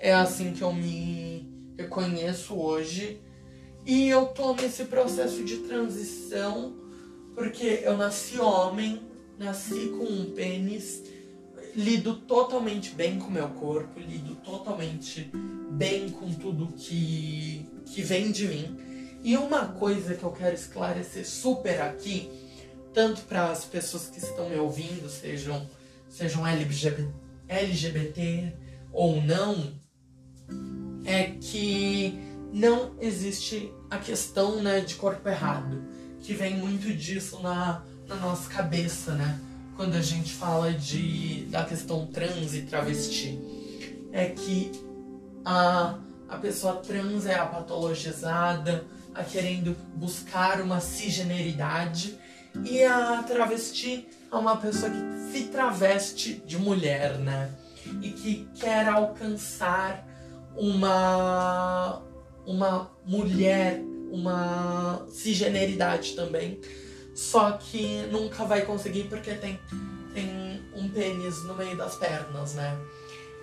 É 0.00 0.14
assim 0.14 0.54
que 0.54 0.62
eu 0.62 0.72
me 0.72 1.46
reconheço 1.76 2.54
hoje. 2.54 3.20
E 3.84 4.08
eu 4.08 4.26
tô 4.26 4.54
nesse 4.54 4.84
processo 4.86 5.44
de 5.44 5.58
transição 5.58 6.74
porque 7.34 7.80
eu 7.84 7.96
nasci 7.96 8.38
homem, 8.38 9.02
nasci 9.38 9.88
com 9.90 10.04
um 10.04 10.30
pênis 10.32 11.02
lido 11.74 12.14
totalmente 12.14 12.90
bem 12.94 13.18
com 13.18 13.30
meu 13.30 13.48
corpo, 13.50 14.00
lido 14.00 14.34
totalmente 14.36 15.30
bem 15.70 16.10
com 16.10 16.32
tudo 16.32 16.68
que, 16.68 17.66
que 17.86 18.02
vem 18.02 18.32
de 18.32 18.48
mim. 18.48 18.78
E 19.22 19.36
uma 19.36 19.66
coisa 19.66 20.14
que 20.14 20.22
eu 20.24 20.32
quero 20.32 20.54
esclarecer 20.54 21.26
super 21.26 21.80
aqui, 21.82 22.30
tanto 22.92 23.22
para 23.22 23.50
as 23.50 23.64
pessoas 23.64 24.08
que 24.08 24.18
estão 24.18 24.48
me 24.48 24.56
ouvindo, 24.56 25.08
sejam, 25.08 25.68
sejam 26.08 26.46
LGBT, 26.46 27.06
LGBT 27.48 28.52
ou 28.92 29.22
não, 29.22 29.79
é 31.04 31.24
que 31.40 32.18
não 32.52 32.92
existe 33.00 33.72
a 33.90 33.98
questão 33.98 34.62
né, 34.62 34.80
de 34.80 34.94
corpo 34.96 35.28
errado, 35.28 35.82
que 36.20 36.34
vem 36.34 36.56
muito 36.56 36.92
disso 36.92 37.40
na, 37.42 37.82
na 38.06 38.16
nossa 38.16 38.48
cabeça, 38.48 39.14
né? 39.14 39.40
quando 39.80 39.94
a 39.94 40.02
gente 40.02 40.34
fala 40.34 40.74
de, 40.74 41.46
da 41.46 41.64
questão 41.64 42.04
trans 42.04 42.52
e 42.54 42.60
travesti. 42.60 43.40
É 44.12 44.26
que 44.26 44.70
a, 45.42 45.98
a 46.28 46.36
pessoa 46.36 46.76
trans 46.76 47.24
é 47.24 47.36
a 47.36 47.46
patologizada, 47.46 48.84
a 49.14 49.24
querendo 49.24 49.74
buscar 49.94 50.60
uma 50.60 50.80
cisgeneridade, 50.80 52.18
e 52.62 52.84
a 52.84 53.22
travesti 53.22 54.06
é 54.30 54.34
uma 54.36 54.58
pessoa 54.58 54.90
que 54.90 55.32
se 55.32 55.44
traveste 55.44 56.42
de 56.44 56.58
mulher, 56.58 57.18
né? 57.18 57.50
E 58.02 58.10
que 58.10 58.48
quer 58.56 58.86
alcançar 58.86 60.06
uma, 60.56 62.02
uma 62.46 62.90
mulher, 63.06 63.82
uma 64.10 65.06
cisgeneridade 65.08 66.14
também 66.14 66.60
só 67.20 67.52
que 67.52 68.06
nunca 68.10 68.46
vai 68.46 68.64
conseguir 68.64 69.04
porque 69.04 69.34
tem, 69.34 69.60
tem 70.14 70.62
um 70.74 70.88
pênis 70.88 71.44
no 71.44 71.54
meio 71.54 71.76
das 71.76 71.96
pernas, 71.96 72.54
né? 72.54 72.78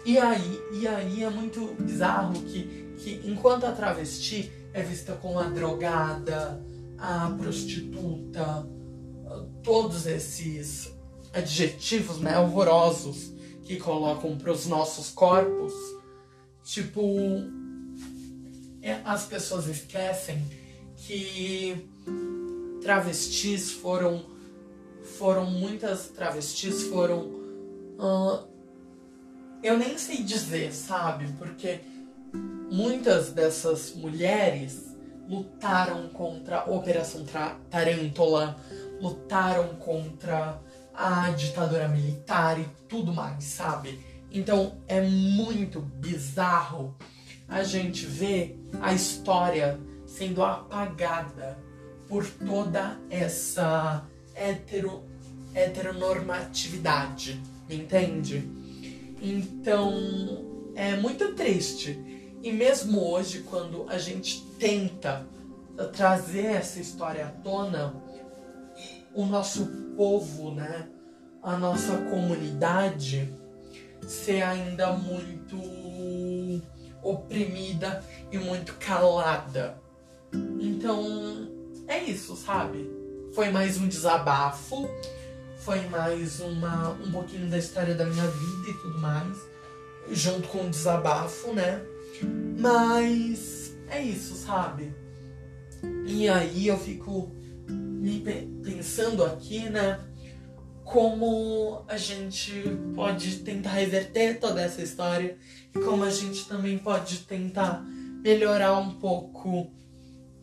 E 0.03 0.18
aí, 0.18 0.62
e 0.74 0.88
aí 0.88 1.24
é 1.24 1.30
muito 1.30 1.76
bizarro 1.80 2.34
que, 2.34 2.95
que 2.97 3.22
enquanto 3.24 3.66
a 3.66 3.72
travesti 3.72 4.51
é 4.74 4.82
vista 4.82 5.14
como 5.14 5.38
a 5.38 5.43
drogada, 5.43 6.60
a 6.97 7.30
prostituta, 7.38 8.68
todos 9.62 10.08
esses 10.08 10.91
adjetivos 11.32 12.20
né, 12.20 12.39
horrorosos 12.39 13.32
que 13.64 13.76
colocam 13.76 14.38
para 14.38 14.51
os 14.51 14.66
nossos 14.66 15.12
corpos, 15.12 15.74
tipo, 16.68 17.01
é, 18.82 18.99
as 19.05 19.26
pessoas 19.26 19.68
esquecem 19.68 20.43
que 20.97 21.89
travestis 22.82 23.72
foram 23.72 24.26
foram 25.18 25.49
muitas 25.49 26.09
travestis 26.09 26.84
foram 26.84 27.20
uh, 27.97 28.45
eu 29.63 29.78
nem 29.78 29.97
sei 29.97 30.18
dizer 30.18 30.74
sabe? 30.74 31.32
Porque 31.38 31.80
muitas 32.70 33.32
dessas 33.32 33.95
mulheres 33.95 34.93
lutaram 35.30 36.09
contra 36.09 36.59
a 36.59 36.70
Operação 36.70 37.26
Tarântula 37.70 38.57
lutaram 38.99 39.76
contra 39.76 40.61
a 40.93 41.30
ditadura 41.32 41.88
militar 41.88 42.59
e 42.59 42.65
tudo 42.89 43.13
mais 43.13 43.43
sabe 43.45 44.16
então 44.32 44.78
é 44.88 45.02
muito 45.02 45.82
bizarro 45.82 46.96
a 47.48 47.64
gente 47.64 48.06
ver 48.06 48.60
a 48.82 48.94
história 48.94 49.80
sendo 50.06 50.44
apagada 50.44 51.58
por 52.08 52.26
toda 52.26 53.00
essa 53.10 54.06
hetero, 54.36 55.04
heteronormatividade, 55.54 57.42
entende? 57.70 58.50
Então 59.22 59.94
é 60.76 60.96
muito 60.96 61.34
triste. 61.34 62.00
E 62.44 62.52
mesmo 62.52 63.02
hoje, 63.10 63.44
quando 63.50 63.86
a 63.90 63.98
gente 63.98 64.44
tenta 64.60 65.26
trazer 65.94 66.46
essa 66.46 66.80
história 66.80 67.28
à 67.28 67.30
tona, 67.30 67.96
o 69.14 69.26
nosso 69.26 69.66
povo, 69.96 70.52
né, 70.52 70.88
a 71.42 71.58
nossa 71.58 71.98
comunidade, 71.98 73.34
ser 74.08 74.41
ainda 74.41 74.93
muito 74.93 75.62
oprimida 77.03 78.03
e 78.32 78.38
muito 78.38 78.74
calada. 78.76 79.80
Então, 80.60 81.47
é 81.88 81.99
isso, 82.03 82.36
sabe? 82.36 82.89
Foi 83.34 83.49
mais 83.49 83.78
um 83.78 83.88
desabafo, 83.88 84.89
foi 85.60 85.82
mais 85.88 86.39
uma, 86.39 86.91
um 86.91 87.12
pouquinho 87.12 87.49
da 87.49 87.58
história 87.58 87.93
da 87.93 88.05
minha 88.05 88.28
vida 88.28 88.70
e 88.70 88.74
tudo 88.82 88.97
mais, 88.99 89.38
junto 90.12 90.47
com 90.47 90.66
o 90.66 90.70
desabafo, 90.70 91.53
né? 91.53 91.82
Mas 92.58 93.78
é 93.89 94.01
isso, 94.01 94.36
sabe? 94.36 94.93
E 96.05 96.28
aí 96.28 96.68
eu 96.68 96.78
fico 96.78 97.32
me 97.70 98.24
pensando 98.64 99.24
aqui, 99.26 99.70
né? 99.70 99.99
Como 100.92 101.84
a 101.86 101.98
gente 101.98 102.64
pode 102.96 103.40
tentar 103.40 103.72
reverter 103.72 104.40
toda 104.40 104.62
essa 104.62 104.82
história 104.82 105.38
e 105.76 105.80
como 105.80 106.06
a 106.06 106.10
gente 106.10 106.48
também 106.48 106.78
pode 106.78 107.20
tentar 107.20 107.84
melhorar 108.24 108.78
um 108.80 108.94
pouco 108.94 109.70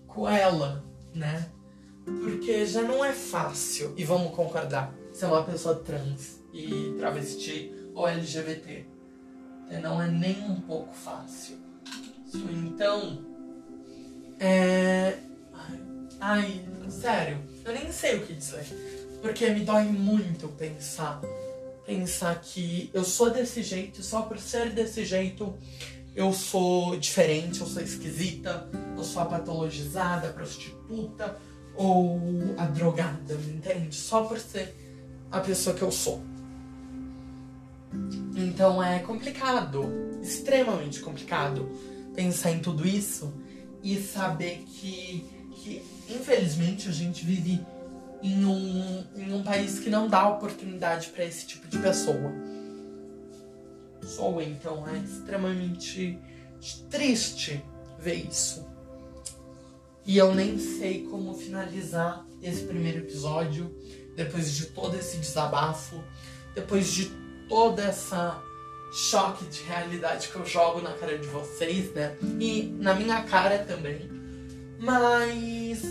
com 0.07 0.29
ela, 0.29 0.85
né? 1.15 1.49
Porque 2.05 2.67
já 2.67 2.83
não 2.83 3.03
é 3.03 3.13
fácil, 3.13 3.95
e 3.97 4.05
vamos 4.05 4.35
concordar, 4.35 4.95
ser 5.13 5.27
uma 5.27 5.43
pessoa 5.43 5.77
trans 5.77 6.43
e 6.53 6.95
travesti 6.99 7.73
ou 7.95 8.07
LGBT. 8.07 8.85
E 9.71 9.79
não 9.79 10.01
é 10.01 10.09
nem 10.09 10.43
um 10.43 10.61
pouco 10.61 10.95
fácil. 10.95 11.57
Então, 12.35 13.25
é. 14.39 15.17
Ai, 16.21 16.61
sério, 16.91 17.39
eu 17.65 17.73
nem 17.73 17.91
sei 17.91 18.17
o 18.17 18.27
que 18.27 18.35
dizer. 18.35 18.67
Porque 19.25 19.49
me 19.49 19.61
dói 19.61 19.85
muito 19.85 20.49
pensar. 20.49 21.19
Pensar 21.87 22.39
que 22.43 22.91
eu 22.93 23.03
sou 23.03 23.31
desse 23.31 23.63
jeito, 23.63 24.03
só 24.03 24.21
por 24.21 24.39
ser 24.39 24.69
desse 24.73 25.03
jeito 25.03 25.55
eu 26.15 26.31
sou 26.31 26.95
diferente, 26.99 27.63
eu 27.63 27.67
sou 27.67 27.81
esquisita, 27.81 28.69
eu 28.95 29.03
sou 29.03 29.23
a 29.23 29.25
patologizada, 29.25 30.29
a 30.29 30.33
prostituta 30.35 31.39
ou 31.75 32.21
a 32.59 32.67
drogada, 32.67 33.33
entende? 33.49 33.97
Só 33.97 34.25
por 34.25 34.39
ser 34.39 34.77
a 35.33 35.41
pessoa 35.41 35.75
que 35.75 35.81
eu 35.81 35.91
sou. 35.91 36.23
Então 38.37 38.83
é 38.83 38.99
complicado, 38.99 39.91
extremamente 40.23 41.01
complicado 41.01 41.67
pensar 42.15 42.51
em 42.51 42.59
tudo 42.59 42.87
isso 42.87 43.33
e 43.83 43.97
saber 44.03 44.65
que, 44.67 45.27
que 45.55 45.83
infelizmente 46.11 46.91
a 46.91 46.93
gente 46.93 47.25
vive 47.25 47.65
em 48.25 48.43
um, 48.47 49.05
em 49.15 49.35
um 49.35 49.43
país 49.43 49.79
que 49.79 49.91
não 49.91 50.09
dá 50.09 50.27
oportunidade 50.27 51.09
para 51.09 51.27
esse 51.27 51.47
tipo 51.47 51.69
de 51.69 51.79
pessoa. 51.79 52.33
Sou 54.03 54.41
então 54.41 54.89
é 54.89 54.97
extremamente 54.97 56.19
triste 56.89 57.63
ver 57.99 58.15
isso. 58.15 58.67
E 60.07 60.17
eu 60.17 60.35
nem 60.35 60.59
sei 60.59 61.05
como 61.05 61.35
finalizar 61.35 62.27
esse 62.43 62.65
primeiro 62.65 63.01
episódio 63.01 63.71
depois 64.17 64.53
de 64.53 64.67
todo 64.67 64.97
esse 64.97 65.19
desabafo, 65.19 66.03
depois 66.55 66.91
de 66.91 67.11
toda 67.47 67.83
essa 67.83 68.43
choque 69.11 69.45
de 69.47 69.63
realidade 69.65 70.29
que 70.29 70.37
eu 70.37 70.47
jogo 70.47 70.81
na 70.81 70.95
cara 70.95 71.19
de 71.19 71.27
vocês, 71.27 71.93
né? 71.93 72.17
E 72.41 72.75
na 72.79 72.95
minha 72.95 73.23
cara 73.25 73.59
também. 73.59 74.09
Mas 74.79 75.83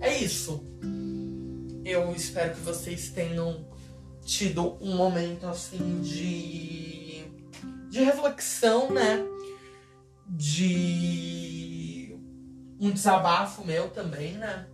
é 0.00 0.18
isso. 0.18 0.66
Eu 1.88 2.14
espero 2.14 2.54
que 2.54 2.60
vocês 2.60 3.08
tenham 3.08 3.66
tido 4.22 4.76
um 4.78 4.94
momento 4.94 5.46
assim 5.46 6.02
de 6.02 7.24
de 7.88 8.00
reflexão, 8.00 8.92
né? 8.92 9.24
De 10.26 12.14
um 12.78 12.90
desabafo 12.90 13.64
meu 13.64 13.88
também, 13.88 14.34
né? 14.34 14.66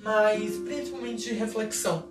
Mas 0.00 0.56
principalmente 0.56 1.28
de 1.28 1.34
reflexão. 1.34 2.08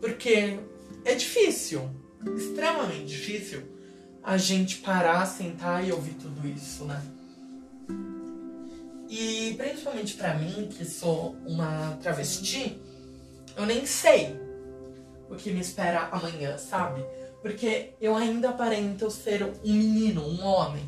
Porque 0.00 0.58
é 1.04 1.14
difícil, 1.14 1.88
extremamente 2.36 3.06
difícil 3.06 3.62
a 4.20 4.36
gente 4.36 4.78
parar, 4.78 5.24
sentar 5.26 5.86
e 5.86 5.92
ouvir 5.92 6.14
tudo 6.14 6.44
isso, 6.48 6.84
né? 6.86 7.00
E 9.08 9.54
principalmente 9.56 10.14
para 10.14 10.34
mim, 10.34 10.68
que 10.68 10.84
sou 10.84 11.36
uma 11.46 11.96
travesti, 12.02 12.80
eu 13.56 13.66
nem 13.66 13.86
sei 13.86 14.38
o 15.30 15.34
que 15.34 15.50
me 15.50 15.60
espera 15.60 16.08
amanhã, 16.12 16.56
sabe? 16.58 17.04
Porque 17.42 17.94
eu 18.00 18.14
ainda 18.16 18.50
aparento 18.50 19.10
ser 19.10 19.42
um 19.42 19.72
menino, 19.72 20.22
um 20.22 20.44
homem. 20.44 20.84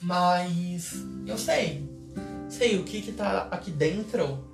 Mas 0.00 1.04
eu 1.26 1.38
sei. 1.38 1.88
Sei 2.48 2.78
o 2.78 2.84
que 2.84 3.00
que 3.00 3.12
tá 3.12 3.48
aqui 3.50 3.70
dentro, 3.70 4.44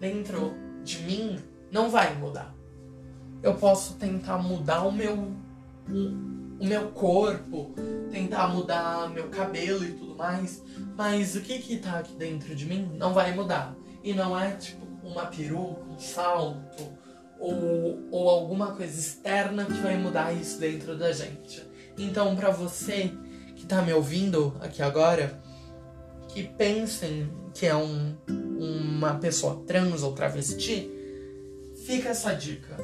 dentro 0.00 0.54
de 0.82 0.98
mim, 1.00 1.38
não 1.70 1.90
vai 1.90 2.14
mudar. 2.14 2.54
Eu 3.42 3.54
posso 3.54 3.94
tentar 3.94 4.38
mudar 4.38 4.82
o 4.82 4.92
meu, 4.92 5.14
o, 5.88 6.62
o 6.62 6.66
meu 6.66 6.88
corpo, 6.88 7.74
tentar 8.10 8.48
mudar 8.48 9.10
meu 9.10 9.28
cabelo 9.28 9.84
e 9.84 9.92
tudo 9.92 10.16
mais, 10.16 10.62
mas 10.96 11.36
o 11.36 11.40
que 11.40 11.58
que 11.58 11.76
tá 11.76 11.98
aqui 11.98 12.14
dentro 12.14 12.54
de 12.54 12.64
mim 12.64 12.90
não 12.96 13.12
vai 13.12 13.34
mudar. 13.34 13.76
E 14.02 14.14
não 14.14 14.38
é 14.38 14.52
tipo 14.52 14.85
uma 15.06 15.26
peruca, 15.26 15.82
um 15.84 15.98
salto, 15.98 16.96
ou, 17.38 18.08
ou 18.10 18.30
alguma 18.30 18.72
coisa 18.72 18.98
externa 18.98 19.64
que 19.64 19.74
vai 19.74 19.96
mudar 19.96 20.32
isso 20.32 20.58
dentro 20.58 20.96
da 20.96 21.12
gente. 21.12 21.62
Então, 21.98 22.34
para 22.36 22.50
você 22.50 23.12
que 23.54 23.66
tá 23.66 23.82
me 23.82 23.92
ouvindo 23.92 24.54
aqui 24.60 24.82
agora, 24.82 25.40
que 26.28 26.42
pensem 26.42 27.30
que 27.54 27.66
é 27.66 27.74
um, 27.74 28.16
uma 28.28 29.14
pessoa 29.14 29.62
trans 29.66 30.02
ou 30.02 30.12
travesti, 30.12 30.90
fica 31.86 32.10
essa 32.10 32.34
dica. 32.34 32.76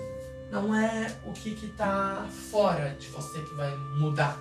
Não 0.50 0.74
é 0.74 1.14
o 1.26 1.32
que, 1.32 1.54
que 1.54 1.68
tá 1.68 2.26
fora 2.50 2.96
de 2.98 3.08
você 3.08 3.40
que 3.40 3.54
vai 3.54 3.74
mudar 3.98 4.40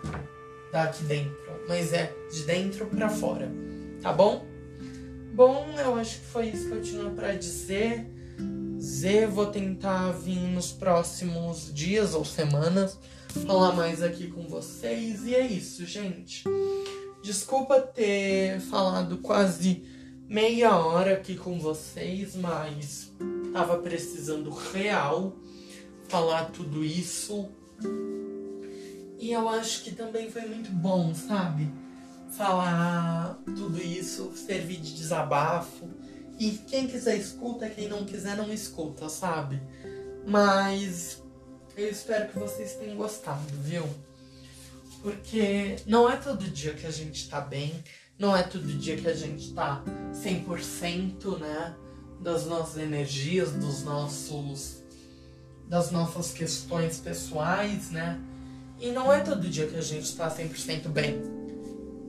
daqui 0.72 1.04
dentro, 1.04 1.36
mas 1.68 1.94
é 1.94 2.14
de 2.32 2.44
dentro 2.44 2.86
para 2.86 3.10
fora, 3.10 3.50
tá 4.02 4.12
bom? 4.14 4.46
Bom, 5.44 5.66
eu 5.84 5.96
acho 5.96 6.20
que 6.20 6.26
foi 6.28 6.50
isso 6.50 6.68
que 6.68 6.72
eu 6.72 6.82
tinha 6.84 7.10
para 7.10 7.34
dizer. 7.34 8.06
Z, 8.80 9.26
vou 9.26 9.48
tentar 9.48 10.12
vir 10.12 10.38
nos 10.38 10.72
próximos 10.72 11.74
dias 11.74 12.14
ou 12.14 12.24
semanas 12.24 13.00
falar 13.48 13.74
mais 13.74 14.04
aqui 14.04 14.28
com 14.28 14.48
vocês. 14.48 15.26
E 15.26 15.34
é 15.34 15.42
isso, 15.44 15.84
gente. 15.84 16.44
Desculpa 17.24 17.82
ter 17.82 18.60
falado 18.60 19.18
quase 19.18 19.84
meia 20.30 20.78
hora 20.78 21.14
aqui 21.14 21.36
com 21.36 21.60
vocês, 21.60 22.36
mas 22.36 23.12
tava 23.52 23.80
precisando 23.80 24.52
real 24.52 25.36
falar 26.08 26.52
tudo 26.52 26.84
isso. 26.86 27.50
E 29.18 29.32
eu 29.32 29.50
acho 29.50 29.86
que 29.86 29.96
também 29.96 30.30
foi 30.30 30.44
muito 30.44 30.70
bom, 30.70 31.16
sabe? 31.16 31.81
Falar 32.32 33.38
tudo 33.46 33.82
isso, 33.82 34.32
servir 34.36 34.78
de 34.78 34.96
desabafo 34.96 35.90
e 36.40 36.52
quem 36.68 36.88
quiser 36.88 37.18
escuta, 37.18 37.70
quem 37.70 37.88
não 37.88 38.04
quiser 38.04 38.36
não 38.36 38.52
escuta, 38.52 39.10
sabe? 39.10 39.62
Mas 40.26 41.22
eu 41.78 41.90
espero 41.90 42.30
que 42.30 42.40
vocês 42.40 42.74
tenham 42.74 42.98
gostado, 42.98 43.46
viu? 43.60 43.88
Porque 45.02 45.78
não 45.86 46.10
é 46.10 46.16
todo 46.16 46.44
dia 46.48 46.74
que 46.74 46.88
a 46.88 46.92
gente 46.92 47.30
tá 47.30 47.42
bem, 47.42 47.84
não 48.18 48.36
é 48.36 48.44
todo 48.44 48.66
dia 48.66 48.98
que 48.98 49.08
a 49.08 49.14
gente 49.14 49.54
tá 49.54 49.84
100%, 50.14 51.40
né? 51.40 51.76
Das 52.20 52.46
nossas 52.46 52.78
energias, 52.78 53.52
dos 53.52 53.84
nossos 53.84 54.82
das 55.68 55.90
nossas 55.90 56.34
questões 56.34 57.00
pessoais, 57.00 57.92
né? 57.92 58.20
E 58.80 58.92
não 58.92 59.12
é 59.12 59.22
todo 59.22 59.48
dia 59.48 59.68
que 59.68 59.78
a 59.78 59.82
gente 59.82 60.16
tá 60.16 60.30
100% 60.30 60.90
bem. 60.90 61.41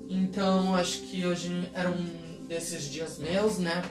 Então, 0.08 0.74
acho 0.74 1.02
que 1.02 1.26
hoje 1.26 1.70
era 1.74 1.90
um 1.90 2.46
desses 2.46 2.84
dias 2.84 3.18
meus, 3.18 3.58
né? 3.58 3.82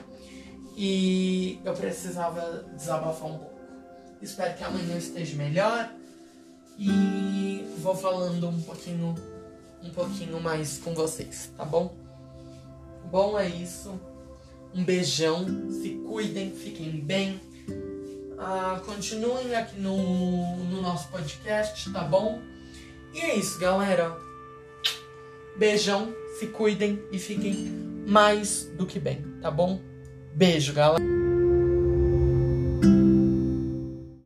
E 0.76 1.60
eu 1.64 1.74
precisava 1.74 2.64
desabafar 2.74 3.28
um 3.28 3.38
pouco. 3.38 3.60
Espero 4.20 4.56
que 4.56 4.64
amanhã 4.64 4.96
esteja 4.96 5.36
melhor. 5.36 5.92
E 6.78 7.66
vou 7.78 7.94
falando 7.94 8.48
um 8.48 8.62
pouquinho, 8.62 9.14
um 9.82 9.90
pouquinho 9.90 10.40
mais 10.40 10.78
com 10.78 10.94
vocês, 10.94 11.50
tá 11.56 11.64
bom? 11.64 11.94
Bom, 13.10 13.38
é 13.38 13.48
isso. 13.48 14.00
Um 14.74 14.84
beijão. 14.84 15.44
Se 15.70 15.90
cuidem, 16.06 16.52
fiquem 16.52 17.00
bem. 17.00 17.40
Ah, 18.38 18.80
continuem 18.86 19.54
aqui 19.54 19.78
no, 19.78 20.56
no 20.64 20.80
nosso 20.80 21.08
podcast, 21.08 21.92
tá 21.92 22.02
bom? 22.02 22.40
E 23.12 23.20
é 23.20 23.36
isso, 23.36 23.58
galera. 23.58 24.16
Beijão, 25.56 26.14
se 26.38 26.46
cuidem 26.46 27.02
e 27.12 27.18
fiquem 27.18 27.54
mais 28.06 28.70
do 28.76 28.86
que 28.86 28.98
bem, 28.98 29.24
tá 29.40 29.50
bom? 29.50 29.80
Beijo, 30.34 30.72
galera. 30.72 31.21